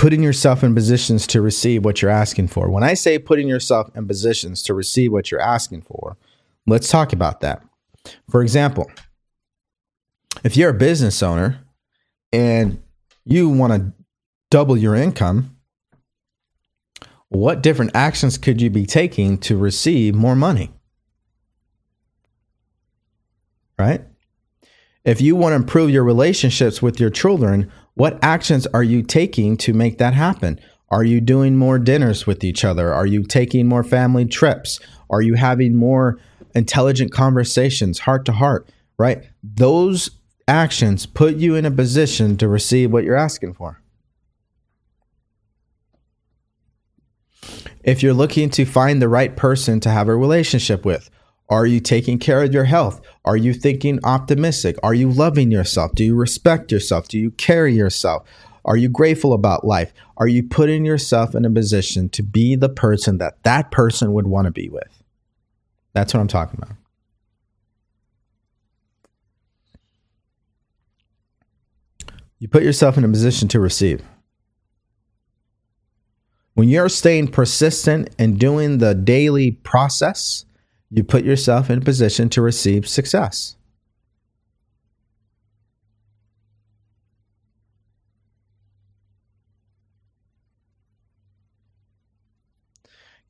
[0.00, 2.70] putting yourself in positions to receive what you're asking for.
[2.70, 6.16] When I say putting yourself in positions to receive what you're asking for,
[6.66, 7.62] let's talk about that.
[8.30, 8.90] For example,
[10.42, 11.60] if you're a business owner
[12.32, 12.82] and
[13.26, 13.92] you want to
[14.50, 15.54] double your income,
[17.28, 20.70] what different actions could you be taking to receive more money?
[23.78, 24.02] Right?
[25.04, 27.70] If you want to improve your relationships with your children,
[28.00, 30.58] what actions are you taking to make that happen?
[30.88, 32.94] Are you doing more dinners with each other?
[32.94, 34.80] Are you taking more family trips?
[35.10, 36.18] Are you having more
[36.54, 38.70] intelligent conversations, heart to heart?
[38.96, 39.28] Right?
[39.42, 40.12] Those
[40.48, 43.82] actions put you in a position to receive what you're asking for.
[47.84, 51.10] If you're looking to find the right person to have a relationship with,
[51.50, 53.00] are you taking care of your health?
[53.24, 54.76] Are you thinking optimistic?
[54.84, 55.92] Are you loving yourself?
[55.94, 57.08] Do you respect yourself?
[57.08, 58.26] Do you carry yourself?
[58.64, 59.92] Are you grateful about life?
[60.16, 64.28] Are you putting yourself in a position to be the person that that person would
[64.28, 65.02] want to be with?
[65.92, 66.76] That's what I'm talking about.
[72.38, 74.02] You put yourself in a position to receive.
[76.54, 80.44] When you're staying persistent and doing the daily process,
[80.90, 83.56] you put yourself in a position to receive success.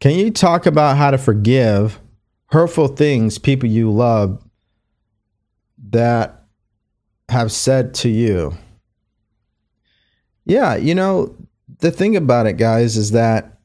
[0.00, 2.00] Can you talk about how to forgive
[2.46, 4.42] hurtful things people you love
[5.90, 6.46] that
[7.28, 8.56] have said to you?
[10.46, 11.36] Yeah, you know,
[11.80, 13.59] the thing about it, guys, is that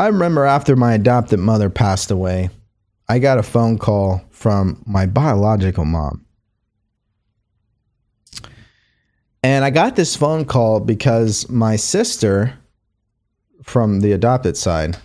[0.00, 2.48] I remember after my adopted mother passed away,
[3.06, 6.24] I got a phone call from my biological mom.
[9.42, 12.58] And I got this phone call because my sister
[13.62, 14.96] from the adopted side,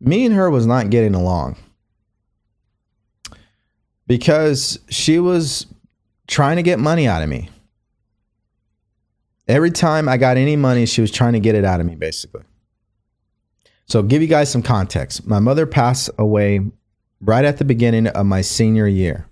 [0.00, 1.58] me and her was not getting along.
[4.06, 5.66] Because she was
[6.28, 7.50] trying to get money out of me.
[9.46, 11.94] Every time I got any money, she was trying to get it out of me,
[11.94, 12.44] basically.
[13.90, 15.26] So, give you guys some context.
[15.26, 16.60] My mother passed away
[17.20, 19.26] right at the beginning of my senior year.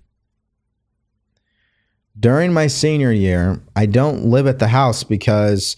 [2.19, 5.77] During my senior year, I don't live at the house because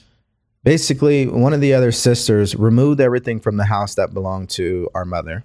[0.64, 5.06] basically one of the other sisters removed everything from the house that belonged to our
[5.06, 5.44] mother.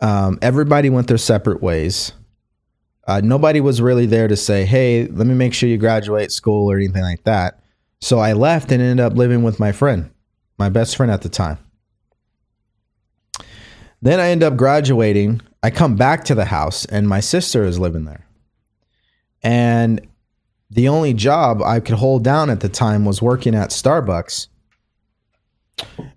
[0.00, 2.12] Um, everybody went their separate ways.
[3.08, 6.70] Uh, nobody was really there to say, hey, let me make sure you graduate school
[6.70, 7.64] or anything like that.
[8.00, 10.12] So I left and ended up living with my friend,
[10.56, 11.58] my best friend at the time.
[14.04, 15.40] Then I end up graduating.
[15.62, 18.26] I come back to the house and my sister is living there.
[19.42, 20.06] And
[20.70, 24.48] the only job I could hold down at the time was working at Starbucks.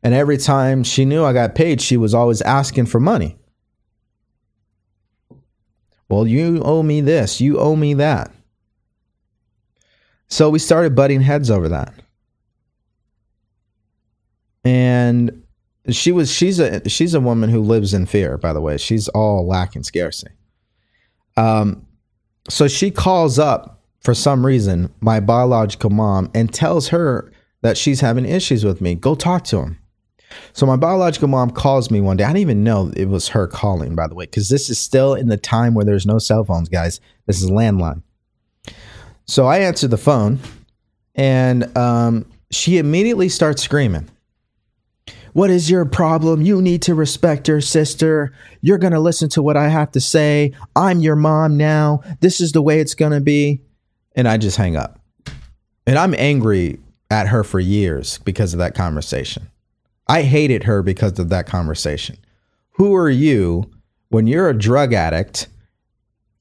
[0.03, 3.37] And every time she knew I got paid, she was always asking for money.
[6.09, 8.33] Well, you owe me this, you owe me that.
[10.27, 11.93] So we started butting heads over that.
[14.65, 15.46] And
[15.89, 18.77] she was she's a she's a woman who lives in fear by the way.
[18.77, 20.33] She's all lack and scarcity.
[21.35, 21.85] Um
[22.49, 27.31] so she calls up for some reason my biological mom and tells her
[27.61, 28.95] that she's having issues with me.
[28.95, 29.79] Go talk to him.
[30.53, 32.25] So my biological mom calls me one day.
[32.25, 35.13] I didn't even know it was her calling by the way because this is still
[35.13, 36.99] in the time where there's no cell phones guys.
[37.25, 38.03] This is landline.
[39.25, 40.39] So i answer the phone
[41.15, 44.09] and um, she immediately starts screaming
[45.33, 46.41] what is your problem?
[46.41, 48.33] You need to respect your sister.
[48.61, 50.53] You're going to listen to what I have to say.
[50.75, 52.01] I'm your mom now.
[52.19, 53.61] This is the way it's going to be.
[54.15, 54.99] And I just hang up.
[55.85, 56.79] And I'm angry
[57.09, 59.49] at her for years because of that conversation.
[60.07, 62.17] I hated her because of that conversation.
[62.71, 63.69] Who are you
[64.09, 65.47] when you're a drug addict?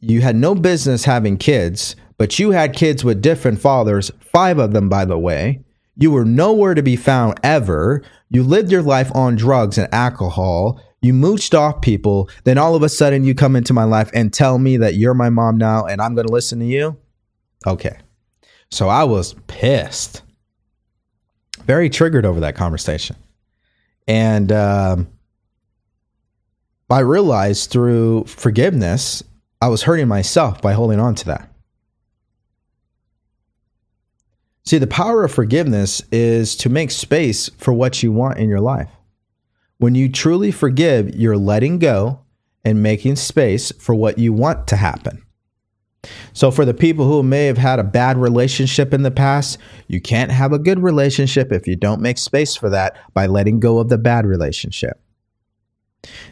[0.00, 4.72] You had no business having kids, but you had kids with different fathers, five of
[4.72, 5.64] them, by the way.
[5.96, 8.02] You were nowhere to be found ever.
[8.28, 10.80] You lived your life on drugs and alcohol.
[11.00, 12.28] You mooched off people.
[12.44, 15.14] Then all of a sudden, you come into my life and tell me that you're
[15.14, 16.96] my mom now and I'm going to listen to you.
[17.66, 17.96] Okay.
[18.70, 20.22] So I was pissed,
[21.64, 23.16] very triggered over that conversation.
[24.08, 25.08] And um,
[26.90, 29.22] I realized through forgiveness,
[29.60, 31.50] I was hurting myself by holding on to that.
[34.66, 38.60] See, the power of forgiveness is to make space for what you want in your
[38.60, 38.90] life.
[39.78, 42.20] When you truly forgive, you're letting go
[42.64, 45.22] and making space for what you want to happen.
[46.32, 50.00] So, for the people who may have had a bad relationship in the past, you
[50.00, 53.78] can't have a good relationship if you don't make space for that by letting go
[53.78, 55.00] of the bad relationship.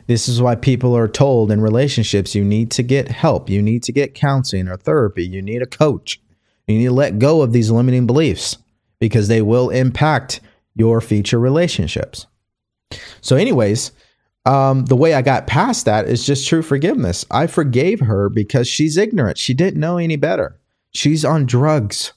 [0.06, 3.84] This is why people are told in relationships you need to get help, you need
[3.84, 6.20] to get counseling or therapy, you need a coach.
[6.66, 8.58] You need to let go of these limiting beliefs
[8.98, 10.40] because they will impact
[10.74, 12.26] your future relationships.
[13.20, 13.92] So, anyways,
[14.46, 17.24] um, the way I got past that is just true forgiveness.
[17.30, 19.38] I forgave her because she's ignorant.
[19.38, 20.58] She didn't know any better.
[20.92, 22.12] She's on drugs.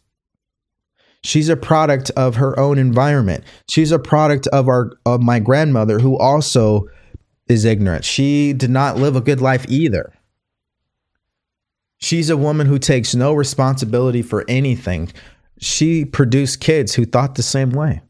[1.23, 3.43] She's a product of her own environment.
[3.67, 6.87] She's a product of our of my grandmother who also
[7.47, 8.05] is ignorant.
[8.05, 10.13] She did not live a good life either.
[11.99, 15.11] She's a woman who takes no responsibility for anything.
[15.59, 18.01] She produced kids who thought the same way.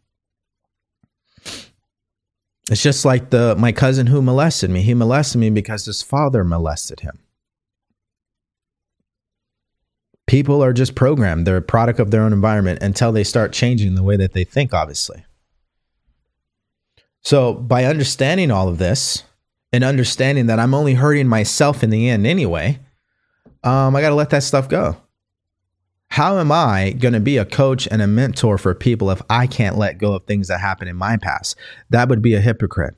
[2.70, 4.82] It's just like the my cousin who molested me.
[4.82, 7.20] He molested me because his father molested him.
[10.26, 11.48] People are just programmed.
[11.48, 14.44] They're a product of their own environment until they start changing the way that they
[14.44, 15.24] think, obviously.
[17.22, 19.24] So, by understanding all of this
[19.72, 22.80] and understanding that I'm only hurting myself in the end anyway,
[23.68, 24.96] um, I got to let that stuff go.
[26.10, 29.46] How am I going to be a coach and a mentor for people if I
[29.46, 31.58] can't let go of things that happened in my past?
[31.90, 32.96] That would be a hypocrite.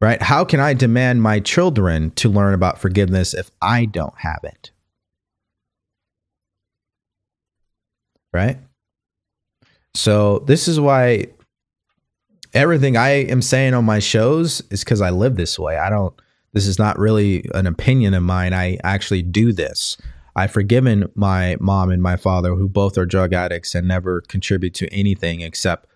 [0.00, 0.20] Right?
[0.20, 4.72] How can I demand my children to learn about forgiveness if I don't have it?
[8.32, 8.58] Right?
[9.94, 11.26] So, this is why
[12.52, 15.78] everything I am saying on my shows is because I live this way.
[15.78, 16.12] I don't
[16.54, 18.54] this is not really an opinion of mine.
[18.54, 19.98] I actually do this.
[20.36, 24.74] I've forgiven my mom and my father, who both are drug addicts and never contribute
[24.74, 25.86] to anything except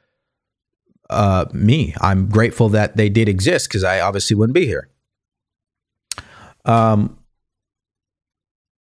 [1.11, 1.95] uh, me.
[2.01, 4.91] I'm grateful that they did exist because I obviously wouldn't be here.
[6.65, 7.19] Um,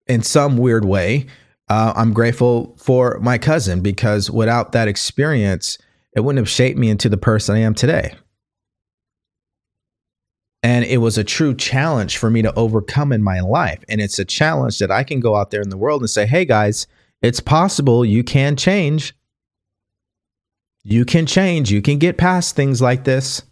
[0.07, 1.27] in some weird way,
[1.69, 5.77] uh, I'm grateful for my cousin because without that experience,
[6.15, 8.13] it wouldn't have shaped me into the person I am today.
[10.67, 13.81] And it was a true challenge for me to overcome in my life.
[13.87, 16.25] And it's a challenge that I can go out there in the world and say,
[16.25, 16.87] hey guys,
[17.21, 19.15] it's possible you can change.
[20.83, 21.71] You can change.
[21.71, 23.43] You can get past things like this.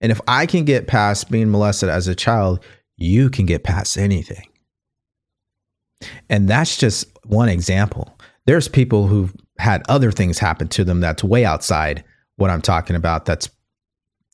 [0.00, 2.64] And if I can get past being molested as a child,
[2.96, 4.46] you can get past anything.
[6.28, 8.16] And that's just one example.
[8.46, 12.04] There's people who've had other things happen to them that's way outside
[12.36, 13.50] what I'm talking about, that's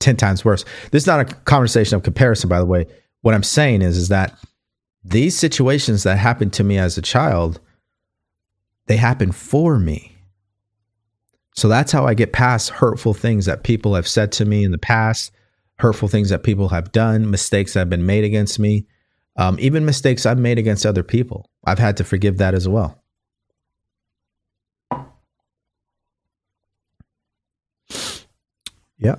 [0.01, 0.64] 10 times worse.
[0.90, 2.86] This is not a conversation of comparison, by the way.
[3.23, 4.39] What I'm saying is, is that
[5.05, 7.60] these situations that happened to me as a child,
[8.86, 10.16] they happen for me.
[11.55, 14.73] So that's how I get past hurtful things that people have said to me in
[14.73, 15.32] the past,
[15.78, 18.86] hurtful things that people have done, mistakes that have been made against me,
[19.36, 21.51] um, even mistakes I've made against other people.
[21.64, 23.02] I've had to forgive that as well.
[28.98, 29.16] Yeah.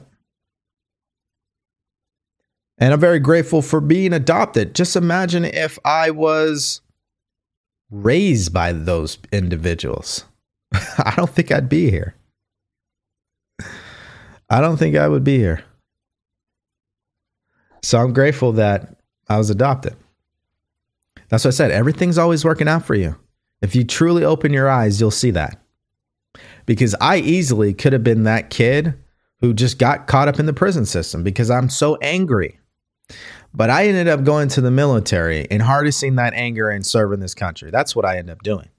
[2.80, 4.76] And I'm very grateful for being adopted.
[4.76, 6.82] Just imagine if I was
[7.90, 10.26] raised by those individuals.
[10.74, 12.16] I don't think I'd be here.
[14.50, 15.64] I don't think I would be here.
[17.82, 18.98] So I'm grateful that
[19.28, 19.96] I was adopted.
[21.30, 21.72] That's what I said.
[21.72, 23.16] Everything's always working out for you.
[23.62, 25.60] If you truly open your eyes, you'll see that.
[26.66, 28.94] Because I easily could have been that kid
[29.40, 32.60] who just got caught up in the prison system because I'm so angry.
[33.54, 37.34] But I ended up going to the military and harnessing that anger and serving this
[37.34, 37.72] country.
[37.72, 38.70] That's what I ended up doing.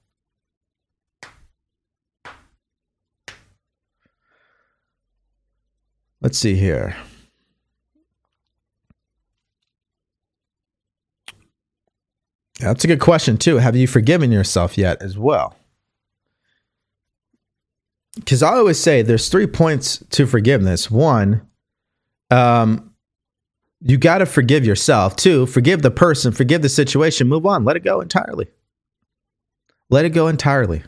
[6.21, 6.95] Let's see here.
[12.59, 13.57] That's a good question, too.
[13.57, 15.55] Have you forgiven yourself yet, as well?
[18.15, 20.91] Because I always say there's three points to forgiveness.
[20.91, 21.47] One,
[22.29, 22.88] um,
[23.81, 25.15] you got to forgive yourself.
[25.15, 25.45] too.
[25.45, 28.47] forgive the person, forgive the situation, move on, let it go entirely.
[29.89, 30.83] Let it go entirely.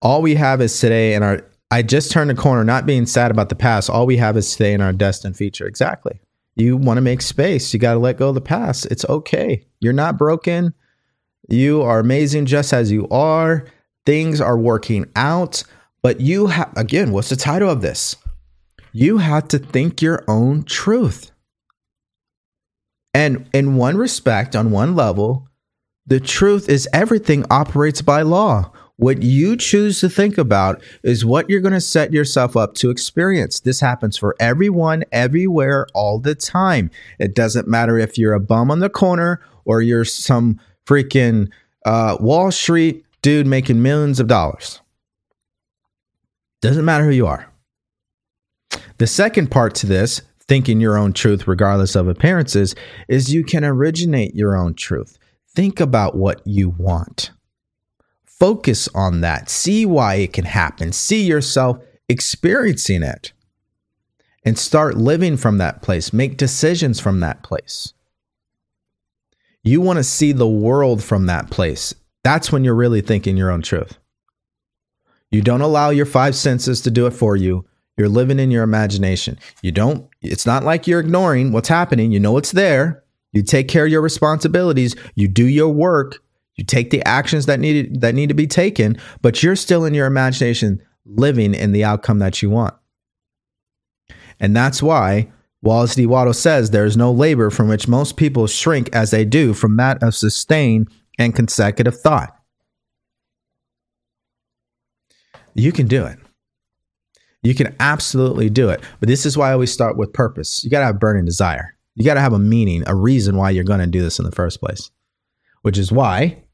[0.00, 3.30] All we have is today and our I just turned a corner, not being sad
[3.30, 3.90] about the past.
[3.90, 5.66] All we have is today and our destined future.
[5.66, 6.18] Exactly.
[6.56, 7.74] You want to make space.
[7.74, 8.86] You got to let go of the past.
[8.86, 9.66] It's okay.
[9.80, 10.72] You're not broken.
[11.48, 13.66] You are amazing just as you are
[14.08, 15.62] things are working out.
[16.02, 18.16] But you have, again, what's the title of this?
[18.90, 21.30] You have to think your own truth.
[23.12, 25.46] And in one respect, on one level,
[26.06, 28.72] the truth is everything operates by law.
[28.96, 32.88] What you choose to think about is what you're going to set yourself up to
[32.88, 33.60] experience.
[33.60, 36.90] This happens for everyone, everywhere, all the time.
[37.18, 41.50] It doesn't matter if you're a bum on the corner or you're some freaking
[41.84, 44.80] uh, Wall Street dude making millions of dollars.
[46.60, 47.52] Doesn't matter who you are.
[48.98, 52.74] The second part to this, thinking your own truth regardless of appearances,
[53.08, 55.18] is you can originate your own truth.
[55.54, 57.30] Think about what you want.
[58.24, 59.50] Focus on that.
[59.50, 60.92] See why it can happen.
[60.92, 61.78] See yourself
[62.08, 63.32] experiencing it.
[64.44, 66.12] And start living from that place.
[66.12, 67.92] Make decisions from that place.
[69.62, 71.94] You want to see the world from that place.
[72.28, 73.96] That's when you're really thinking your own truth.
[75.30, 77.64] You don't allow your five senses to do it for you.
[77.96, 79.38] You're living in your imagination.
[79.62, 82.12] You don't, it's not like you're ignoring what's happening.
[82.12, 83.02] You know it's there.
[83.32, 84.94] You take care of your responsibilities.
[85.14, 86.18] You do your work.
[86.56, 89.94] You take the actions that need that need to be taken, but you're still in
[89.94, 92.74] your imagination living in the outcome that you want.
[94.38, 95.32] And that's why
[95.62, 96.04] Wallace D.
[96.04, 99.78] Wattles says there is no labor from which most people shrink as they do from
[99.78, 102.34] that of sustained and consecutive thought.
[105.54, 106.18] You can do it.
[107.42, 108.80] You can absolutely do it.
[109.00, 110.62] But this is why I always start with purpose.
[110.64, 111.76] You got to have burning desire.
[111.94, 114.24] You got to have a meaning, a reason why you're going to do this in
[114.24, 114.90] the first place.
[115.62, 116.44] Which is why,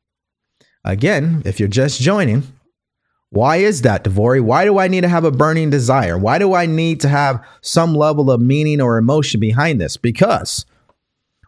[0.84, 2.44] again, if you're just joining,
[3.28, 4.40] why is that, DeVory?
[4.40, 6.16] Why do I need to have a burning desire?
[6.16, 9.96] Why do I need to have some level of meaning or emotion behind this?
[9.96, 10.64] Because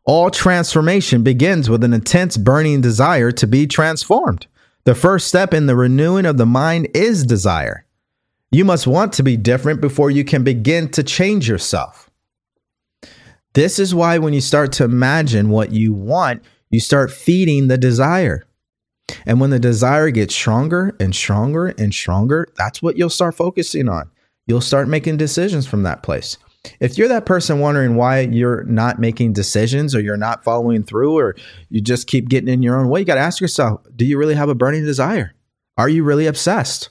[0.07, 4.47] all transformation begins with an intense burning desire to be transformed.
[4.85, 7.85] The first step in the renewing of the mind is desire.
[8.53, 12.09] You must want to be different before you can begin to change yourself.
[13.55, 17.79] This is why when you start to imagine what you want, you start feeding the
[17.79, 18.47] desire.
[19.25, 23.89] And when the desire gets stronger and stronger and stronger, that's what you'll start focusing
[23.89, 24.09] on.
[24.47, 26.39] You'll start making decisions from that place.
[26.81, 31.19] If you're that person wondering why you're not making decisions or you're not following through
[31.19, 31.37] or
[31.69, 34.19] you just keep getting in your own way, you got to ask yourself do you
[34.19, 35.35] really have a burning desire?
[35.77, 36.91] Are you really obsessed?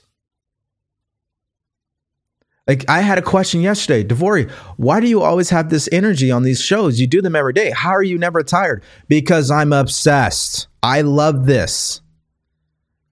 [2.66, 6.42] Like I had a question yesterday, DeVory, why do you always have this energy on
[6.42, 7.00] these shows?
[7.00, 7.70] You do them every day.
[7.70, 8.82] How are you never tired?
[9.06, 10.66] Because I'm obsessed.
[10.82, 12.00] I love this.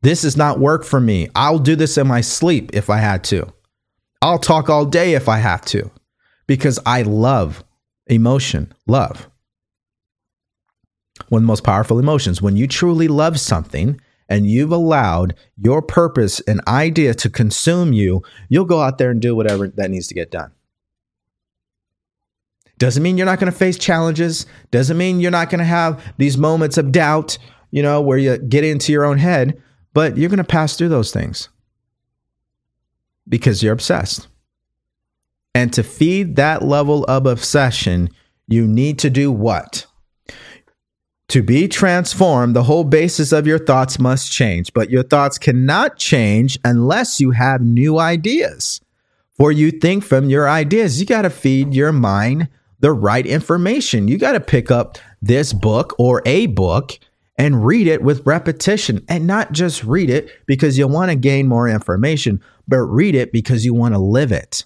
[0.03, 1.29] This is not work for me.
[1.35, 3.53] I'll do this in my sleep if I had to.
[4.21, 5.91] I'll talk all day if I have to
[6.47, 7.65] because I love
[8.07, 9.29] emotion, love.
[11.29, 12.43] One of the most powerful emotions.
[12.43, 18.23] When you truly love something, and you've allowed your purpose and idea to consume you,
[18.49, 20.51] you'll go out there and do whatever that needs to get done.
[22.79, 24.47] Doesn't mean you're not going to face challenges.
[24.71, 27.39] Doesn't mean you're not going to have these moments of doubt,
[27.71, 29.63] you know, where you get into your own head,
[29.93, 31.49] but you're going to pass through those things
[33.29, 34.27] because you're obsessed.
[35.55, 38.11] And to feed that level of obsession,
[38.49, 39.87] you need to do what?
[41.29, 45.97] To be transformed, the whole basis of your thoughts must change, but your thoughts cannot
[45.97, 48.81] change unless you have new ideas.
[49.37, 52.49] For you think from your ideas, you got to feed your mind
[52.81, 54.07] the right information.
[54.09, 56.99] You got to pick up this book or a book
[57.37, 61.49] and read it with repetition and not just read it because you want to gain
[61.49, 64.65] more information, but read it because you want to live it.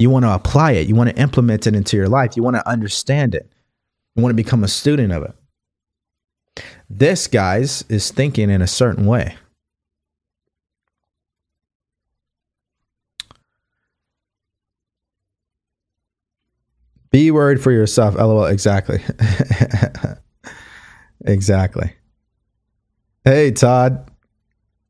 [0.00, 2.56] You want to apply it, you want to implement it into your life, you want
[2.56, 3.50] to understand it.
[4.16, 6.64] You want to become a student of it.
[6.88, 9.36] This, guys, is thinking in a certain way.
[17.10, 18.14] Be worried for yourself.
[18.14, 18.46] LOL.
[18.46, 19.02] Exactly.
[21.26, 21.92] exactly.
[23.24, 24.10] Hey, Todd.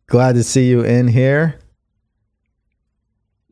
[0.06, 1.59] Glad to see you in here.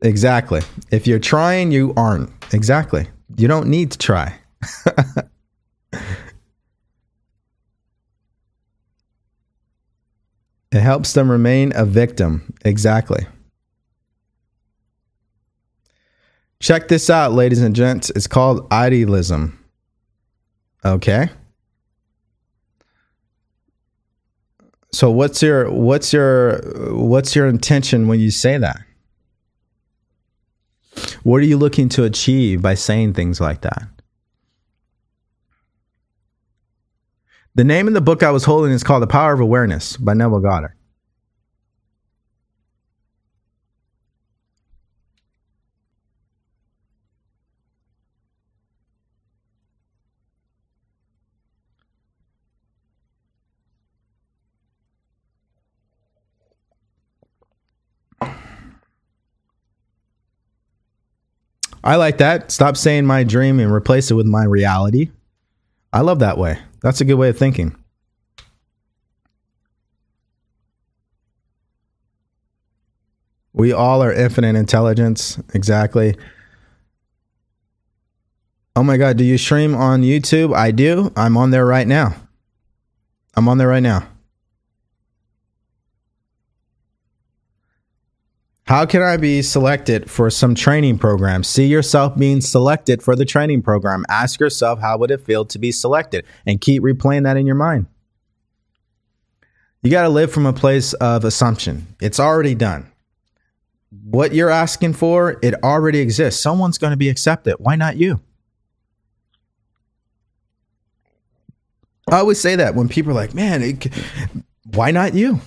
[0.01, 0.61] Exactly.
[0.91, 2.29] If you're trying, you aren't.
[2.53, 3.07] Exactly.
[3.37, 4.35] You don't need to try.
[10.71, 12.53] It helps them remain a victim.
[12.63, 13.25] Exactly.
[16.59, 18.09] Check this out, ladies and gents.
[18.11, 19.57] It's called idealism.
[20.85, 21.29] Okay.
[24.91, 26.59] So what's your what's your
[26.93, 28.81] what's your intention when you say that?
[31.23, 33.83] What are you looking to achieve by saying things like that?
[37.55, 40.13] The name of the book I was holding is called The Power of Awareness by
[40.13, 40.75] Neville Goddard.
[61.89, 62.51] I like that.
[62.51, 65.09] Stop saying my dream and replace it with my reality.
[65.91, 66.59] I love that way.
[66.83, 67.75] That's a good way of thinking.
[73.53, 75.41] We all are infinite intelligence.
[75.55, 76.15] Exactly.
[78.75, 80.55] Oh my God, do you stream on YouTube?
[80.55, 81.11] I do.
[81.15, 82.13] I'm on there right now.
[83.33, 84.07] I'm on there right now.
[88.69, 91.43] How can I be selected for some training program?
[91.43, 94.05] See yourself being selected for the training program.
[94.09, 96.23] Ask yourself, how would it feel to be selected?
[96.45, 97.87] And keep replaying that in your mind.
[99.81, 101.87] You got to live from a place of assumption.
[101.99, 102.91] It's already done.
[104.03, 106.39] What you're asking for, it already exists.
[106.39, 107.55] Someone's going to be accepted.
[107.57, 108.19] Why not you?
[112.07, 113.87] I always say that when people are like, man, it,
[114.65, 115.41] why not you?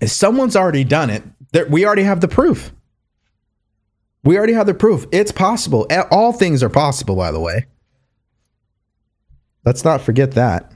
[0.00, 1.22] If someone's already done it,
[1.52, 2.72] there, we already have the proof.
[4.24, 5.06] We already have the proof.
[5.12, 5.86] It's possible.
[6.10, 7.66] All things are possible, by the way.
[9.64, 10.72] Let's not forget that.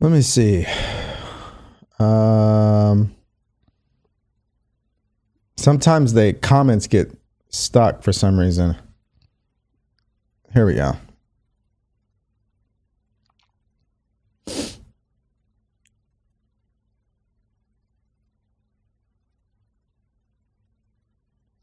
[0.00, 0.64] Let me see.
[1.98, 3.16] Um,
[5.56, 7.12] sometimes the comments get
[7.48, 8.76] stuck for some reason.
[10.54, 10.96] Here we go.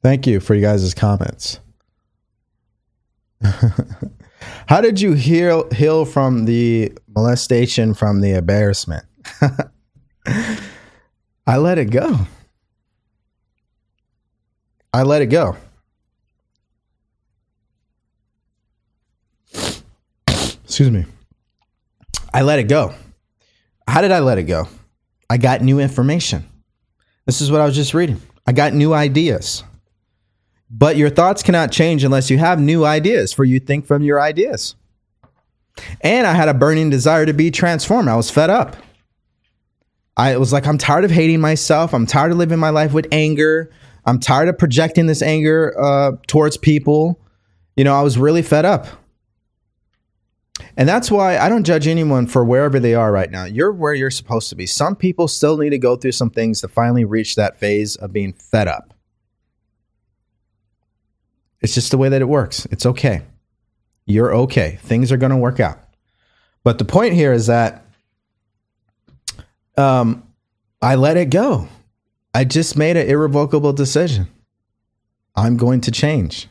[0.06, 1.60] Thank you for you guys' comments.
[4.68, 9.06] How did you heal heal from the molestation, from the embarrassment?
[11.48, 12.20] I let it go.
[14.94, 15.58] I let it go.
[20.64, 21.06] Excuse me.
[22.34, 22.94] I let it go.
[23.88, 24.68] How did I let it go?
[25.30, 26.46] I got new information.
[27.26, 28.22] This is what I was just reading.
[28.46, 29.64] I got new ideas.
[30.70, 34.20] But your thoughts cannot change unless you have new ideas, for you think from your
[34.22, 34.76] ideas.
[36.02, 38.10] And I had a burning desire to be transformed.
[38.10, 38.76] I was fed up.
[40.18, 41.94] I was like, I'm tired of hating myself.
[41.94, 43.72] I'm tired of living my life with anger.
[44.06, 47.20] I'm tired of projecting this anger uh, towards people.
[47.76, 48.88] You know, I was really fed up.
[50.78, 53.44] And that's why I don't judge anyone for wherever they are right now.
[53.44, 54.66] You're where you're supposed to be.
[54.66, 58.14] Some people still need to go through some things to finally reach that phase of
[58.14, 58.94] being fed up.
[61.62, 62.66] It's just the way that it works.
[62.72, 63.24] It's okay.
[64.06, 64.78] You're okay.
[64.82, 65.80] Things are going to work out.
[66.64, 67.86] But the point here is that
[69.78, 70.28] um,
[70.82, 71.68] I let it go.
[72.34, 74.28] I just made an irrevocable decision.
[75.36, 76.48] I'm going to change.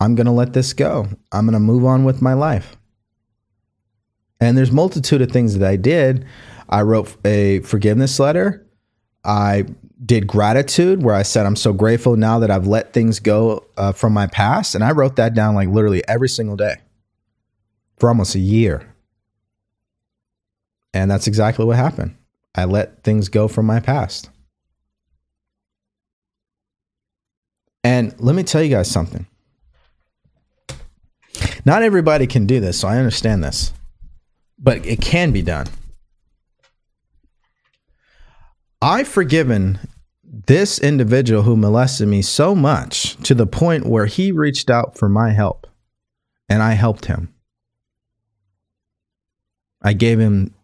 [0.00, 1.08] I'm going to let this go.
[1.30, 2.76] I'm going to move on with my life.
[4.40, 6.26] And there's multitude of things that I did.
[6.68, 8.66] I wrote a forgiveness letter.
[9.24, 9.66] I
[10.04, 13.92] did gratitude where I said, I'm so grateful now that I've let things go uh,
[13.92, 14.74] from my past.
[14.74, 16.76] And I wrote that down like literally every single day
[17.98, 18.92] for almost a year.
[20.92, 22.16] And that's exactly what happened.
[22.54, 24.28] I let things go from my past.
[27.84, 29.26] And let me tell you guys something.
[31.64, 33.72] Not everybody can do this, so I understand this,
[34.58, 35.68] but it can be done.
[38.80, 39.78] I've forgiven
[40.46, 45.08] this individual who molested me so much to the point where he reached out for
[45.08, 45.66] my help
[46.48, 47.32] and I helped him.
[49.82, 50.54] I gave him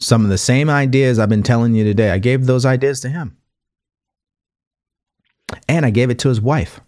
[0.00, 2.10] some of the same ideas I've been telling you today.
[2.10, 3.36] I gave those ideas to him.
[5.68, 6.80] And I gave it to his wife.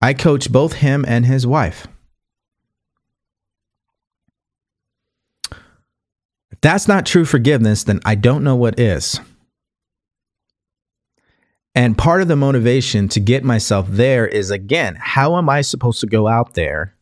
[0.00, 1.86] I coached both him and his wife.
[6.64, 9.20] That's not true forgiveness, then I don't know what is.
[11.74, 16.00] And part of the motivation to get myself there is again, how am I supposed
[16.00, 16.94] to go out there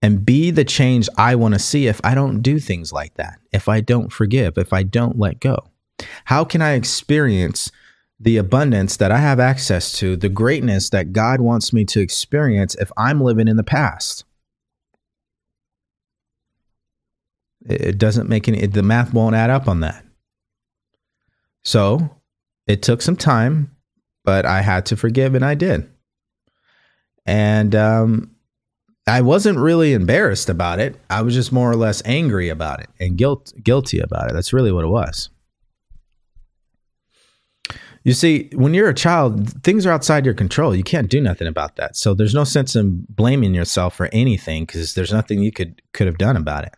[0.00, 3.38] and be the change I want to see if I don't do things like that?
[3.52, 5.58] If I don't forgive, if I don't let go?
[6.24, 7.70] How can I experience
[8.18, 12.74] the abundance that I have access to, the greatness that God wants me to experience
[12.76, 14.24] if I'm living in the past?
[17.68, 20.04] It doesn't make any, the math won't add up on that.
[21.64, 22.10] So
[22.66, 23.76] it took some time,
[24.24, 25.90] but I had to forgive and I did.
[27.24, 28.36] And um,
[29.06, 30.96] I wasn't really embarrassed about it.
[31.10, 34.34] I was just more or less angry about it and guilt guilty about it.
[34.34, 35.30] That's really what it was.
[38.02, 40.76] You see, when you're a child, things are outside your control.
[40.76, 41.96] You can't do nothing about that.
[41.96, 46.06] So there's no sense in blaming yourself for anything because there's nothing you could could
[46.06, 46.74] have done about it.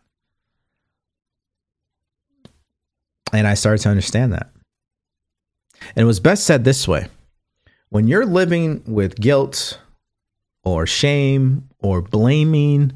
[3.33, 4.51] And I started to understand that.
[5.95, 7.09] And it was best said this way.
[7.91, 9.81] When you're living with guilt
[10.65, 12.93] or shame or blaming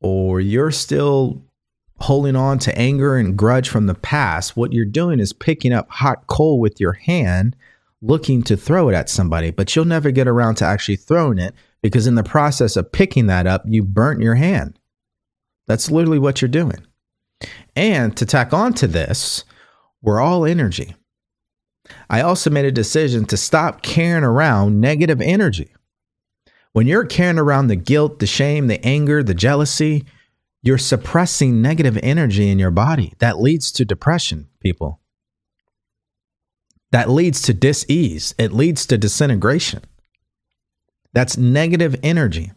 [0.00, 1.42] or you're still
[2.00, 5.88] holding on to anger and grudge from the past, what you're doing is picking up
[5.90, 7.54] hot coal with your hand
[8.02, 11.54] looking to throw it at somebody, but you'll never get around to actually throwing it
[11.80, 14.78] because in the process of picking that up, you burnt your hand.
[15.68, 16.84] That's literally what you're doing.
[17.76, 19.44] And to tack on to this,
[20.02, 20.94] we're all energy.
[22.10, 25.72] I also made a decision to stop carrying around negative energy.
[26.72, 30.04] When you're carrying around the guilt, the shame, the anger, the jealousy,
[30.62, 33.14] you're suppressing negative energy in your body.
[33.18, 35.00] That leads to depression, people
[36.92, 39.82] that leads to dis-ease it leads to disintegration
[41.12, 42.52] that's negative energy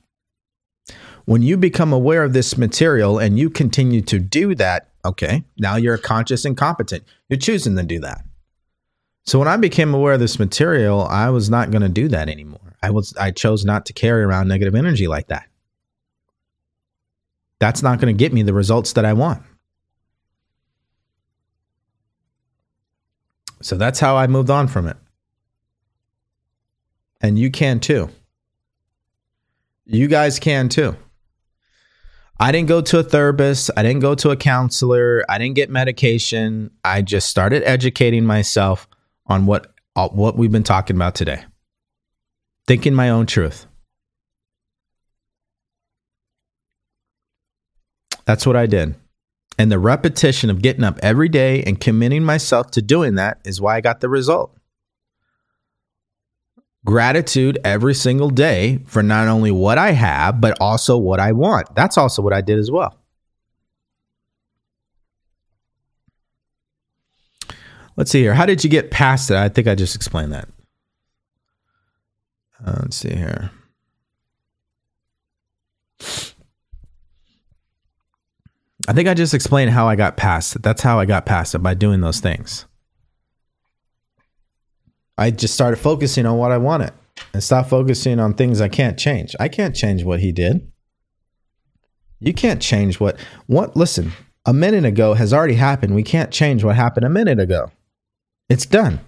[1.24, 5.76] when you become aware of this material and you continue to do that okay now
[5.76, 8.24] you're conscious and competent you're choosing to do that
[9.24, 12.28] so when i became aware of this material i was not going to do that
[12.28, 15.48] anymore i was i chose not to carry around negative energy like that
[17.60, 19.42] that's not going to get me the results that i want
[23.66, 24.96] So that's how I moved on from it.
[27.20, 28.10] And you can too.
[29.86, 30.96] You guys can too.
[32.38, 33.72] I didn't go to a therapist.
[33.78, 35.24] I didn't go to a counselor.
[35.30, 36.72] I didn't get medication.
[36.84, 38.88] I just started educating myself
[39.28, 41.44] on what uh, what we've been talking about today.
[42.68, 43.66] Thinking my own truth.
[48.26, 48.96] That's what I did.
[49.58, 53.62] And the repetition of getting up every day and committing myself to doing that is
[53.62, 54.58] why I got the result.
[56.86, 61.76] Gratitude every single day for not only what I have, but also what I want.
[61.76, 62.98] That's also what I did as well.
[67.98, 68.34] Let's see here.
[68.34, 69.38] How did you get past it?
[69.38, 70.48] I think I just explained that.
[72.66, 73.52] Uh, let's see here.
[78.88, 80.62] I think I just explained how I got past it.
[80.62, 82.66] That's how I got past it by doing those things.
[85.18, 86.92] I just started focusing on what I wanted
[87.34, 89.36] and stop focusing on things I can't change.
[89.40, 90.72] I can't change what he did.
[92.20, 93.18] You can't change what
[93.48, 94.12] what listen,
[94.46, 95.96] a minute ago has already happened.
[95.96, 97.72] We can't change what happened a minute ago.
[98.50, 99.00] It's done.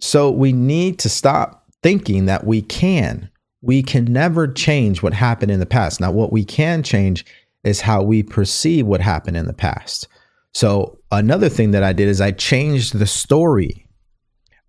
[0.00, 3.30] So we need to stop thinking that we can
[3.60, 6.00] we can never change what happened in the past.
[6.00, 7.24] Now, what we can change
[7.64, 10.06] is how we perceive what happened in the past.
[10.54, 13.86] So, another thing that I did is I changed the story.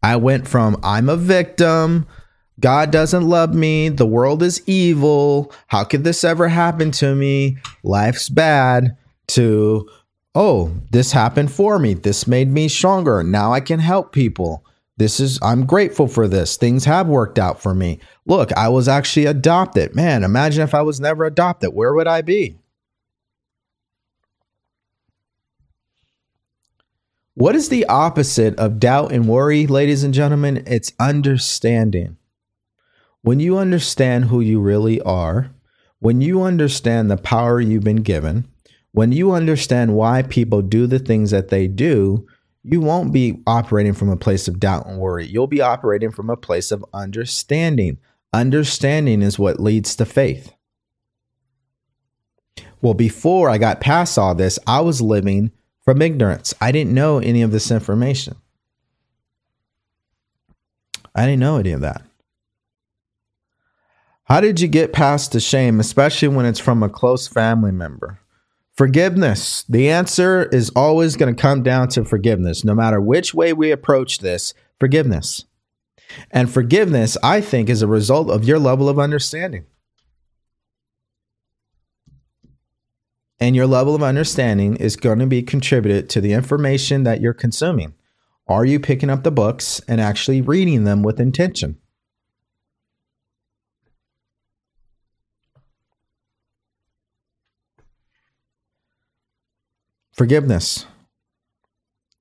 [0.01, 2.07] I went from I'm a victim,
[2.59, 7.57] God doesn't love me, the world is evil, how could this ever happen to me?
[7.83, 8.97] Life's bad,
[9.29, 9.87] to
[10.35, 11.93] oh, this happened for me.
[11.93, 13.23] This made me stronger.
[13.23, 14.63] Now I can help people.
[14.97, 16.57] This is, I'm grateful for this.
[16.57, 17.99] Things have worked out for me.
[18.25, 19.95] Look, I was actually adopted.
[19.95, 21.73] Man, imagine if I was never adopted.
[21.73, 22.57] Where would I be?
[27.39, 30.61] What is the opposite of doubt and worry, ladies and gentlemen?
[30.67, 32.17] It's understanding.
[33.21, 35.49] When you understand who you really are,
[35.99, 38.45] when you understand the power you've been given,
[38.91, 42.27] when you understand why people do the things that they do,
[42.61, 45.25] you won't be operating from a place of doubt and worry.
[45.25, 47.99] You'll be operating from a place of understanding.
[48.33, 50.51] Understanding is what leads to faith.
[52.81, 55.53] Well, before I got past all this, I was living
[55.83, 56.53] from ignorance.
[56.61, 58.35] I didn't know any of this information.
[61.15, 62.03] I didn't know any of that.
[64.25, 68.19] How did you get past the shame, especially when it's from a close family member?
[68.75, 69.63] Forgiveness.
[69.67, 72.63] The answer is always going to come down to forgiveness.
[72.63, 75.45] No matter which way we approach this, forgiveness.
[76.31, 79.65] And forgiveness, I think, is a result of your level of understanding.
[83.39, 87.33] And your level of understanding is going to be contributed to the information that you're
[87.33, 87.93] consuming.
[88.47, 91.77] Are you picking up the books and actually reading them with intention?
[100.11, 100.85] Forgiveness.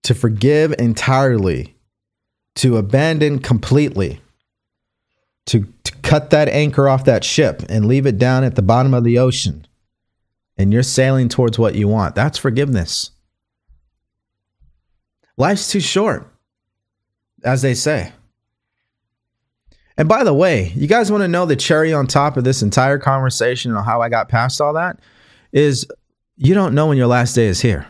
[0.05, 1.74] To forgive entirely,
[2.55, 4.20] to abandon completely,
[5.47, 8.95] to, to cut that anchor off that ship and leave it down at the bottom
[8.95, 9.66] of the ocean
[10.59, 12.15] and you're sailing towards what you want.
[12.15, 13.13] That's forgiveness.
[15.37, 16.31] Life's too short,
[17.45, 18.13] as they say.
[19.97, 22.63] And by the way, you guys want to know the cherry on top of this
[22.63, 24.99] entire conversation and how I got past all that?
[25.53, 25.87] Is
[26.37, 27.87] you don't know when your last day is here.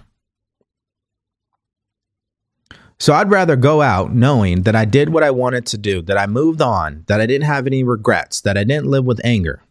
[2.98, 6.18] So I'd rather go out knowing that I did what I wanted to do, that
[6.18, 9.62] I moved on, that I didn't have any regrets, that I didn't live with anger.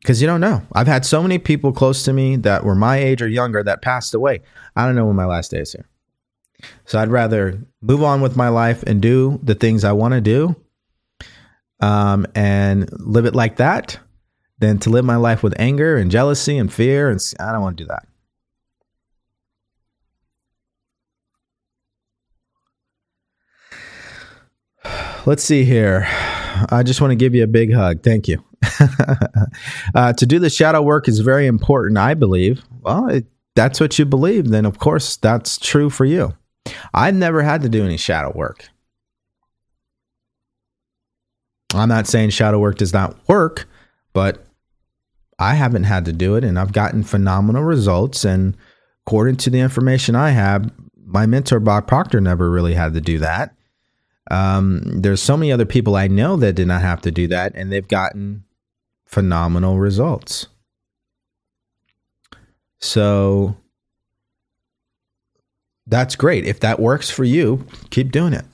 [0.00, 0.62] Because you don't know.
[0.72, 3.82] I've had so many people close to me that were my age or younger that
[3.82, 4.40] passed away.
[4.74, 5.86] I don't know when my last day is here.
[6.84, 10.20] So I'd rather move on with my life and do the things I want to
[10.20, 10.56] do
[11.80, 13.98] um, and live it like that
[14.58, 17.10] than to live my life with anger and jealousy and fear.
[17.10, 18.06] And I don't want to do that.
[25.26, 26.06] Let's see here.
[26.70, 28.02] I just want to give you a big hug.
[28.02, 28.44] Thank you.
[29.94, 32.62] uh, to do the shadow work is very important, I believe.
[32.82, 36.34] Well, it, that's what you believe, then of course that's true for you.
[36.94, 38.68] I've never had to do any shadow work.
[41.74, 43.68] I'm not saying shadow work does not work,
[44.12, 44.44] but
[45.38, 48.24] I haven't had to do it and I've gotten phenomenal results.
[48.24, 48.56] And
[49.06, 50.70] according to the information I have,
[51.06, 53.54] my mentor, Bob Proctor, never really had to do that.
[54.30, 57.52] Um, there's so many other people I know that did not have to do that,
[57.56, 58.44] and they've gotten
[59.10, 60.46] phenomenal results.
[62.80, 63.56] So
[65.86, 66.46] that's great.
[66.46, 68.44] If that works for you, keep doing it.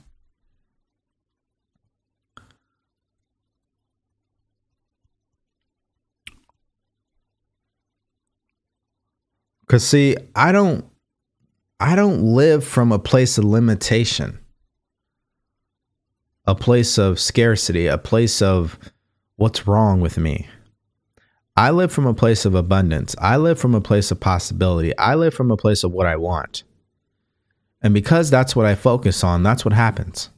[9.67, 10.85] Cuz see, I don't
[11.79, 14.39] I don't live from a place of limitation.
[16.45, 18.79] A place of scarcity, a place of
[19.37, 20.47] what's wrong with me.
[21.55, 23.15] I live from a place of abundance.
[23.19, 24.95] I live from a place of possibility.
[24.97, 26.63] I live from a place of what I want.
[27.81, 30.29] And because that's what I focus on, that's what happens.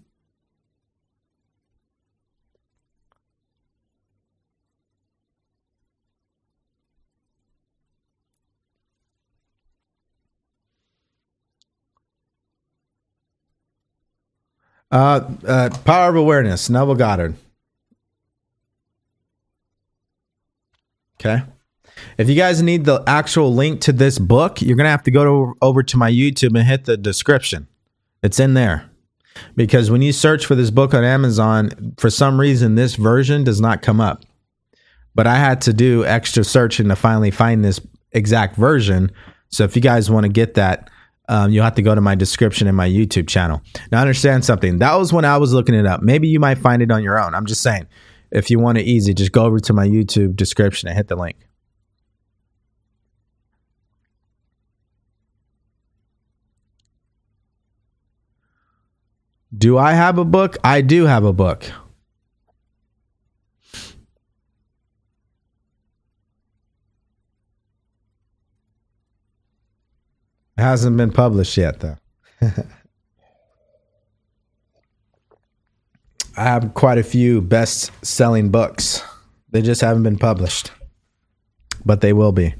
[14.91, 17.35] Uh, uh, Power of Awareness, Neville Goddard.
[21.19, 21.43] Okay.
[22.17, 25.11] If you guys need the actual link to this book, you're going to have to
[25.11, 27.67] go to, over to my YouTube and hit the description.
[28.23, 28.89] It's in there.
[29.55, 33.61] Because when you search for this book on Amazon, for some reason, this version does
[33.61, 34.23] not come up.
[35.15, 37.79] But I had to do extra searching to finally find this
[38.11, 39.11] exact version.
[39.49, 40.89] So if you guys want to get that,
[41.27, 43.61] um, you'll have to go to my description in my YouTube channel.
[43.91, 44.79] Now, understand something.
[44.79, 46.01] That was when I was looking it up.
[46.01, 47.35] Maybe you might find it on your own.
[47.35, 47.87] I'm just saying
[48.31, 51.15] if you want it easy, just go over to my YouTube description and hit the
[51.15, 51.35] link.
[59.55, 60.57] Do I have a book?
[60.63, 61.63] I do have a book.
[70.57, 71.97] It hasn't been published yet, though.
[76.39, 79.03] I have quite a few best selling books.
[79.49, 80.71] They just haven't been published,
[81.83, 82.55] but they will be.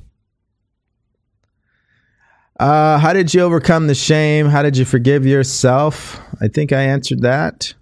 [2.59, 4.47] Uh, how did you overcome the shame?
[4.47, 6.19] How did you forgive yourself?
[6.41, 7.73] I think I answered that.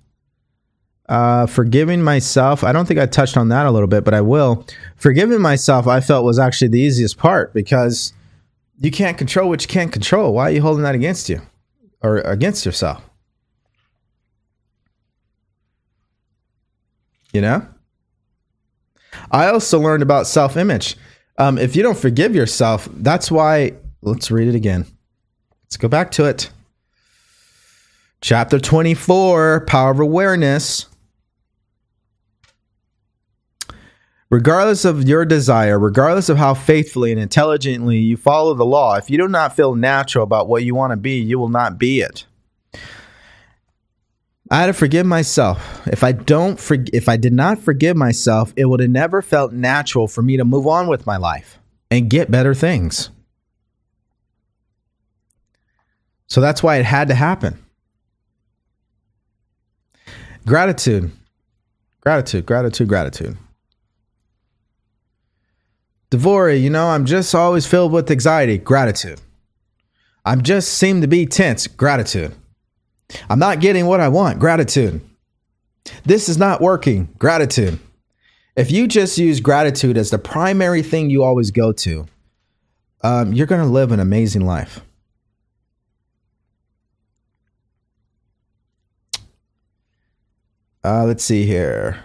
[1.10, 4.22] Uh, forgiving myself, I don't think I touched on that a little bit, but I
[4.22, 4.68] will.
[4.98, 8.14] Forgiving myself, I felt was actually the easiest part because
[8.78, 10.36] you can't control what you can't control.
[10.36, 11.42] Why are you holding that against you
[12.04, 13.07] or against yourself?
[17.38, 17.68] You know?
[19.30, 20.98] I also learned about self image.
[21.38, 23.74] Um, if you don't forgive yourself, that's why.
[24.02, 24.88] Let's read it again.
[25.66, 26.50] Let's go back to it.
[28.22, 30.88] Chapter 24 Power of Awareness.
[34.32, 39.12] Regardless of your desire, regardless of how faithfully and intelligently you follow the law, if
[39.12, 42.02] you do not feel natural about what you want to be, you will not be
[42.02, 42.26] it.
[44.50, 45.86] I had to forgive myself.
[45.88, 46.60] If I don't
[46.94, 50.46] if I did not forgive myself, it would have never felt natural for me to
[50.46, 51.60] move on with my life
[51.92, 53.10] and get better things.
[56.28, 57.64] So that's why it had to happen.
[60.46, 61.12] Gratitude.
[62.02, 63.38] Gratitude, gratitude, gratitude.
[66.10, 68.58] DeVory, you know, I'm just always filled with anxiety.
[68.58, 69.20] Gratitude.
[70.24, 71.68] I'm just seem to be tense.
[71.68, 72.34] Gratitude.
[73.30, 74.40] I'm not getting what I want.
[74.40, 75.02] Gratitude.
[76.04, 77.10] This is not working.
[77.18, 77.80] Gratitude.
[78.56, 82.08] If you just use gratitude as the primary thing you always go to,
[83.02, 84.82] um, you're going to live an amazing life.
[90.84, 92.02] Uh, let's see here.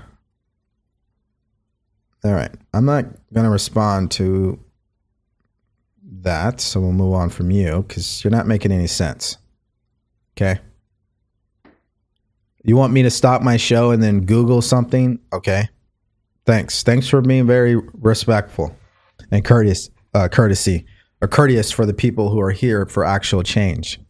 [2.25, 2.53] All right.
[2.75, 4.59] I'm not going to respond to
[6.21, 6.61] that.
[6.61, 9.39] So we'll move on from you because you're not making any sense.
[10.37, 10.61] Okay.
[12.65, 15.19] You want me to stop my show and then Google something?
[15.33, 15.69] Okay.
[16.47, 16.83] Thanks.
[16.83, 18.77] Thanks for being very respectful
[19.31, 20.87] and courteous, uh, courtesy
[21.21, 24.01] or courteous for the people who are here for actual change.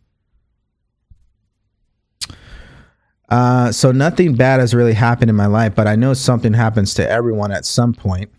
[3.29, 6.93] Uh, so nothing bad has really happened in my life, but I know something happens
[6.95, 8.31] to everyone at some point.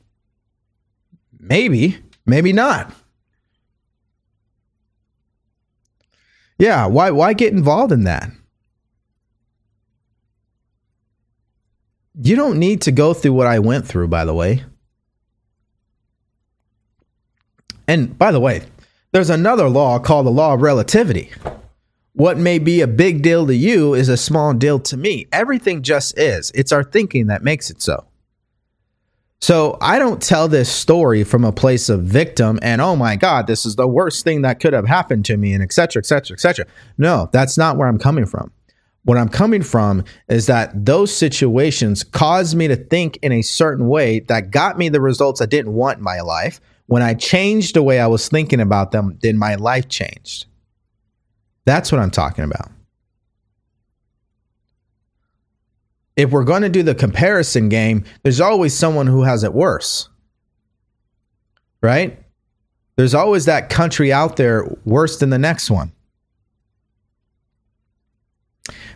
[1.39, 2.93] Maybe, maybe not.
[6.59, 8.29] Yeah, why why get involved in that?
[12.19, 14.63] You don't need to go through what I went through, by the way.
[17.87, 18.63] And by the way,
[19.11, 21.31] there's another law called the law of relativity.
[22.13, 25.27] What may be a big deal to you is a small deal to me.
[25.31, 26.51] Everything just is.
[26.53, 28.05] It's our thinking that makes it so.
[29.41, 33.45] So I don't tell this story from a place of victim and oh my God,
[33.45, 35.99] this is the worst thing that could have happened to me and etc.
[35.99, 36.35] etc.
[36.35, 36.65] etc.
[36.97, 38.51] No, that's not where I'm coming from.
[39.05, 43.87] What I'm coming from is that those situations caused me to think in a certain
[43.87, 46.61] way that got me the results I didn't want in my life.
[46.87, 50.45] When I changed the way I was thinking about them, then my life changed.
[51.65, 52.69] That's what I'm talking about.
[56.15, 60.09] If we're going to do the comparison game, there's always someone who has it worse.
[61.81, 62.19] Right?
[62.95, 65.92] There's always that country out there worse than the next one.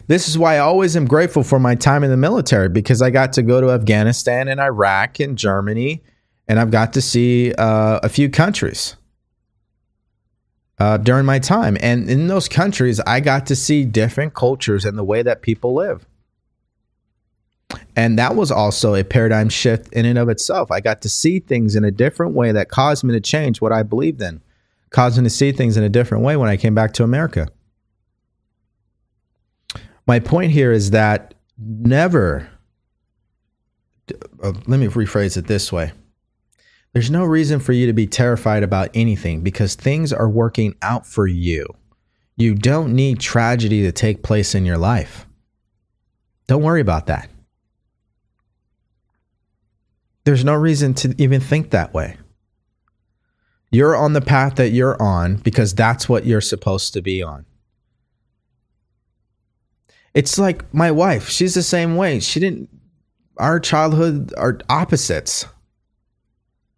[0.08, 3.10] This is why I always am grateful for my time in the military because I
[3.10, 6.02] got to go to Afghanistan and Iraq and Germany,
[6.48, 8.96] and I've got to see uh, a few countries
[10.80, 11.78] uh, during my time.
[11.82, 15.74] And in those countries, I got to see different cultures and the way that people
[15.74, 16.06] live.
[17.98, 20.72] And that was also a paradigm shift in and of itself.
[20.72, 23.74] I got to see things in a different way that caused me to change what
[23.74, 24.42] I believed in,
[24.90, 27.50] caused me to see things in a different way when I came back to America.
[30.08, 32.50] My point here is that never,
[34.42, 35.92] uh, let me rephrase it this way
[36.94, 41.06] there's no reason for you to be terrified about anything because things are working out
[41.06, 41.68] for you.
[42.38, 45.28] You don't need tragedy to take place in your life.
[46.48, 47.30] Don't worry about that.
[50.24, 52.18] There's no reason to even think that way.
[53.70, 57.46] You're on the path that you're on because that's what you're supposed to be on.
[60.18, 62.20] It's like my wife, she's the same way.
[62.20, 62.70] She didn't,
[63.38, 65.46] our childhood are opposites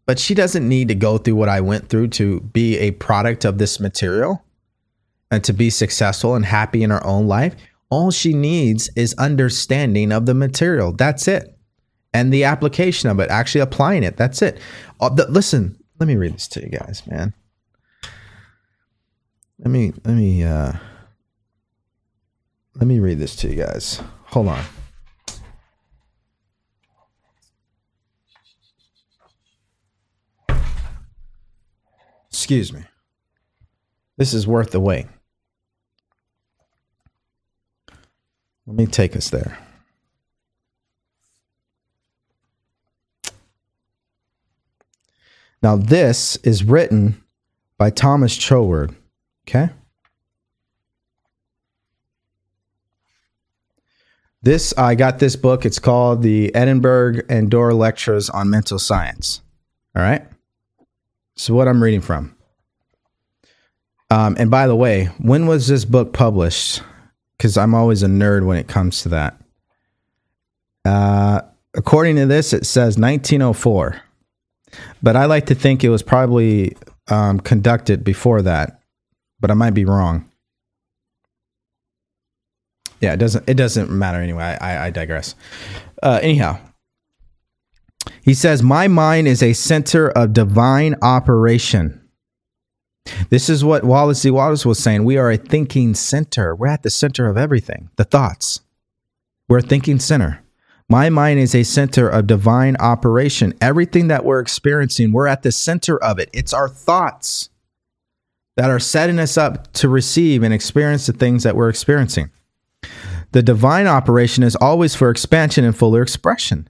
[0.10, 3.46] but she doesn't need to go through what I went through to be a product
[3.46, 4.44] of this material
[5.30, 7.56] and to be successful and happy in her own life.
[7.92, 10.94] All she needs is understanding of the material.
[10.94, 11.56] That's it.
[12.12, 14.18] And the application of it, actually applying it.
[14.18, 14.58] That's it.
[15.00, 17.36] Uh, listen, let me read this to you guys, man.
[19.60, 20.72] Let me let me uh
[22.80, 24.02] let me read this to you guys.
[24.28, 24.64] Hold on.
[32.30, 32.84] Excuse me.
[34.16, 35.08] This is worth the wait.
[38.66, 39.58] Let me take us there.
[45.62, 47.22] Now, this is written
[47.78, 48.96] by Thomas Troward.
[49.48, 49.70] Okay.
[54.42, 55.66] This, I got this book.
[55.66, 59.42] It's called the Edinburgh and Doré Lectures on Mental Science.
[59.96, 60.26] All right.
[61.36, 62.36] So, what I'm reading from.
[64.10, 66.82] Um, and by the way, when was this book published?
[67.38, 69.40] Because I'm always a nerd when it comes to that.
[70.86, 71.42] Uh,
[71.74, 74.02] according to this, it says 1904.
[75.02, 76.76] But I like to think it was probably
[77.08, 78.82] um, conducted before that,
[79.40, 80.29] but I might be wrong.
[83.02, 83.48] Yeah, it doesn't.
[83.48, 84.58] It doesn't matter anyway.
[84.60, 85.36] I, I digress.
[86.04, 86.60] Uh, anyhow,
[88.22, 92.02] he says, My mind is a center of divine operation.
[93.30, 94.30] This is what Wallace D.
[94.30, 95.04] Wattles was saying.
[95.04, 96.56] We are a thinking center.
[96.56, 98.62] We're at the center of everything, the thoughts.
[99.48, 100.44] We're a thinking center.
[100.88, 103.54] My mind is a center of divine operation.
[103.62, 106.30] Everything that we're experiencing, we're at the center of it.
[106.34, 107.50] It's our thoughts
[108.58, 112.30] that are setting us up to receive and experience the things that we're experiencing.
[113.32, 116.68] The divine operation is always for expansion and fuller expression.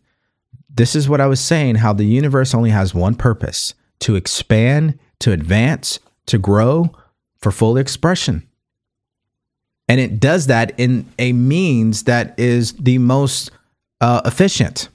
[0.69, 4.97] This is what I was saying how the universe only has one purpose to expand,
[5.19, 6.91] to advance, to grow
[7.37, 8.47] for full expression.
[9.87, 13.51] And it does that in a means that is the most
[14.01, 14.89] uh, efficient.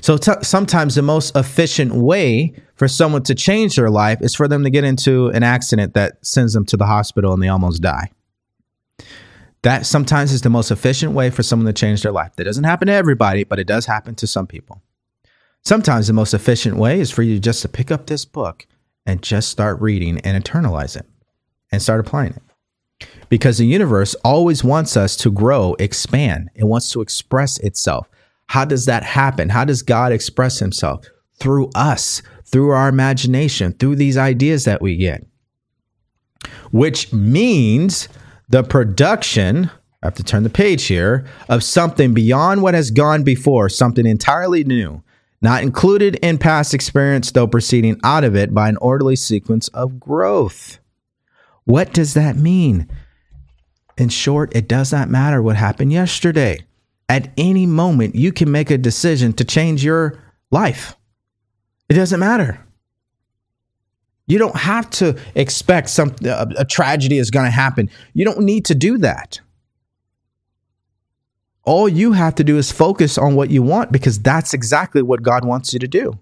[0.00, 4.48] So t- sometimes the most efficient way for someone to change their life is for
[4.48, 7.82] them to get into an accident that sends them to the hospital and they almost
[7.82, 8.10] die.
[9.62, 12.34] That sometimes is the most efficient way for someone to change their life.
[12.36, 14.82] That doesn't happen to everybody, but it does happen to some people.
[15.64, 18.66] Sometimes the most efficient way is for you just to pick up this book
[19.06, 21.06] and just start reading and internalize it
[21.70, 23.08] and start applying it.
[23.28, 28.08] Because the universe always wants us to grow, expand, it wants to express itself.
[28.48, 29.48] How does that happen?
[29.48, 31.06] How does God express himself?
[31.38, 35.24] Through us, through our imagination, through these ideas that we get.
[36.70, 38.08] Which means
[38.52, 39.70] the production,
[40.02, 44.06] I have to turn the page here, of something beyond what has gone before, something
[44.06, 45.02] entirely new,
[45.40, 49.98] not included in past experience, though proceeding out of it by an orderly sequence of
[49.98, 50.78] growth.
[51.64, 52.88] What does that mean?
[53.98, 56.60] In short, it does not matter what happened yesterday
[57.12, 60.18] at any moment, you can make a decision to change your
[60.50, 60.96] life.
[61.90, 62.61] It doesn't matter.
[64.32, 67.90] You don't have to expect some a, a tragedy is going to happen.
[68.14, 69.38] You don't need to do that.
[71.64, 75.22] All you have to do is focus on what you want because that's exactly what
[75.22, 76.18] God wants you to do.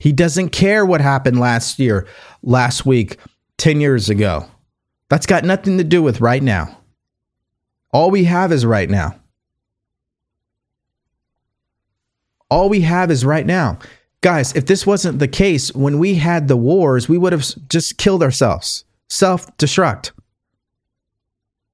[0.00, 2.08] He doesn't care what happened last year,
[2.42, 3.18] last week,
[3.58, 4.46] 10 years ago.
[5.08, 6.76] That's got nothing to do with right now.
[7.92, 9.14] All we have is right now.
[12.50, 13.78] All we have is right now.
[14.24, 17.98] Guys, if this wasn't the case, when we had the wars, we would have just
[17.98, 20.12] killed ourselves, self destruct.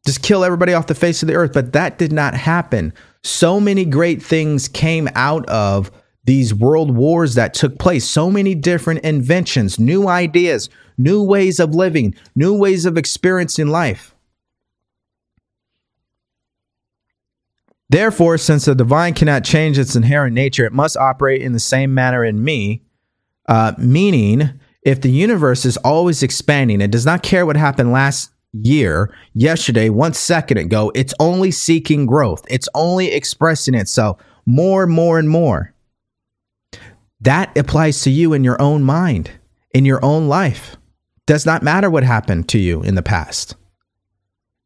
[0.05, 1.53] Just kill everybody off the face of the earth.
[1.53, 2.93] But that did not happen.
[3.23, 5.93] So many great things came out of
[6.25, 8.05] these world wars that took place.
[8.05, 14.13] So many different inventions, new ideas, new ways of living, new ways of experiencing life.
[17.91, 21.93] Therefore, since the divine cannot change its inherent nature, it must operate in the same
[21.93, 22.85] manner in me.
[23.49, 28.31] Uh, meaning, if the universe is always expanding, it does not care what happened last
[28.53, 30.93] year, yesterday, one second ago.
[30.95, 35.75] It's only seeking growth, it's only expressing itself more, more, and more.
[37.21, 39.33] That applies to you in your own mind,
[39.75, 40.77] in your own life.
[41.27, 43.57] Does not matter what happened to you in the past.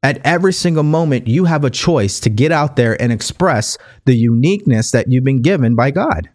[0.05, 4.15] At every single moment, you have a choice to get out there and express the
[4.15, 6.29] uniqueness that you've been given by God.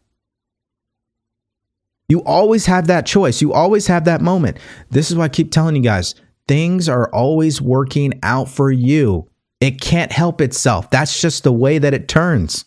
[2.08, 3.44] You always have that choice.
[3.44, 4.58] You always have that moment.
[4.90, 6.16] This is why I keep telling you guys
[6.48, 9.30] things are always working out for you.
[9.62, 10.90] It can't help itself.
[10.90, 12.66] That's just the way that it turns.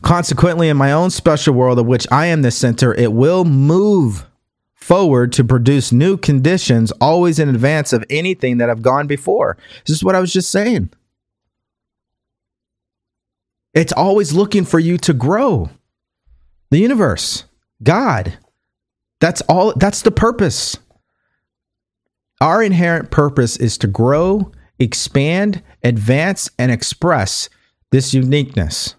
[0.00, 4.24] Consequently, in my own special world of which I am the center, it will move
[4.78, 9.58] forward to produce new conditions always in advance of anything that have gone before.
[9.86, 10.90] This is what I was just saying.
[13.74, 15.70] It's always looking for you to grow.
[16.70, 17.44] The universe,
[17.82, 18.38] God.
[19.20, 20.76] That's all that's the purpose.
[22.40, 27.48] Our inherent purpose is to grow, expand, advance and express
[27.90, 28.94] this uniqueness.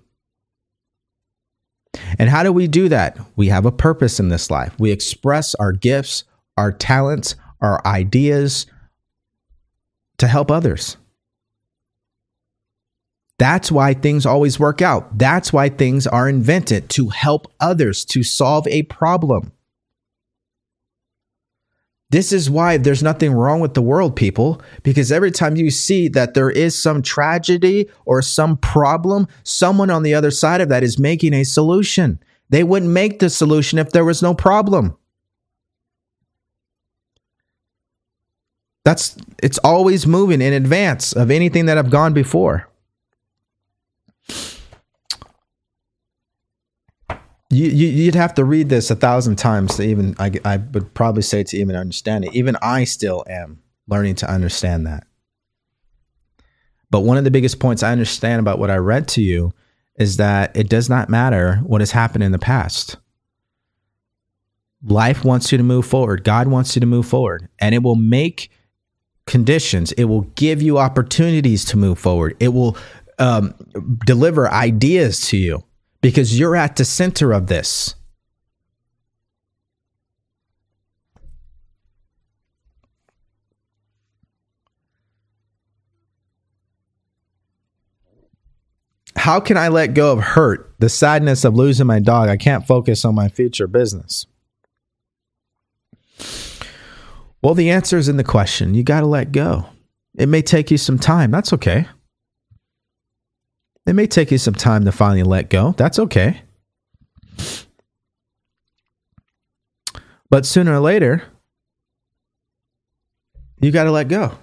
[2.17, 3.17] And how do we do that?
[3.35, 4.73] We have a purpose in this life.
[4.79, 6.23] We express our gifts,
[6.57, 8.65] our talents, our ideas
[10.17, 10.97] to help others.
[13.37, 15.17] That's why things always work out.
[15.17, 19.53] That's why things are invented to help others, to solve a problem.
[22.11, 26.07] This is why there's nothing wrong with the world, people, because every time you see
[26.07, 30.81] that there is some tragedy or some problem, someone on the other side of that
[30.81, 32.19] is making a solution.
[32.49, 34.97] They wouldn't make the solution if there was no problem.
[38.83, 42.67] That's it's always moving in advance of anything that have gone before.
[47.51, 50.93] You, you would have to read this a thousand times to even I, I would
[50.93, 52.35] probably say to even understand it.
[52.35, 55.07] Even I still am learning to understand that.
[56.91, 59.51] But one of the biggest points I understand about what I read to you
[59.97, 62.97] is that it does not matter what has happened in the past.
[64.83, 66.23] Life wants you to move forward.
[66.23, 68.49] God wants you to move forward, and it will make
[69.27, 69.91] conditions.
[69.93, 72.37] It will give you opportunities to move forward.
[72.39, 72.77] It will
[73.19, 73.53] um,
[74.05, 75.63] deliver ideas to you
[76.01, 77.95] because you're at the center of this.
[89.29, 92.29] how can I let go of hurt, the sadness of losing my dog?
[92.29, 94.25] I can't focus on my future business.
[97.41, 98.73] Well, the answer is in the question.
[98.73, 99.65] You got to let go.
[100.15, 101.31] It may take you some time.
[101.31, 101.85] That's okay.
[103.89, 105.73] It may take you some time to finally let go.
[105.75, 106.43] That's okay.
[110.29, 111.23] But sooner or later,
[113.59, 114.37] you got to let go.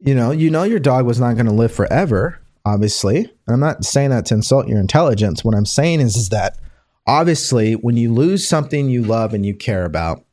[0.00, 3.18] You know, you know your dog was not going to live forever, obviously.
[3.18, 5.44] And I'm not saying that to insult your intelligence.
[5.44, 6.56] What I'm saying is, is that
[7.06, 10.24] obviously when you lose something you love and you care about,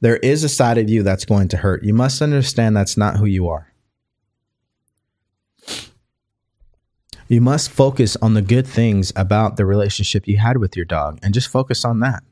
[0.00, 1.84] there is a side of you that's going to hurt.
[1.84, 3.72] You must understand that's not who you are.
[7.28, 11.18] You must focus on the good things about the relationship you had with your dog
[11.22, 12.22] and just focus on that.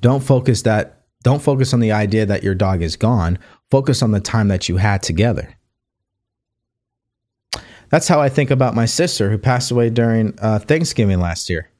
[0.00, 0.92] Don't focus that
[1.22, 3.40] don't focus on the idea that your dog is gone.
[3.68, 5.56] Focus on the time that you had together.
[7.88, 11.70] That's how I think about my sister who passed away during uh, Thanksgiving last year.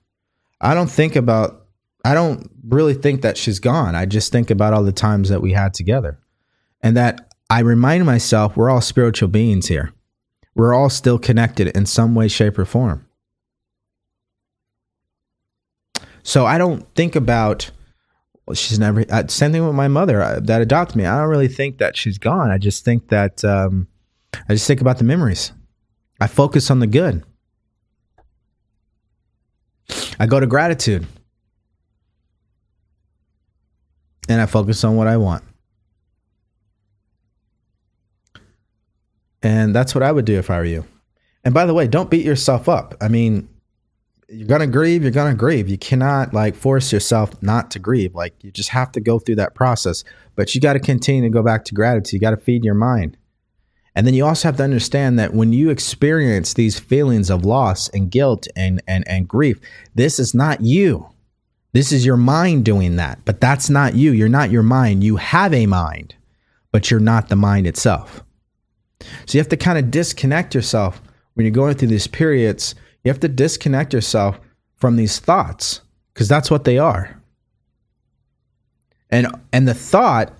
[0.60, 1.66] I don't think about
[2.04, 3.94] I don't really think that she's gone.
[3.94, 6.18] I just think about all the times that we had together.
[6.80, 9.92] And that I remind myself we're all spiritual beings here
[10.56, 13.06] we're all still connected in some way, shape, or form.
[16.22, 17.70] So I don't think about
[18.46, 19.04] well, she's never.
[19.10, 21.04] Uh, same thing with my mother uh, that adopted me.
[21.04, 22.50] I don't really think that she's gone.
[22.50, 23.88] I just think that um,
[24.48, 25.52] I just think about the memories.
[26.20, 27.24] I focus on the good.
[30.18, 31.06] I go to gratitude,
[34.28, 35.44] and I focus on what I want.
[39.46, 40.84] And that's what I would do if I were you.
[41.44, 42.96] And by the way, don't beat yourself up.
[43.00, 43.48] I mean,
[44.28, 45.68] you're going to grieve, you're going to grieve.
[45.68, 48.12] You cannot like force yourself not to grieve.
[48.12, 50.02] Like you just have to go through that process.
[50.34, 52.14] But you got to continue to go back to gratitude.
[52.14, 53.16] You got to feed your mind.
[53.94, 57.88] And then you also have to understand that when you experience these feelings of loss
[57.90, 59.60] and guilt and and and grief,
[59.94, 61.08] this is not you.
[61.72, 63.20] This is your mind doing that.
[63.24, 64.10] But that's not you.
[64.10, 65.04] You're not your mind.
[65.04, 66.16] You have a mind,
[66.72, 68.24] but you're not the mind itself.
[69.26, 71.00] So you have to kind of disconnect yourself
[71.34, 72.74] when you're going through these periods.
[73.04, 74.40] You have to disconnect yourself
[74.76, 75.80] from these thoughts
[76.12, 77.20] because that's what they are.
[79.10, 80.32] And and the thought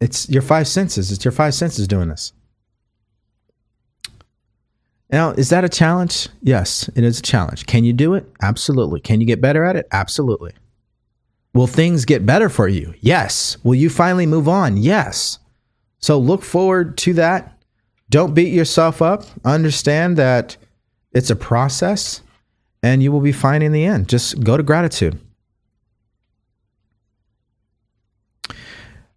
[0.00, 1.10] it's your five senses.
[1.10, 2.32] It's your five senses doing this.
[5.10, 6.28] Now, is that a challenge?
[6.42, 7.66] Yes, it is a challenge.
[7.66, 8.30] Can you do it?
[8.42, 9.00] Absolutely.
[9.00, 9.86] Can you get better at it?
[9.90, 10.52] Absolutely.
[11.54, 12.94] Will things get better for you?
[13.00, 13.56] Yes.
[13.64, 14.76] Will you finally move on?
[14.76, 15.38] Yes.
[16.00, 17.58] So look forward to that.
[18.10, 19.24] Don't beat yourself up.
[19.44, 20.56] Understand that
[21.12, 22.22] it's a process
[22.82, 24.08] and you will be fine in the end.
[24.08, 25.18] Just go to gratitude.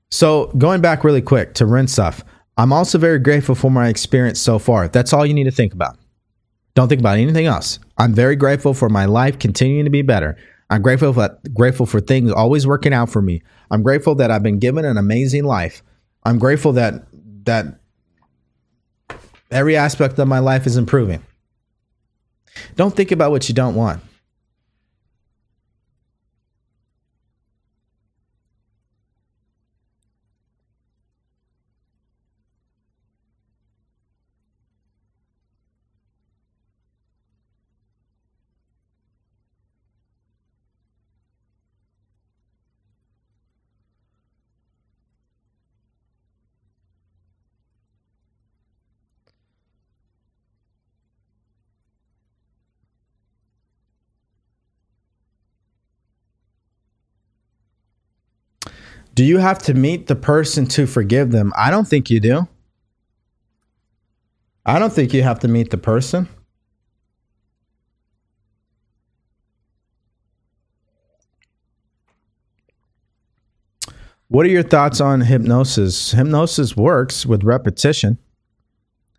[0.10, 2.24] So, going back really quick to rinse off,
[2.58, 4.90] I'm also very grateful for my experience so far.
[4.90, 5.98] That's all you need to think about.
[6.74, 7.80] Don't think about anything else.
[7.98, 10.38] I'm very grateful for my life continuing to be better.
[10.70, 13.42] I'm grateful for, grateful for things always working out for me.
[13.70, 15.82] I'm grateful that I've been given an amazing life.
[16.24, 17.06] I'm grateful that
[17.46, 17.80] that
[19.50, 21.24] every aspect of my life is improving.
[22.76, 24.02] Don't think about what you don't want.
[59.14, 61.52] Do you have to meet the person to forgive them?
[61.56, 62.48] I don't think you do.
[64.66, 66.30] I don't think you have to meet the person.
[74.28, 76.12] What are your thoughts on hypnosis?
[76.12, 78.18] Hypnosis works with repetition.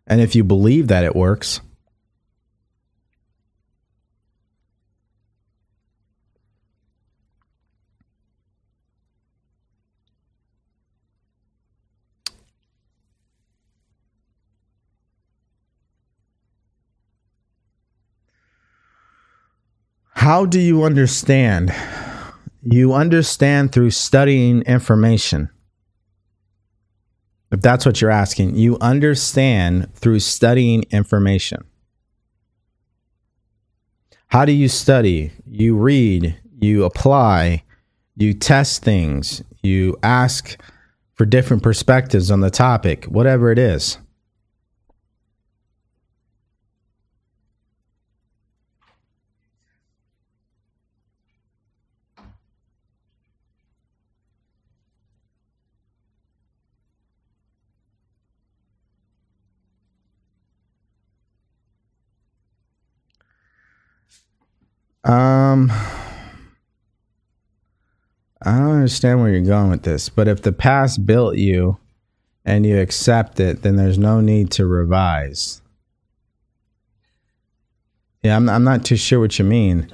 [0.07, 1.61] And if you believe that it works,
[20.23, 21.75] How do you understand?
[22.63, 25.49] You understand through studying information.
[27.51, 31.65] If that's what you're asking, you understand through studying information.
[34.29, 35.33] How do you study?
[35.45, 37.65] You read, you apply,
[38.15, 40.57] you test things, you ask
[41.15, 43.99] for different perspectives on the topic, whatever it is.
[65.05, 65.73] Um,
[68.45, 71.79] I don't understand where you're going with this, but if the past built you
[72.45, 75.61] and you accept it, then there's no need to revise.
[78.23, 79.93] Yeah, I'm, I'm not too sure what you mean.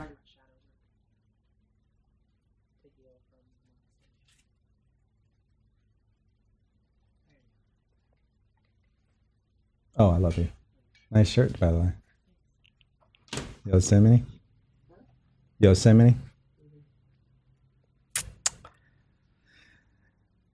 [9.96, 10.48] Oh, I love you.
[11.10, 11.92] Nice shirt, by the way.
[13.64, 14.22] Yosemite?
[15.58, 16.16] Yosemite?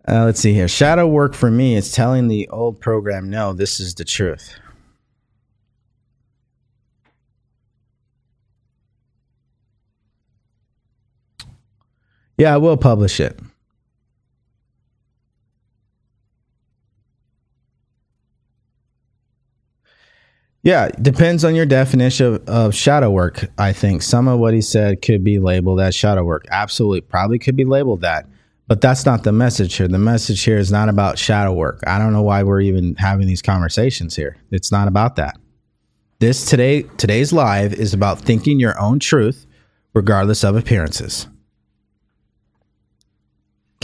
[0.06, 0.68] Uh, let's see here.
[0.68, 4.58] Shadow work for me is telling the old program, no, this is the truth.
[12.36, 13.38] Yeah, I will publish it.
[20.64, 23.50] Yeah, depends on your definition of, of, shadow work.
[23.58, 26.46] I think some of what he said could be labeled as shadow work.
[26.50, 28.26] Absolutely, probably could be labeled that.
[28.66, 29.88] But that's not the message here.
[29.88, 31.82] The message here is not about shadow work.
[31.86, 34.38] I don't know why we're even having these conversations here.
[34.50, 35.36] It's not about that.
[36.18, 39.46] This today today's live is about thinking your own truth
[39.92, 41.28] regardless of appearances.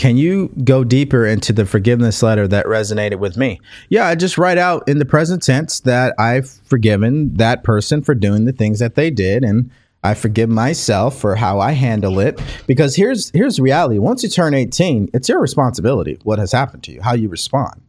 [0.01, 3.61] Can you go deeper into the forgiveness letter that resonated with me?
[3.87, 8.15] Yeah, I just write out in the present tense that I've forgiven that person for
[8.15, 9.69] doing the things that they did and
[10.03, 13.99] I forgive myself for how I handle it because here's here's the reality.
[13.99, 17.79] Once you turn 18, it's your responsibility what has happened to you, how you respond.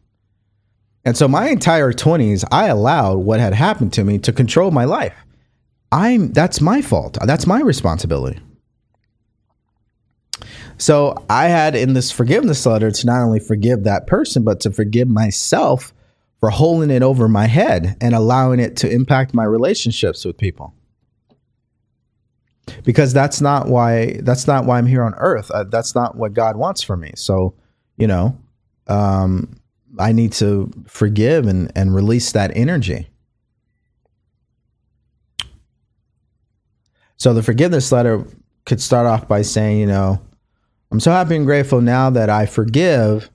[1.03, 4.85] And so my entire 20s, I allowed what had happened to me to control my
[4.85, 5.15] life.
[5.91, 7.17] I'm that's my fault.
[7.25, 8.39] That's my responsibility.
[10.77, 14.71] So I had in this forgiveness letter to not only forgive that person, but to
[14.71, 15.93] forgive myself
[16.39, 20.73] for holding it over my head and allowing it to impact my relationships with people
[22.83, 25.51] because that's not why that's not why I'm here on earth.
[25.51, 27.11] Uh, that's not what God wants for me.
[27.15, 27.55] So,
[27.97, 28.37] you know,
[28.87, 29.55] um,
[29.99, 33.07] I need to forgive and and release that energy.
[37.17, 38.25] So the forgiveness letter
[38.65, 40.21] could start off by saying, you know,
[40.93, 43.31] I'm so happy and grateful now that I forgive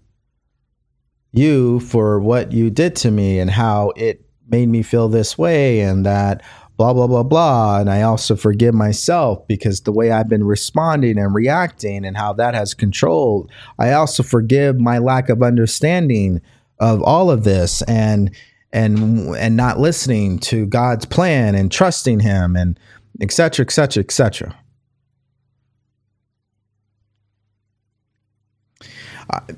[1.33, 5.81] you for what you did to me and how it made me feel this way
[5.81, 6.45] and that
[6.77, 7.81] blah, blah, blah, blah.
[7.81, 12.33] And I also forgive myself because the way I've been responding and reacting and how
[12.35, 13.51] that has controlled.
[13.77, 16.41] I also forgive my lack of understanding
[16.79, 18.31] of all of this and
[18.73, 22.79] and and not listening to God's plan and trusting him and
[23.21, 23.73] et cetera, et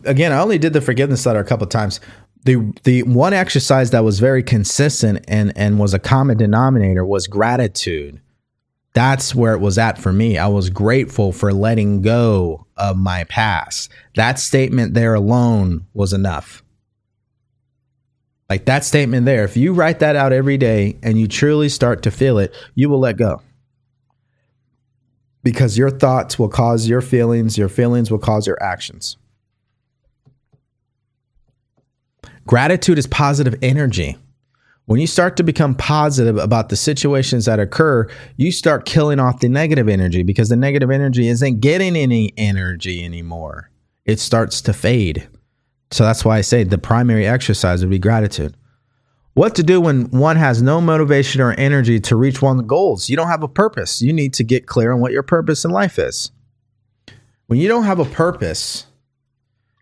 [0.05, 2.00] again, I only did the forgiveness letter a couple times,
[2.44, 7.26] the the one exercise that was very consistent and and was a common denominator was
[7.26, 8.20] gratitude.
[8.92, 10.36] That's where it was at for me.
[10.36, 13.90] I was grateful for letting go of my past.
[14.16, 16.65] That statement there alone was enough.
[18.49, 22.02] Like that statement there, if you write that out every day and you truly start
[22.02, 23.42] to feel it, you will let go.
[25.44, 29.16] Because your thoughts will cause your feelings, your feelings will cause your actions.
[32.51, 34.17] Gratitude is positive energy.
[34.87, 39.39] When you start to become positive about the situations that occur, you start killing off
[39.39, 43.70] the negative energy because the negative energy isn't getting any energy anymore.
[44.05, 45.29] It starts to fade.
[45.93, 48.57] So that's why I say the primary exercise would be gratitude.
[49.35, 53.09] What to do when one has no motivation or energy to reach one's goals?
[53.09, 54.03] You don't have a purpose.
[54.03, 56.33] You need to get clear on what your purpose in life is.
[57.47, 58.87] When you don't have a purpose,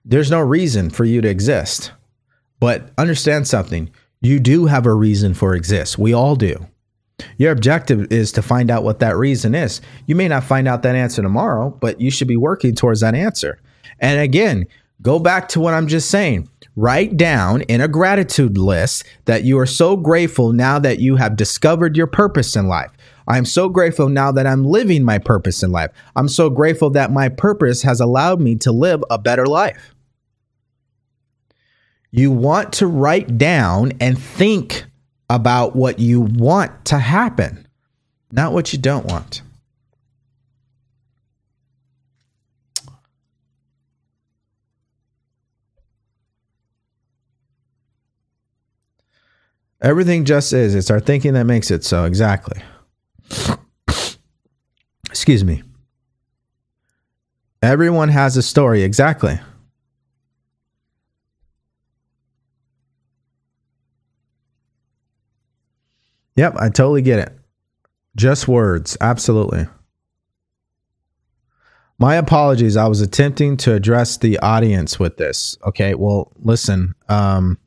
[0.04, 1.92] there's no reason for you to exist.
[2.60, 5.98] But understand something you do have a reason for exist.
[5.98, 6.66] We all do.
[7.36, 9.80] Your objective is to find out what that reason is.
[10.06, 13.14] You may not find out that answer tomorrow, but you should be working towards that
[13.14, 13.60] answer.
[14.00, 14.66] And again,
[15.02, 16.48] go back to what I'm just saying.
[16.76, 21.36] Write down in a gratitude list that you are so grateful now that you have
[21.36, 22.90] discovered your purpose in life.
[23.26, 25.90] I'm so grateful now that I'm living my purpose in life.
[26.14, 29.94] I'm so grateful that my purpose has allowed me to live a better life.
[32.10, 34.84] You want to write down and think
[35.28, 37.66] about what you want to happen,
[38.32, 39.42] not what you don't want.
[49.80, 50.74] Everything just is.
[50.74, 52.04] It's our thinking that makes it so.
[52.04, 52.60] Exactly.
[55.08, 55.62] Excuse me.
[57.62, 58.82] Everyone has a story.
[58.82, 59.38] Exactly.
[66.38, 67.36] Yep, I totally get it.
[68.14, 68.96] Just words.
[69.00, 69.66] Absolutely.
[71.98, 72.76] My apologies.
[72.76, 75.58] I was attempting to address the audience with this.
[75.66, 75.96] Okay.
[75.96, 76.94] Well, listen.
[77.08, 77.58] Um,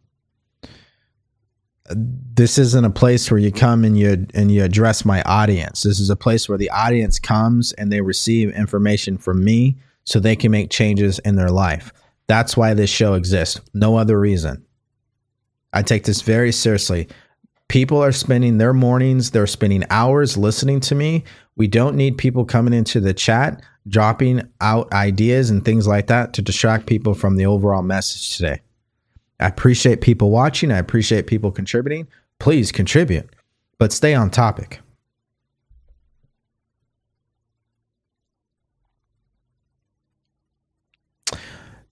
[1.90, 5.84] this isn't a place where you come and you and you address my audience.
[5.84, 10.18] This is a place where the audience comes and they receive information from me so
[10.18, 11.92] they can make changes in their life.
[12.28, 13.60] That's why this show exists.
[13.74, 14.66] No other reason.
[15.74, 17.10] I take this very seriously.
[17.72, 21.24] People are spending their mornings, they're spending hours listening to me.
[21.56, 26.34] We don't need people coming into the chat, dropping out ideas and things like that
[26.34, 28.60] to distract people from the overall message today.
[29.40, 30.70] I appreciate people watching.
[30.70, 32.10] I appreciate people contributing.
[32.40, 33.30] Please contribute,
[33.78, 34.82] but stay on topic.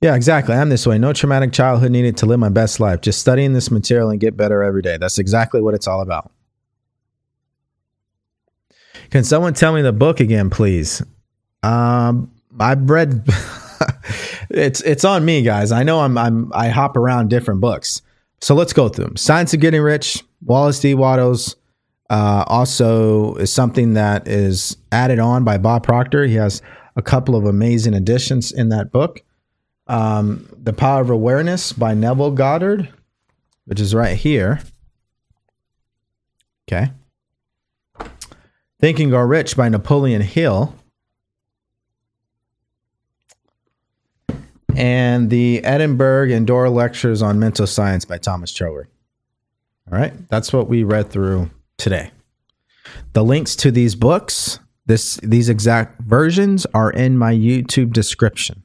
[0.02, 0.56] Yeah, exactly.
[0.56, 0.98] I'm this way.
[0.98, 3.02] No traumatic childhood needed to live my best life.
[3.02, 4.98] Just studying this material and get better every day.
[4.98, 6.32] That's exactly what it's all about.
[9.10, 11.04] Can someone tell me the book again, please?
[11.64, 13.28] Um, I've read.
[14.50, 15.72] it's it's on me, guys.
[15.72, 18.02] I know I'm I'm I hop around different books.
[18.42, 19.18] So let's go through them.
[19.18, 20.94] Science of Getting Rich, Wallace D.
[20.94, 21.56] Wattles.
[22.10, 26.26] Uh, also is something that is added on by Bob Proctor.
[26.26, 26.62] He has
[26.96, 29.22] a couple of amazing additions in that book.
[29.90, 32.88] Um, the Power of Awareness by Neville Goddard,
[33.66, 34.62] which is right here.
[36.68, 36.92] Okay.
[38.80, 40.76] Think and Grow Rich by Napoleon Hill.
[44.80, 48.88] and the Edinburgh and Doré Lectures on Mental Science by Thomas Troward.
[49.92, 52.12] All right, that's what we read through today.
[53.12, 58.64] The links to these books, this these exact versions are in my YouTube description.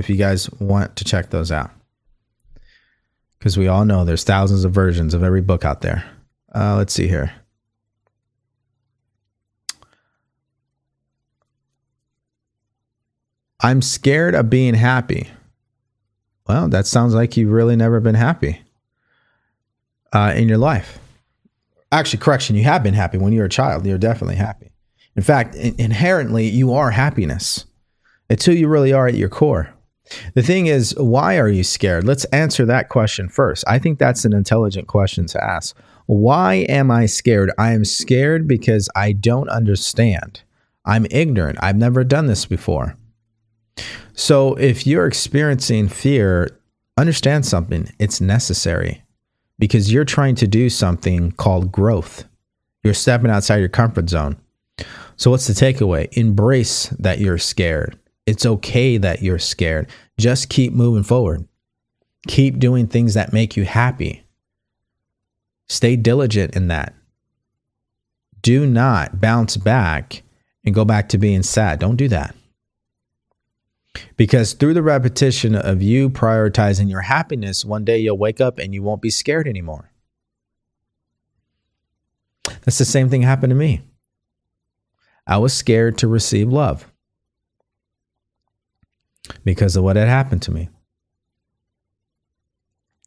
[0.00, 1.70] If you guys want to check those out.
[3.38, 6.10] Because we all know there's thousands of versions of every book out there.
[6.54, 7.30] Uh, let's see here.
[13.60, 15.28] I'm scared of being happy.
[16.48, 18.62] Well, that sounds like you've really never been happy
[20.14, 20.98] uh, in your life.
[21.92, 23.84] Actually, correction, you have been happy when you were a child.
[23.84, 24.70] You're definitely happy.
[25.14, 27.66] In fact, in- inherently, you are happiness.
[28.30, 29.74] It's who you really are at your core.
[30.34, 32.04] The thing is, why are you scared?
[32.04, 33.64] Let's answer that question first.
[33.66, 35.76] I think that's an intelligent question to ask.
[36.06, 37.52] Why am I scared?
[37.56, 40.42] I am scared because I don't understand.
[40.84, 41.58] I'm ignorant.
[41.62, 42.96] I've never done this before.
[44.14, 46.58] So if you're experiencing fear,
[46.96, 47.92] understand something.
[48.00, 49.04] It's necessary
[49.58, 52.24] because you're trying to do something called growth.
[52.82, 54.36] You're stepping outside your comfort zone.
[55.16, 56.08] So what's the takeaway?
[56.16, 57.98] Embrace that you're scared.
[58.30, 59.90] It's okay that you're scared.
[60.16, 61.48] Just keep moving forward.
[62.28, 64.24] Keep doing things that make you happy.
[65.68, 66.94] Stay diligent in that.
[68.40, 70.22] Do not bounce back
[70.64, 71.80] and go back to being sad.
[71.80, 72.36] Don't do that.
[74.16, 78.72] Because through the repetition of you prioritizing your happiness, one day you'll wake up and
[78.72, 79.90] you won't be scared anymore.
[82.44, 83.80] That's the same thing happened to me.
[85.26, 86.89] I was scared to receive love
[89.44, 90.68] because of what had happened to me.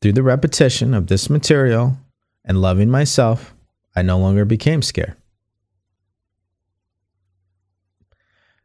[0.02, 1.98] Through the repetition of this material
[2.43, 3.53] and loving myself,
[3.95, 5.16] I no longer became scared.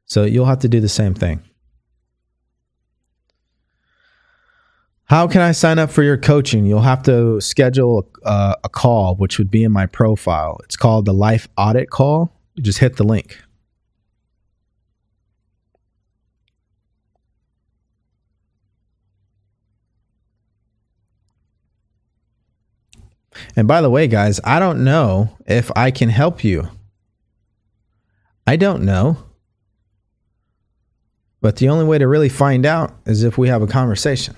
[0.06, 1.42] So you'll have to do the same thing.
[5.04, 6.66] How can I sign up for your coaching?
[6.66, 10.60] You'll have to schedule a, uh, a, call, which would be in my profile.
[10.64, 12.30] It's called the Life Audit Call.
[12.56, 13.38] You just hit the link.
[23.56, 26.68] And by the way, guys, I don't know if I can help you.
[28.46, 29.24] I don't know.
[31.40, 34.34] But the only way to really find out is if we have a conversation.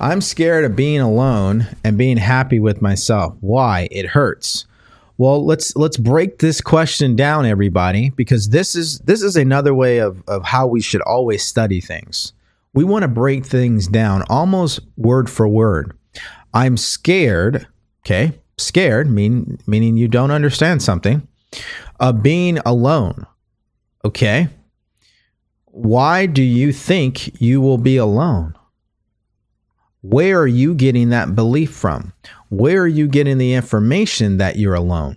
[0.00, 3.36] I'm scared of being alone and being happy with myself.
[3.40, 3.88] Why?
[3.90, 4.66] It hurts.
[5.16, 9.98] Well, let's let's break this question down, everybody, because this is this is another way
[9.98, 12.32] of, of how we should always study things.
[12.72, 15.96] We want to break things down almost word for word.
[16.52, 17.66] I'm scared,
[18.04, 18.32] okay?
[18.58, 21.26] Scared mean meaning you don't understand something,
[22.00, 23.26] of being alone.
[24.04, 24.48] Okay?
[25.74, 28.54] why do you think you will be alone?
[30.02, 32.12] Where are you getting that belief from?
[32.54, 35.16] Where are you getting the information that you're alone?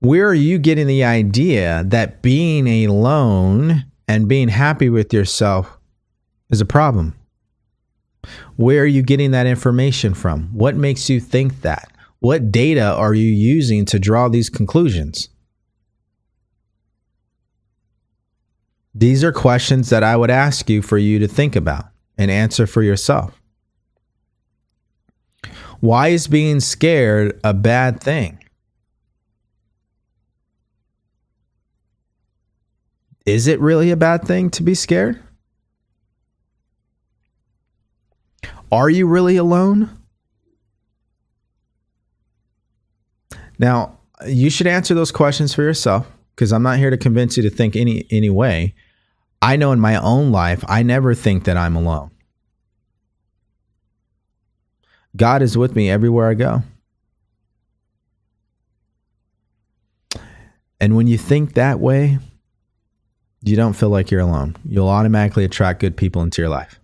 [0.00, 5.78] Where are you getting the idea that being alone and being happy with yourself
[6.48, 7.14] is a problem?
[8.56, 10.48] Where are you getting that information from?
[10.54, 11.92] What makes you think that?
[12.20, 15.28] What data are you using to draw these conclusions?
[18.98, 21.84] These are questions that I would ask you for you to think about
[22.16, 23.38] and answer for yourself.
[25.80, 28.42] Why is being scared a bad thing?
[33.26, 35.22] Is it really a bad thing to be scared?
[38.72, 39.90] Are you really alone?
[43.58, 47.42] Now, you should answer those questions for yourself because I'm not here to convince you
[47.42, 48.74] to think any any way.
[49.46, 52.10] I know in my own life, I never think that I'm alone.
[55.14, 56.64] God is with me everywhere I go.
[60.80, 62.18] And when you think that way,
[63.40, 64.56] you don't feel like you're alone.
[64.68, 66.80] You'll automatically attract good people into your life.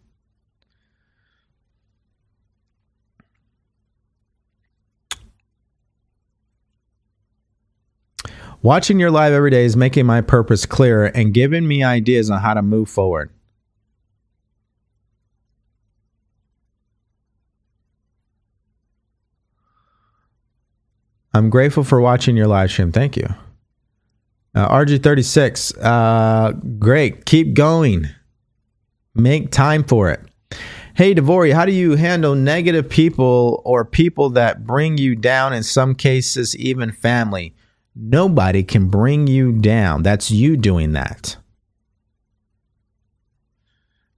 [8.63, 12.41] Watching your live every day is making my purpose clearer and giving me ideas on
[12.41, 13.31] how to move forward.
[21.35, 22.93] I'm grateful for watching your live stream.
[22.93, 23.27] Thank you.
[24.55, 27.25] Uh, RG36, uh, great.
[27.25, 28.11] Keep going.
[29.15, 30.21] Make time for it.
[30.95, 35.65] Hey, DeVory, how do you handle negative people or people that bring you down, in
[35.65, 37.57] some cases, even family?
[37.95, 40.03] Nobody can bring you down.
[40.03, 41.37] That's you doing that.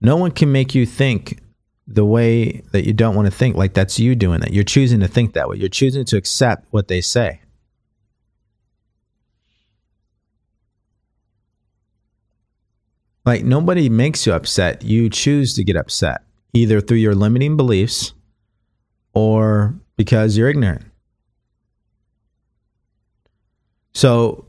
[0.00, 1.40] No one can make you think
[1.86, 3.56] the way that you don't want to think.
[3.56, 4.52] Like that's you doing that.
[4.52, 5.56] You're choosing to think that way.
[5.56, 7.40] You're choosing to accept what they say.
[13.24, 14.82] Like nobody makes you upset.
[14.82, 16.22] You choose to get upset
[16.52, 18.12] either through your limiting beliefs
[19.14, 20.84] or because you're ignorant.
[23.94, 24.46] So,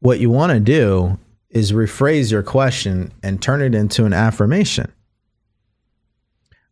[0.00, 1.18] what you want to do
[1.50, 4.92] is rephrase your question and turn it into an affirmation.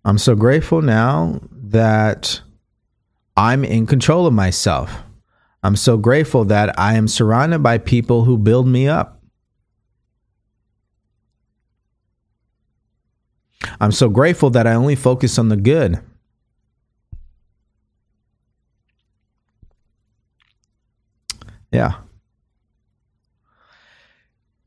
[0.04, 2.40] I'm so grateful now that
[3.36, 5.02] I'm in control of myself.
[5.64, 9.20] I'm so grateful that I am surrounded by people who build me up.
[13.80, 16.00] I'm so grateful that I only focus on the good.
[21.76, 21.96] Yeah.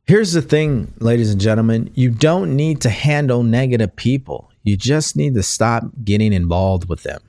[0.06, 5.16] Here's the thing, ladies and gentlemen you don't need to handle negative people, you just
[5.16, 7.20] need to stop getting involved with them.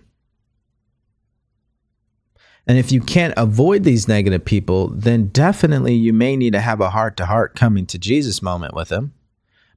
[2.67, 6.83] And if you can't avoid these negative people, then definitely you may need to have
[6.83, 9.15] a heart to heart coming to Jesus moment with them.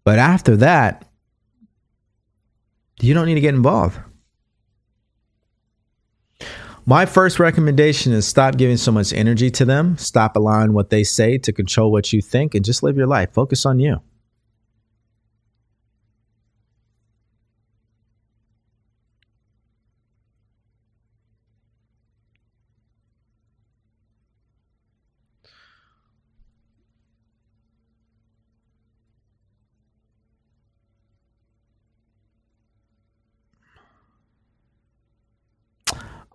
[0.03, 1.09] But after that,
[2.99, 3.99] you don't need to get involved.
[6.85, 9.97] My first recommendation is stop giving so much energy to them.
[9.97, 13.31] Stop allowing what they say to control what you think and just live your life.
[13.31, 14.01] Focus on you.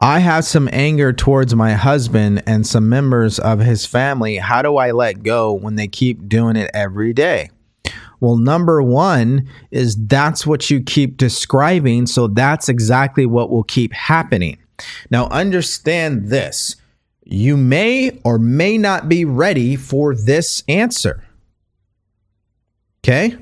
[0.00, 4.36] I have some anger towards my husband and some members of his family.
[4.36, 7.50] How do I let go when they keep doing it every day?
[8.20, 12.06] Well, number one is that's what you keep describing.
[12.06, 14.58] So that's exactly what will keep happening.
[15.10, 16.76] Now, understand this
[17.30, 21.22] you may or may not be ready for this answer.
[23.00, 23.36] Okay?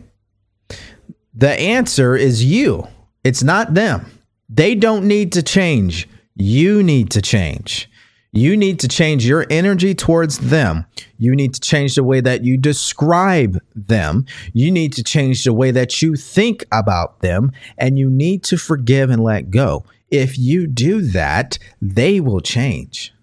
[1.35, 2.89] The answer is you,
[3.23, 4.11] it's not them.
[4.49, 6.09] They don't need to change.
[6.37, 7.91] You need to change.
[8.33, 10.85] You need to change your energy towards them.
[11.17, 14.27] You need to change the way that you describe them.
[14.53, 17.53] You need to change the way that you think about them.
[17.79, 19.87] And you need to forgive and let go.
[20.11, 23.15] If you do that, they will change.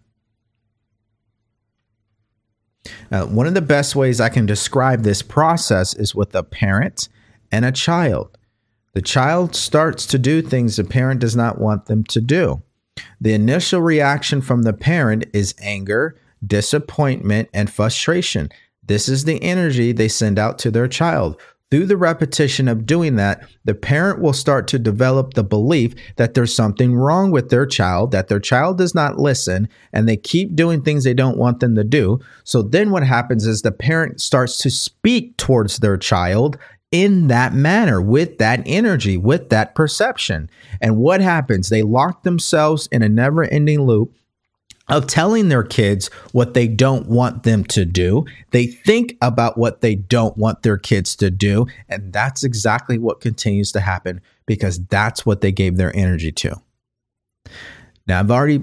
[3.12, 7.08] Now, one of the best ways I can describe this process is with a parent
[7.52, 8.36] and a child.
[8.94, 12.64] The child starts to do things the parent does not want them to do.
[13.20, 18.50] The initial reaction from the parent is anger, disappointment, and frustration.
[18.86, 21.40] This is the energy they send out to their child.
[21.74, 26.36] Through the repetition of doing that, the parent will start to develop the belief that
[26.36, 30.56] there's something wrong with their child, that their child does not listen, and they keep
[30.56, 32.20] doing things they don't want them to do.
[32.44, 36.60] So then what happens is the parent starts to speak towards their child
[36.94, 40.48] in that manner, with that energy, with that perception.
[40.80, 41.68] And what happens?
[41.68, 44.14] They lock themselves in a never ending loop
[44.90, 48.26] of telling their kids what they don't want them to do.
[48.52, 51.66] They think about what they don't want their kids to do.
[51.90, 56.62] And that's exactly what continues to happen because that's what they gave their energy to.
[58.06, 58.62] Now, I've already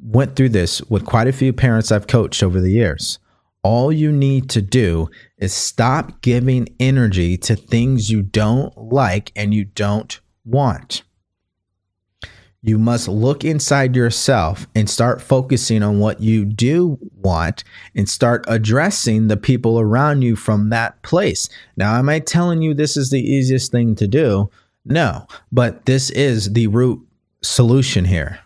[0.00, 3.18] went through this with quite a few parents I've coached over the years.
[3.62, 9.52] All you need to do is stop giving energy to things you don't like and
[9.52, 11.02] you don't want
[12.62, 17.62] you must look inside yourself and start focusing on what you do want
[17.94, 21.48] and start addressing the people around you from that place.
[21.76, 24.50] Now, am I telling you this is the easiest thing to do?
[24.84, 27.00] No, but this is the root
[27.42, 28.40] solution here.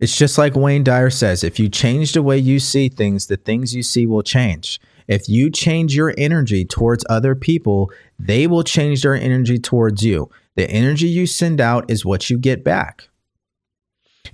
[0.00, 3.36] It's just like Wayne Dyer says if you change the way you see things, the
[3.36, 4.80] things you see will change.
[5.08, 10.30] If you change your energy towards other people, they will change their energy towards you.
[10.54, 13.08] The energy you send out is what you get back.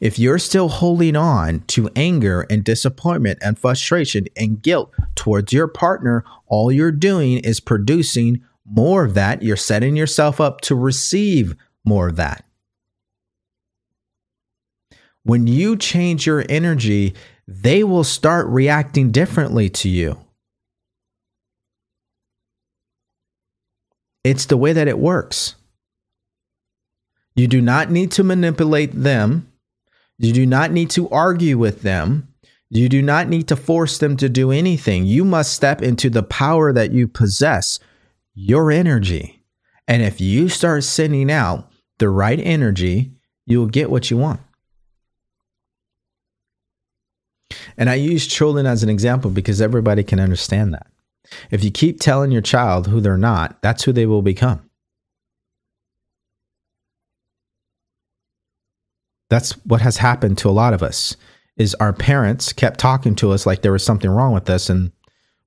[0.01, 5.68] If you're still holding on to anger and disappointment and frustration and guilt towards your
[5.68, 9.43] partner, all you're doing is producing more of that.
[9.43, 12.44] You're setting yourself up to receive more of that.
[15.25, 17.15] When you change your energy,
[17.49, 20.19] they will start reacting differently to you.
[24.23, 25.55] It's the way that it works.
[27.35, 29.51] You do not need to manipulate them.
[30.19, 32.28] You do not need to argue with them.
[32.70, 35.05] You do not need to force them to do anything.
[35.05, 37.78] You must step into the power that you possess,
[38.35, 39.43] your energy.
[39.86, 43.12] And if you start sending out the right energy,
[43.47, 44.41] you'll get what you want.
[47.76, 50.86] And I use children as an example because everybody can understand that.
[51.50, 54.68] If you keep telling your child who they're not, that's who they will become.
[59.31, 61.16] That's what has happened to a lot of us
[61.57, 64.92] is our parents kept talking to us like there was something wrong with us and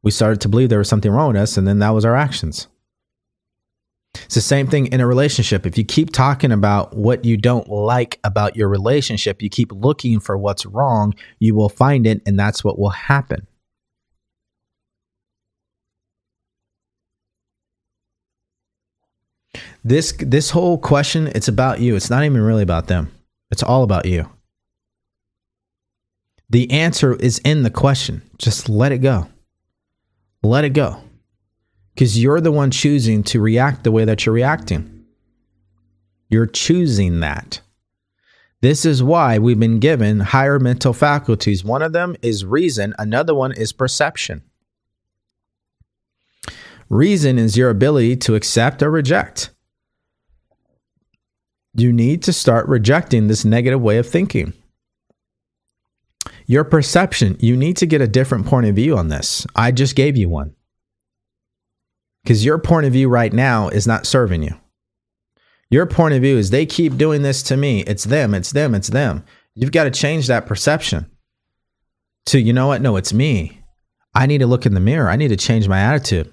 [0.04, 2.16] we started to believe there was something wrong with us and then that was our
[2.16, 2.68] actions.
[4.26, 5.66] It's the same thing in a relationship.
[5.66, 10.20] If you keep talking about what you don't like about your relationship, you keep looking
[10.20, 13.48] for what's wrong, you will find it and that's what will happen.
[19.84, 21.96] This this whole question, it's about you.
[21.96, 23.12] It's not even really about them.
[23.52, 24.30] It's all about you.
[26.50, 28.22] The answer is in the question.
[28.38, 29.28] Just let it go.
[30.44, 31.02] Let it go.
[31.98, 35.06] Because you're the one choosing to react the way that you're reacting.
[36.30, 37.62] You're choosing that.
[38.62, 41.64] This is why we've been given higher mental faculties.
[41.64, 44.44] One of them is reason, another one is perception.
[46.88, 49.50] Reason is your ability to accept or reject
[51.78, 54.54] you need to start rejecting this negative way of thinking.
[56.48, 59.46] Your perception, you need to get a different point of view on this.
[59.56, 60.56] I just gave you one.
[62.28, 64.54] Because your point of view right now is not serving you.
[65.70, 67.84] Your point of view is they keep doing this to me.
[67.84, 69.24] It's them, it's them, it's them.
[69.56, 71.10] You've got to change that perception
[72.26, 72.82] to, you know what?
[72.82, 73.62] No, it's me.
[74.14, 75.10] I need to look in the mirror.
[75.10, 76.30] I need to change my attitude.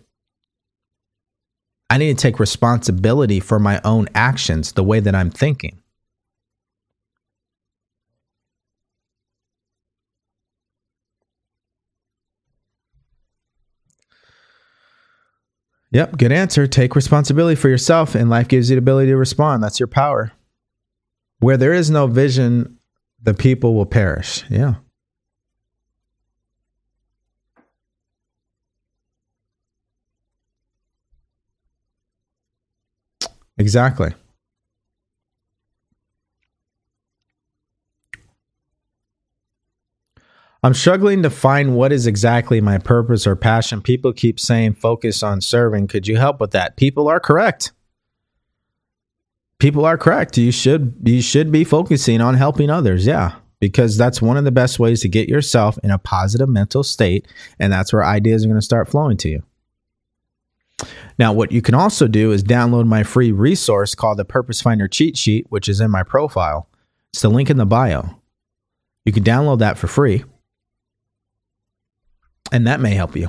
[1.89, 5.81] I need to take responsibility for my own actions, the way that I'm thinking.
[15.95, 16.67] Yep, good answer.
[16.67, 19.63] Take responsibility for yourself, and life gives you the ability to respond.
[19.63, 20.33] That's your power.
[21.39, 22.79] Where there is no vision,
[23.23, 24.45] the people will perish.
[24.51, 24.75] Yeah.
[33.57, 34.15] Exactly.
[40.65, 43.83] I'm struggling to find what is exactly my purpose or passion.
[43.83, 45.89] People keep saying focus on serving.
[45.89, 46.79] Could you help with that?
[46.79, 47.73] People are correct.
[49.59, 50.39] People are correct.
[50.39, 53.05] You should you should be focusing on helping others.
[53.05, 56.83] Yeah, because that's one of the best ways to get yourself in a positive mental
[56.83, 57.29] state
[57.59, 59.43] and that's where ideas are going to start flowing to you.
[61.19, 64.89] Now, what you can also do is download my free resource called the Purpose Finder
[64.89, 66.71] Cheat Sheet, which is in my profile.
[67.13, 68.19] It's the link in the bio.
[69.05, 70.25] You can download that for free,
[72.55, 73.29] and that may help you.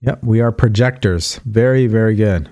[0.00, 1.40] Yep, we are projectors.
[1.44, 2.48] Very, very good.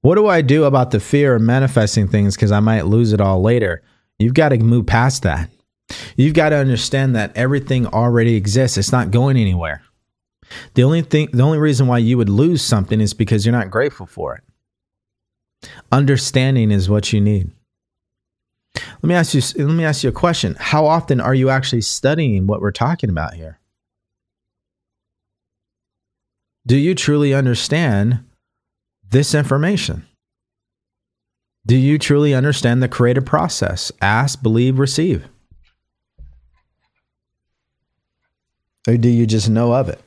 [0.00, 3.20] What do I do about the fear of manifesting things because I might lose it
[3.20, 3.80] all later?
[4.18, 5.50] You've got to move past that.
[6.16, 8.76] You've got to understand that everything already exists.
[8.76, 9.82] It's not going anywhere.
[10.74, 13.70] The only thing the only reason why you would lose something is because you're not
[13.70, 15.68] grateful for it.
[15.92, 17.50] Understanding is what you need.
[18.74, 20.56] Let me ask you let me ask you a question.
[20.58, 23.58] How often are you actually studying what we're talking about here?
[26.66, 28.24] Do you truly understand
[29.08, 30.06] this information?
[31.66, 33.92] Do you truly understand the creative process?
[34.00, 35.28] Ask, believe, receive.
[38.88, 40.00] Or do you just know of it?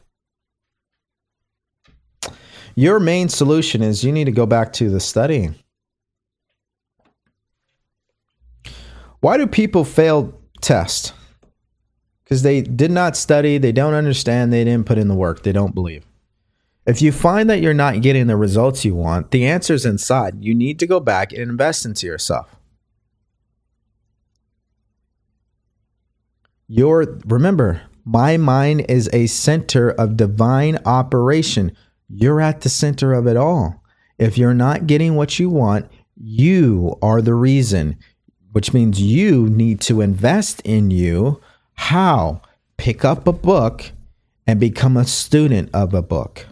[2.74, 5.54] Your main solution is you need to go back to the studying.
[9.20, 11.14] Why do people fail tests?
[12.24, 15.52] Because they did not study, they don't understand, they didn't put in the work, they
[15.52, 16.04] don't believe.
[16.88, 20.44] If you find that you're not getting the results you want, the answer is inside.
[20.44, 22.56] You need to go back and invest into yourself.
[26.68, 31.76] Your remember, my mind is a center of divine operation.
[32.10, 33.84] You're at the center of it all.
[34.18, 37.98] If you're not getting what you want, you are the reason,
[38.52, 41.42] which means you need to invest in you.
[41.74, 42.42] How?
[42.78, 43.92] Pick up a book
[44.46, 46.48] and become a student of a book.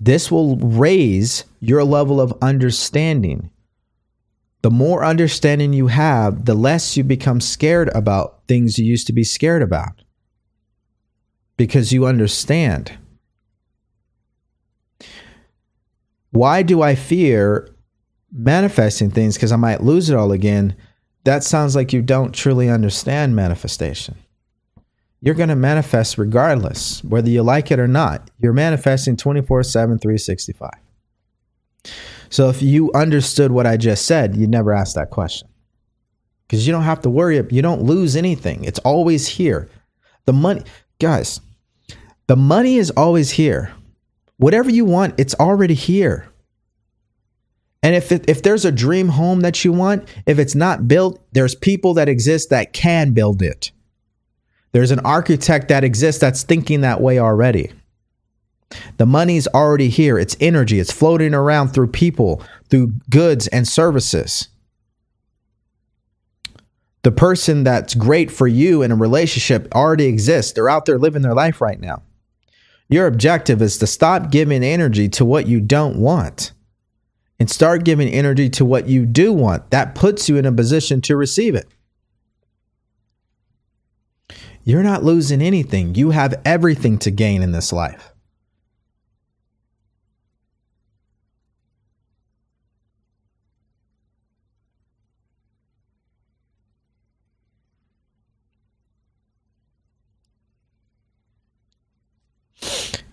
[0.00, 3.50] This will raise your level of understanding.
[4.62, 9.12] The more understanding you have, the less you become scared about things you used to
[9.12, 10.03] be scared about
[11.56, 12.96] because you understand.
[16.30, 17.70] Why do I fear
[18.32, 20.76] manifesting things because I might lose it all again?
[21.24, 24.16] That sounds like you don't truly understand manifestation
[25.24, 28.30] you're going to manifest regardless, whether you like it or not.
[28.40, 30.70] You're manifesting 24 7, 365.
[32.28, 35.48] So if you understood what I just said, you'd never ask that question.
[36.46, 38.64] Because you don't have to worry, you don't lose anything.
[38.64, 39.70] It's always here.
[40.26, 40.62] The money,
[41.04, 41.38] guys,
[42.28, 43.74] the money is always here.
[44.38, 46.26] Whatever you want, it's already here.
[47.82, 51.20] And if it, if there's a dream home that you want, if it's not built,
[51.32, 53.70] there's people that exist that can build it.
[54.72, 57.70] There's an architect that exists that's thinking that way already.
[58.96, 60.18] The money's already here.
[60.18, 60.80] It's energy.
[60.80, 64.48] It's floating around through people, through goods and services.
[67.04, 70.52] The person that's great for you in a relationship already exists.
[70.52, 72.02] They're out there living their life right now.
[72.88, 76.52] Your objective is to stop giving energy to what you don't want
[77.38, 79.70] and start giving energy to what you do want.
[79.70, 81.68] That puts you in a position to receive it.
[84.62, 85.94] You're not losing anything.
[85.94, 88.13] You have everything to gain in this life.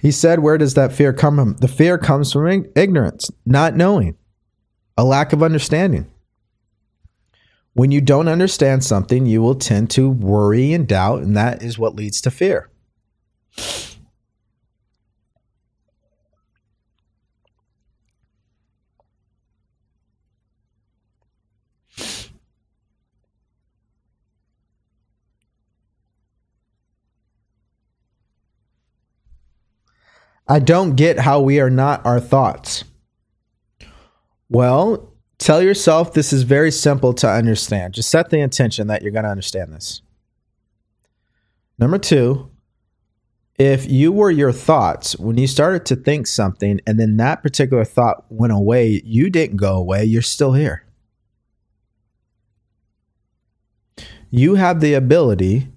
[0.01, 1.57] He said, Where does that fear come from?
[1.57, 4.17] The fear comes from ignorance, not knowing,
[4.97, 6.09] a lack of understanding.
[7.73, 11.77] When you don't understand something, you will tend to worry and doubt, and that is
[11.77, 12.71] what leads to fear.
[30.51, 32.83] I don't get how we are not our thoughts.
[34.49, 37.95] Well, Tell yourself this is very simple to understand.
[37.95, 40.03] Just set the intention that you're going to understand this.
[41.79, 42.51] Number two,
[43.57, 47.83] if you were your thoughts, when you started to think something and then that particular
[47.83, 50.85] thought went away, you didn't go away, you're still here.
[54.29, 55.69] You have the ability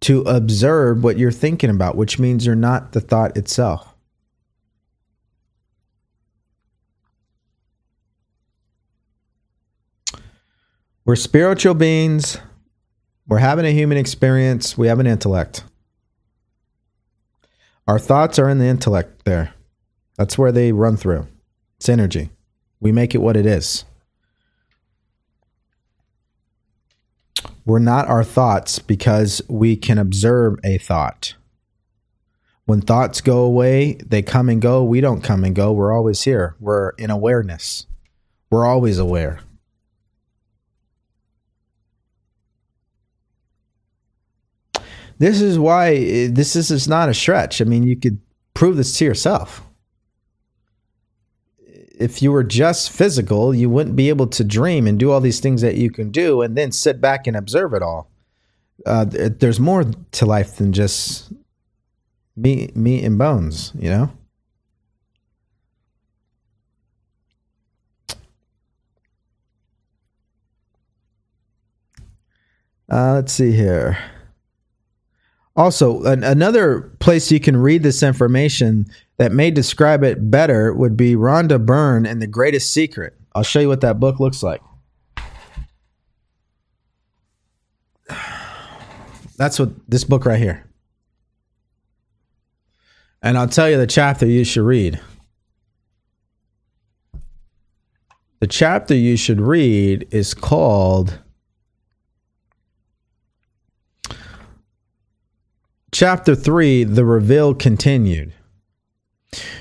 [0.00, 3.89] to observe what you're thinking about, which means you're not the thought itself.
[11.10, 12.38] We're spiritual beings.
[13.26, 14.78] We're having a human experience.
[14.78, 15.64] We have an intellect.
[17.88, 19.52] Our thoughts are in the intellect there.
[20.16, 21.26] That's where they run through.
[21.78, 22.30] It's energy.
[22.78, 23.84] We make it what it is.
[27.66, 31.34] We're not our thoughts because we can observe a thought.
[32.66, 34.84] When thoughts go away, they come and go.
[34.84, 35.72] We don't come and go.
[35.72, 36.54] We're always here.
[36.60, 37.86] We're in awareness.
[38.48, 39.40] We're always aware.
[45.20, 47.60] This is why this is, is not a stretch.
[47.60, 48.18] I mean, you could
[48.54, 49.62] prove this to yourself.
[51.58, 55.38] If you were just physical, you wouldn't be able to dream and do all these
[55.38, 58.10] things that you can do and then sit back and observe it all.
[58.86, 61.30] Uh, there's more to life than just
[62.34, 64.10] meat, meat and bones, you know?
[72.90, 73.98] Uh, let's see here.
[75.56, 78.86] Also, an, another place you can read this information
[79.18, 83.14] that may describe it better would be Rhonda Byrne and The Greatest Secret.
[83.34, 84.62] I'll show you what that book looks like.
[89.36, 90.66] That's what this book right here.
[93.22, 95.00] And I'll tell you the chapter you should read.
[98.40, 101.18] The chapter you should read is called
[105.92, 108.32] Chapter 3 The Reveal Continued.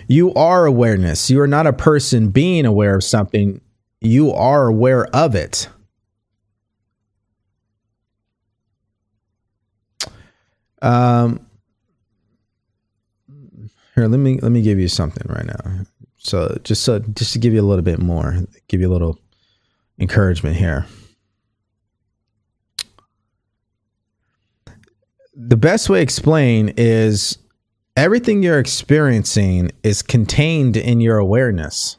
[0.08, 1.30] You are awareness.
[1.30, 3.62] You are not a person being aware of something,
[4.02, 5.68] you are aware of it.
[10.82, 11.46] Um,
[13.96, 15.86] here, let me let me give you something right now.
[16.18, 19.20] So just so just to give you a little bit more, give you a little
[20.00, 20.86] encouragement here.
[25.42, 27.38] The best way to explain is
[27.96, 31.96] everything you're experiencing is contained in your awareness.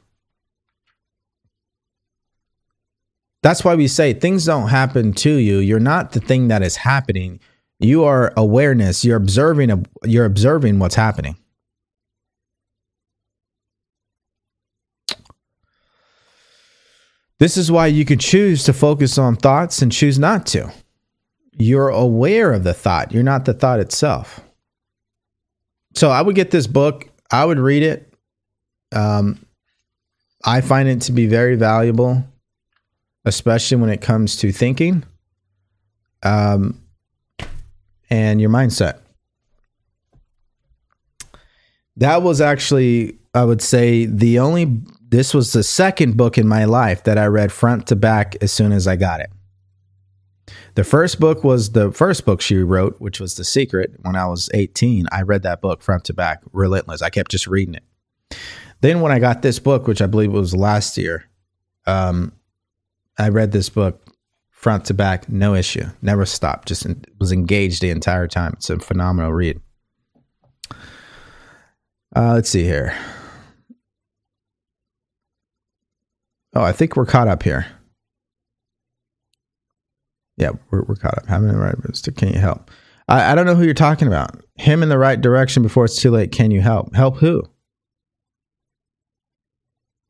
[3.42, 5.56] That's why we say things don't happen to you.
[5.56, 7.40] You're not the thing that is happening.
[7.78, 9.06] You are awareness.
[9.06, 9.86] You're observing.
[10.04, 11.38] You're observing what's happening.
[17.38, 20.70] This is why you can choose to focus on thoughts and choose not to.
[21.60, 24.40] You're aware of the thought, you're not the thought itself.
[25.94, 28.12] So I would get this book, I would read it.
[28.92, 29.44] Um,
[30.42, 32.24] I find it to be very valuable,
[33.24, 35.04] especially when it comes to thinking
[36.22, 36.80] um,
[38.08, 39.00] and your mindset.
[41.96, 44.80] That was actually, I would say, the only
[45.10, 48.50] this was the second book in my life that I read front to back as
[48.50, 49.30] soon as I got it.
[50.74, 53.92] The first book was the first book she wrote, which was The Secret.
[54.02, 57.02] When I was 18, I read that book front to back, relentless.
[57.02, 57.84] I kept just reading it.
[58.80, 61.26] Then when I got this book, which I believe was last year,
[61.86, 62.32] um,
[63.18, 64.02] I read this book
[64.50, 66.86] front to back, no issue, never stopped, just
[67.18, 68.52] was engaged the entire time.
[68.54, 69.60] It's a phenomenal read.
[72.14, 72.96] Uh, let's see here.
[76.54, 77.66] Oh, I think we're caught up here.
[80.40, 81.26] Yeah, we're, we're caught up.
[81.26, 82.70] Having the right to can you help?
[83.08, 84.42] I, I don't know who you're talking about.
[84.56, 86.32] Him in the right direction before it's too late.
[86.32, 86.94] Can you help?
[86.94, 87.42] Help who?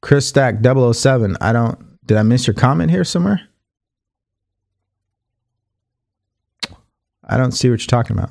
[0.02, 1.36] Chris Stack 007.
[1.41, 2.07] I don't.
[2.07, 3.41] Did I miss your comment here somewhere?
[7.25, 8.31] I don't see what you're talking about.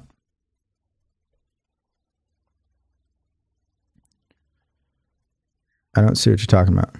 [5.96, 6.96] I don't see what you're talking about.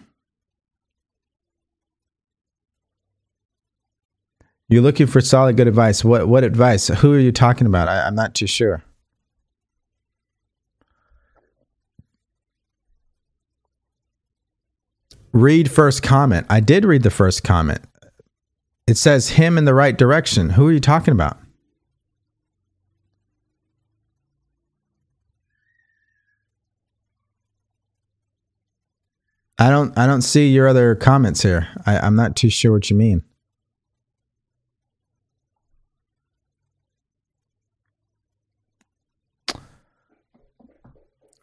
[4.70, 6.04] You're looking for solid, good advice.
[6.04, 6.88] What what advice?
[6.88, 7.88] Who are you talking about?
[7.88, 8.84] I, I'm not too sure.
[15.32, 16.46] Read first comment.
[16.50, 17.82] I did read the first comment.
[18.86, 20.52] It says him in the right direction.
[20.52, 21.38] Who are you talking about?
[29.58, 31.68] I don't I don't see your other comments here.
[31.88, 33.24] I, I'm not too sure what you mean.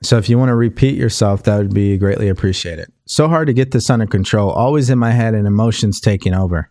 [0.07, 2.93] So if you want to repeat yourself, that would be greatly appreciated.
[3.07, 6.71] So hard to get this under control, always in my head and emotions taking over.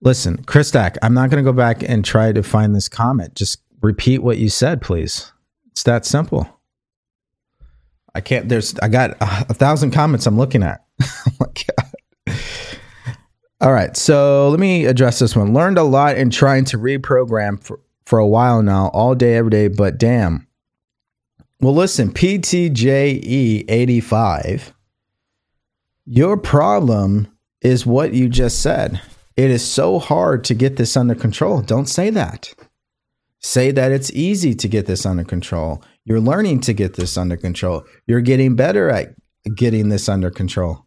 [0.00, 3.36] Listen, Chris Stack, I'm not going to go back and try to find this comment.
[3.36, 5.32] Just repeat what you said, please.
[5.70, 6.48] It's that simple.
[8.16, 10.84] I can't, there's, I got a, a thousand comments I'm looking at.
[11.02, 12.36] oh my God.
[13.60, 13.96] All right.
[13.96, 15.54] So let me address this one.
[15.54, 19.50] Learned a lot in trying to reprogram for, for a while now, all day, every
[19.50, 20.48] day, but damn
[21.62, 24.72] well, listen, PTJE85,
[26.04, 27.28] your problem
[27.60, 29.00] is what you just said.
[29.36, 31.62] it is so hard to get this under control.
[31.62, 32.52] Don't say that.
[33.38, 35.84] Say that it's easy to get this under control.
[36.04, 37.84] You're learning to get this under control.
[38.08, 39.14] You're getting better at
[39.54, 40.84] getting this under control.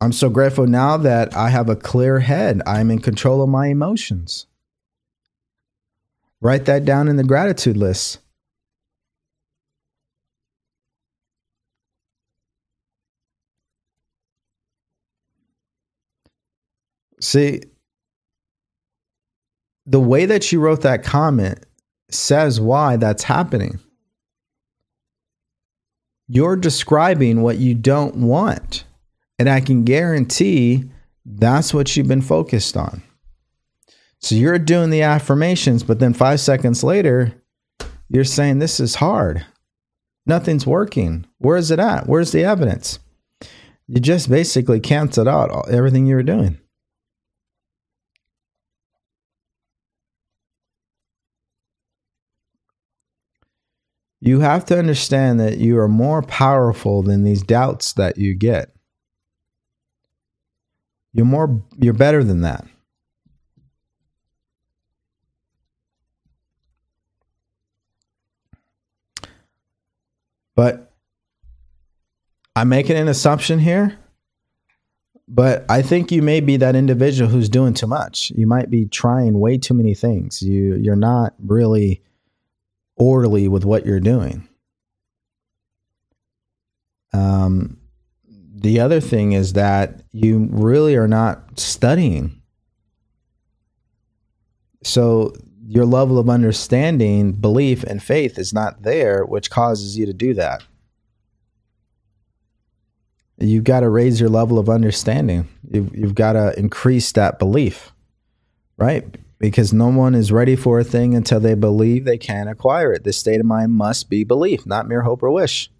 [0.00, 2.60] I'm so grateful now that I have a clear head.
[2.66, 4.47] I'm in control of my emotions.
[6.40, 8.18] Write that down in the gratitude list.
[17.20, 17.62] See,
[19.86, 21.64] the way that you wrote that comment
[22.10, 23.80] says why that's happening.
[26.28, 28.84] You're describing what you don't want.
[29.38, 30.84] And I can guarantee
[31.24, 33.02] that's what you've been focused on.
[34.20, 37.34] So you're doing the affirmations, but then five seconds later,
[38.08, 39.46] you're saying, This is hard.
[40.26, 41.26] Nothing's working.
[41.38, 42.06] Where is it at?
[42.06, 42.98] Where's the evidence?
[43.86, 46.58] You just basically canceled out everything you were doing.
[54.20, 58.74] You have to understand that you are more powerful than these doubts that you get.
[61.12, 62.66] You're more you're better than that.
[70.58, 70.92] But
[72.56, 73.96] I'm making an assumption here.
[75.28, 78.32] But I think you may be that individual who's doing too much.
[78.34, 80.42] You might be trying way too many things.
[80.42, 82.02] You you're not really
[82.96, 84.48] orderly with what you're doing.
[87.12, 87.78] Um
[88.52, 92.42] the other thing is that you really are not studying.
[94.82, 95.34] So
[95.68, 100.32] your level of understanding, belief, and faith is not there, which causes you to do
[100.32, 100.64] that.
[103.36, 105.46] You've got to raise your level of understanding.
[105.70, 107.92] You've, you've got to increase that belief,
[108.78, 109.04] right?
[109.38, 113.04] Because no one is ready for a thing until they believe they can acquire it.
[113.04, 115.70] This state of mind must be belief, not mere hope or wish.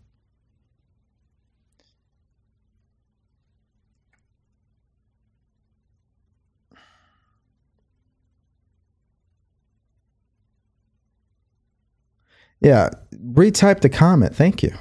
[12.60, 14.34] Yeah, retype the comment.
[14.34, 14.74] Thank you.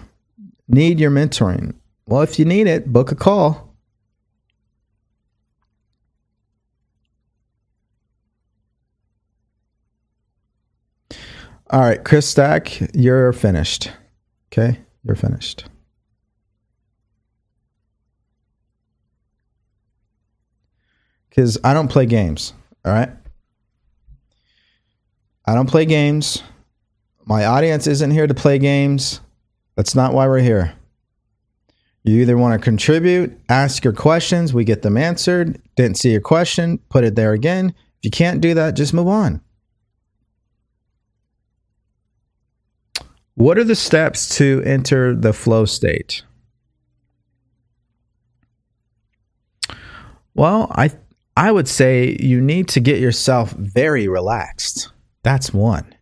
[0.67, 1.75] Need your mentoring.
[2.07, 3.75] Well, if you need it, book a call.
[11.69, 13.91] All right, Chris Stack, you're finished.
[14.51, 15.65] Okay, you're finished.
[21.29, 22.53] Because I don't play games.
[22.85, 23.09] All right.
[25.45, 26.41] I don't play games.
[27.27, 29.19] My audience isn't here to play games.
[29.75, 30.73] That's not why we're here.
[32.03, 35.61] You either want to contribute, ask your questions, we get them answered.
[35.75, 37.75] Didn't see your question, put it there again.
[37.97, 39.41] If you can't do that, just move on.
[43.35, 46.23] What are the steps to enter the flow state?
[50.33, 50.91] Well, I
[51.35, 54.93] I would say you need to get yourself very relaxed.
[55.23, 55.93] That's one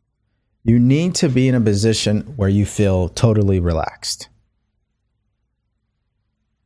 [0.66, 4.30] you need to be in a position where you feel totally relaxed.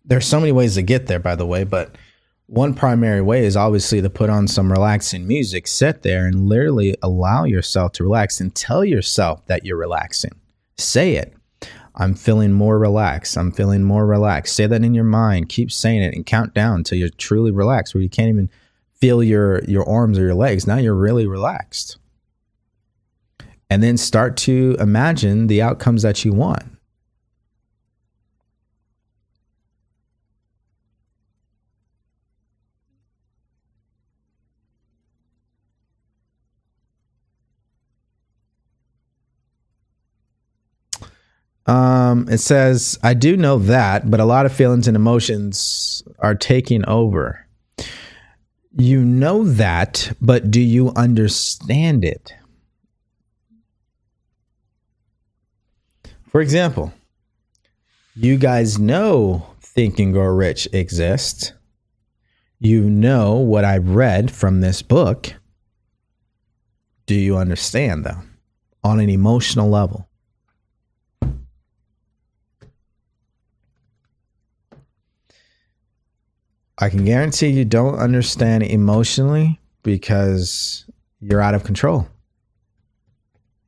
[0.05, 1.97] There's so many ways to get there, by the way, but
[2.45, 6.95] one primary way is obviously to put on some relaxing music, sit there and literally
[7.03, 10.31] allow yourself to relax and tell yourself that you're relaxing.
[10.77, 11.33] Say it.
[11.93, 13.37] I'm feeling more relaxed.
[13.37, 14.55] I'm feeling more relaxed.
[14.55, 15.49] Say that in your mind.
[15.49, 18.49] Keep saying it and count down until you're truly relaxed, where you can't even
[18.95, 20.65] feel your your arms or your legs.
[20.65, 21.97] Now you're really relaxed
[23.69, 26.63] and then start to imagine the outcomes that you want.
[41.69, 46.33] Um, it says, I do know that, but a lot of feelings and emotions are
[46.33, 47.45] taking over.
[48.75, 52.33] You know that, but do you understand it?
[56.29, 56.93] For example,
[58.15, 61.53] you guys know Think and Grow Rich exists.
[62.59, 65.33] You know what I've read from this book.
[67.07, 68.21] Do you understand, though,
[68.83, 70.07] on an emotional level?
[76.77, 80.85] I can guarantee you don't understand emotionally because
[81.19, 82.07] you're out of control.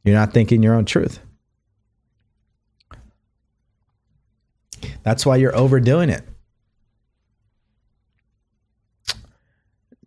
[0.04, 1.20] You're not thinking your own truth.
[5.04, 6.24] That's why you're overdoing it.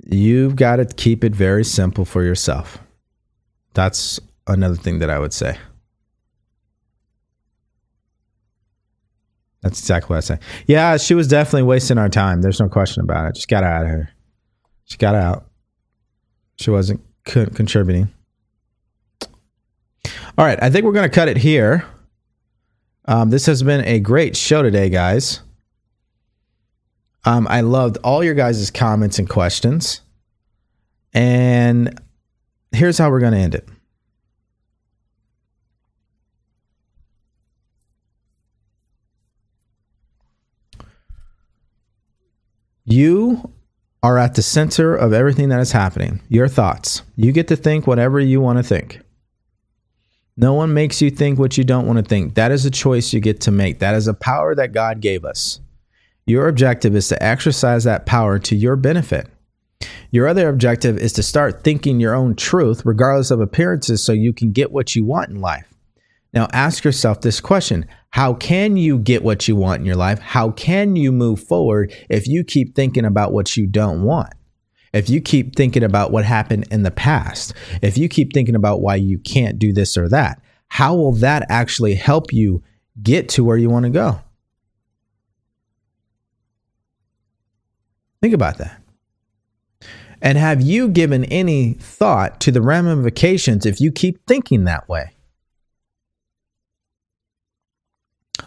[0.07, 2.79] You've got to keep it very simple for yourself.
[3.73, 5.59] That's another thing that I would say.
[9.63, 10.39] That's exactly what I say.
[10.67, 12.43] Yeah, she was definitely wasting our time.
[12.43, 13.35] There's no question about it.
[13.37, 14.11] Just got out of here.
[14.85, 15.47] She got out.
[16.57, 18.13] She wasn't contributing.
[20.37, 21.87] All right, I think we're going to cut it here.
[23.07, 25.41] Um, this has been a great show today, guys.
[27.25, 30.01] Um, I loved all your guys' comments and questions.
[31.13, 32.01] And
[32.73, 33.69] here's how we're going to end it.
[42.87, 43.51] You
[44.03, 46.21] are at the center of everything that is happening.
[46.29, 47.03] Your thoughts.
[47.17, 49.01] You get to think whatever you want to think.
[50.37, 52.35] No one makes you think what you don't want to think.
[52.35, 53.79] That is a choice you get to make.
[53.79, 55.61] That is a power that God gave us.
[56.27, 59.29] Your objective is to exercise that power to your benefit.
[60.11, 64.33] Your other objective is to start thinking your own truth, regardless of appearances, so you
[64.33, 65.73] can get what you want in life.
[66.33, 70.19] Now, ask yourself this question How can you get what you want in your life?
[70.19, 74.33] How can you move forward if you keep thinking about what you don't want?
[74.95, 78.81] If you keep thinking about what happened in the past, if you keep thinking about
[78.81, 82.63] why you can't do this or that, how will that actually help you
[83.03, 84.21] get to where you want to go?
[88.23, 88.81] Think about that.
[90.23, 95.11] And have you given any thought to the ramifications if you keep thinking that way?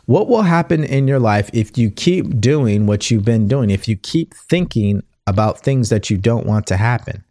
[0.06, 3.70] What will happen in your life if you keep doing what you've been doing?
[3.70, 7.24] If you keep thinking about things that you don't want to happen.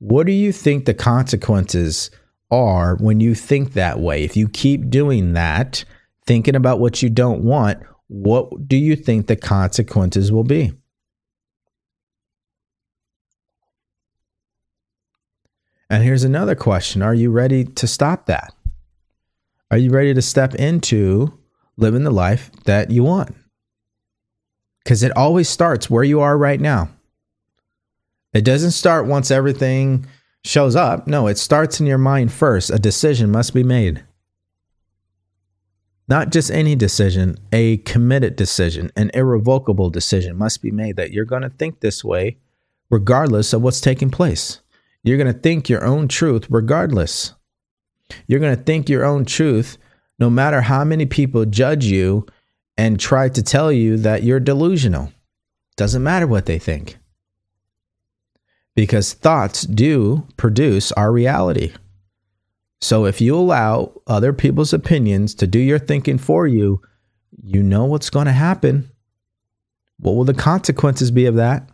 [0.00, 2.10] What do you think the consequences
[2.50, 4.24] are when you think that way?
[4.24, 5.84] If you keep doing that,
[6.26, 10.72] thinking about what you don't want, what do you think the consequences will be?
[15.90, 18.54] And here's another question Are you ready to stop that?
[19.70, 21.38] Are you ready to step into
[21.76, 23.34] living the life that you want?
[24.82, 26.90] Because it always starts where you are right now.
[28.32, 30.06] It doesn't start once everything
[30.44, 31.06] shows up.
[31.06, 32.70] No, it starts in your mind first.
[32.70, 34.04] A decision must be made.
[36.08, 41.26] Not just any decision, a committed decision, an irrevocable decision must be made that you're
[41.26, 42.38] going to think this way
[42.90, 44.60] regardless of what's taking place.
[45.02, 47.34] You're going to think your own truth regardless.
[48.26, 49.76] You're going to think your own truth
[50.18, 52.26] no matter how many people judge you
[52.76, 55.12] and try to tell you that you're delusional.
[55.76, 56.98] Doesn't matter what they think
[58.78, 61.72] because thoughts do produce our reality.
[62.80, 66.80] So if you allow other people's opinions to do your thinking for you,
[67.42, 68.88] you know what's going to happen.
[69.98, 71.68] What will the consequences be of that?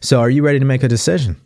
[0.00, 1.36] So, are you ready to make a decision?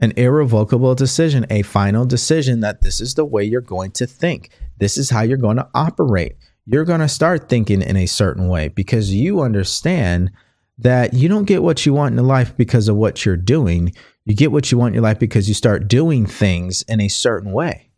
[0.00, 4.50] An irrevocable decision, a final decision that this is the way you're going to think.
[4.78, 6.34] This is how you're going to operate.
[6.66, 10.32] You're going to start thinking in a certain way because you understand
[10.78, 13.92] that you don't get what you want in life because of what you're doing.
[14.24, 17.08] You get what you want in your life because you start doing things in a
[17.08, 17.90] certain way.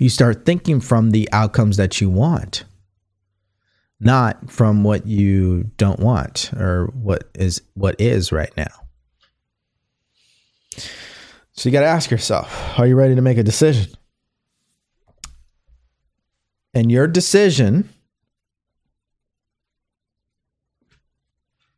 [0.00, 2.64] You start thinking from the outcomes that you want,
[4.00, 8.66] not from what you don't want or what is what is right now.
[11.52, 13.92] So you got to ask yourself, are you ready to make a decision?
[16.74, 17.88] And your decision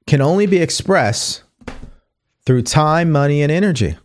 [0.06, 1.42] can only be expressed
[2.44, 3.96] through time, money, and energy.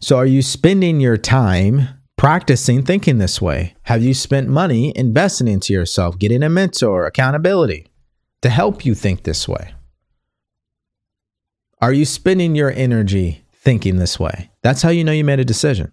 [0.00, 3.74] So, are you spending your time practicing thinking this way?
[3.84, 7.86] Have you spent money investing into yourself, getting a mentor, accountability
[8.42, 9.74] to help you think this way?
[11.80, 14.50] Are you spending your energy thinking this way?
[14.62, 15.92] That's how you know you made a decision.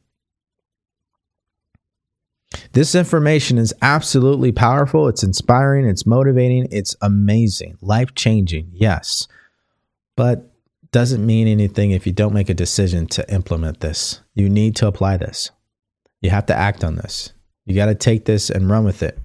[2.74, 5.08] This information is absolutely powerful.
[5.08, 5.86] It's inspiring.
[5.86, 6.68] It's motivating.
[6.72, 7.78] It's amazing.
[7.82, 8.70] Life changing.
[8.74, 9.28] Yes.
[10.16, 10.52] But
[10.92, 14.22] doesn't mean anything if you don't make a decision to implement this.
[14.34, 15.50] You need to apply this.
[16.22, 17.34] You have to act on this.
[17.66, 19.18] You got to take this and run with it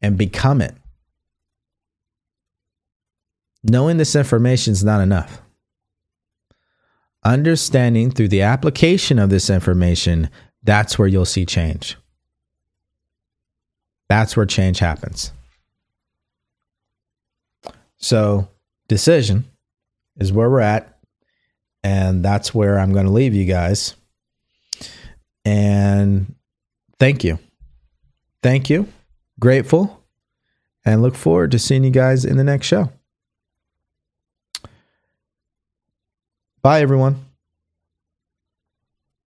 [0.00, 0.74] and become it.
[3.64, 5.42] Knowing this information is not enough.
[7.24, 10.30] Understanding through the application of this information,
[10.62, 11.96] that's where you'll see change.
[14.08, 15.32] That's where change happens.
[17.98, 18.48] So,
[18.88, 19.44] decision
[20.16, 20.98] is where we're at.
[21.84, 23.94] And that's where I'm going to leave you guys.
[25.44, 26.34] And
[26.98, 27.38] thank you.
[28.42, 28.88] Thank you.
[29.38, 30.02] Grateful.
[30.84, 32.90] And look forward to seeing you guys in the next show.
[36.62, 37.27] Bye, everyone.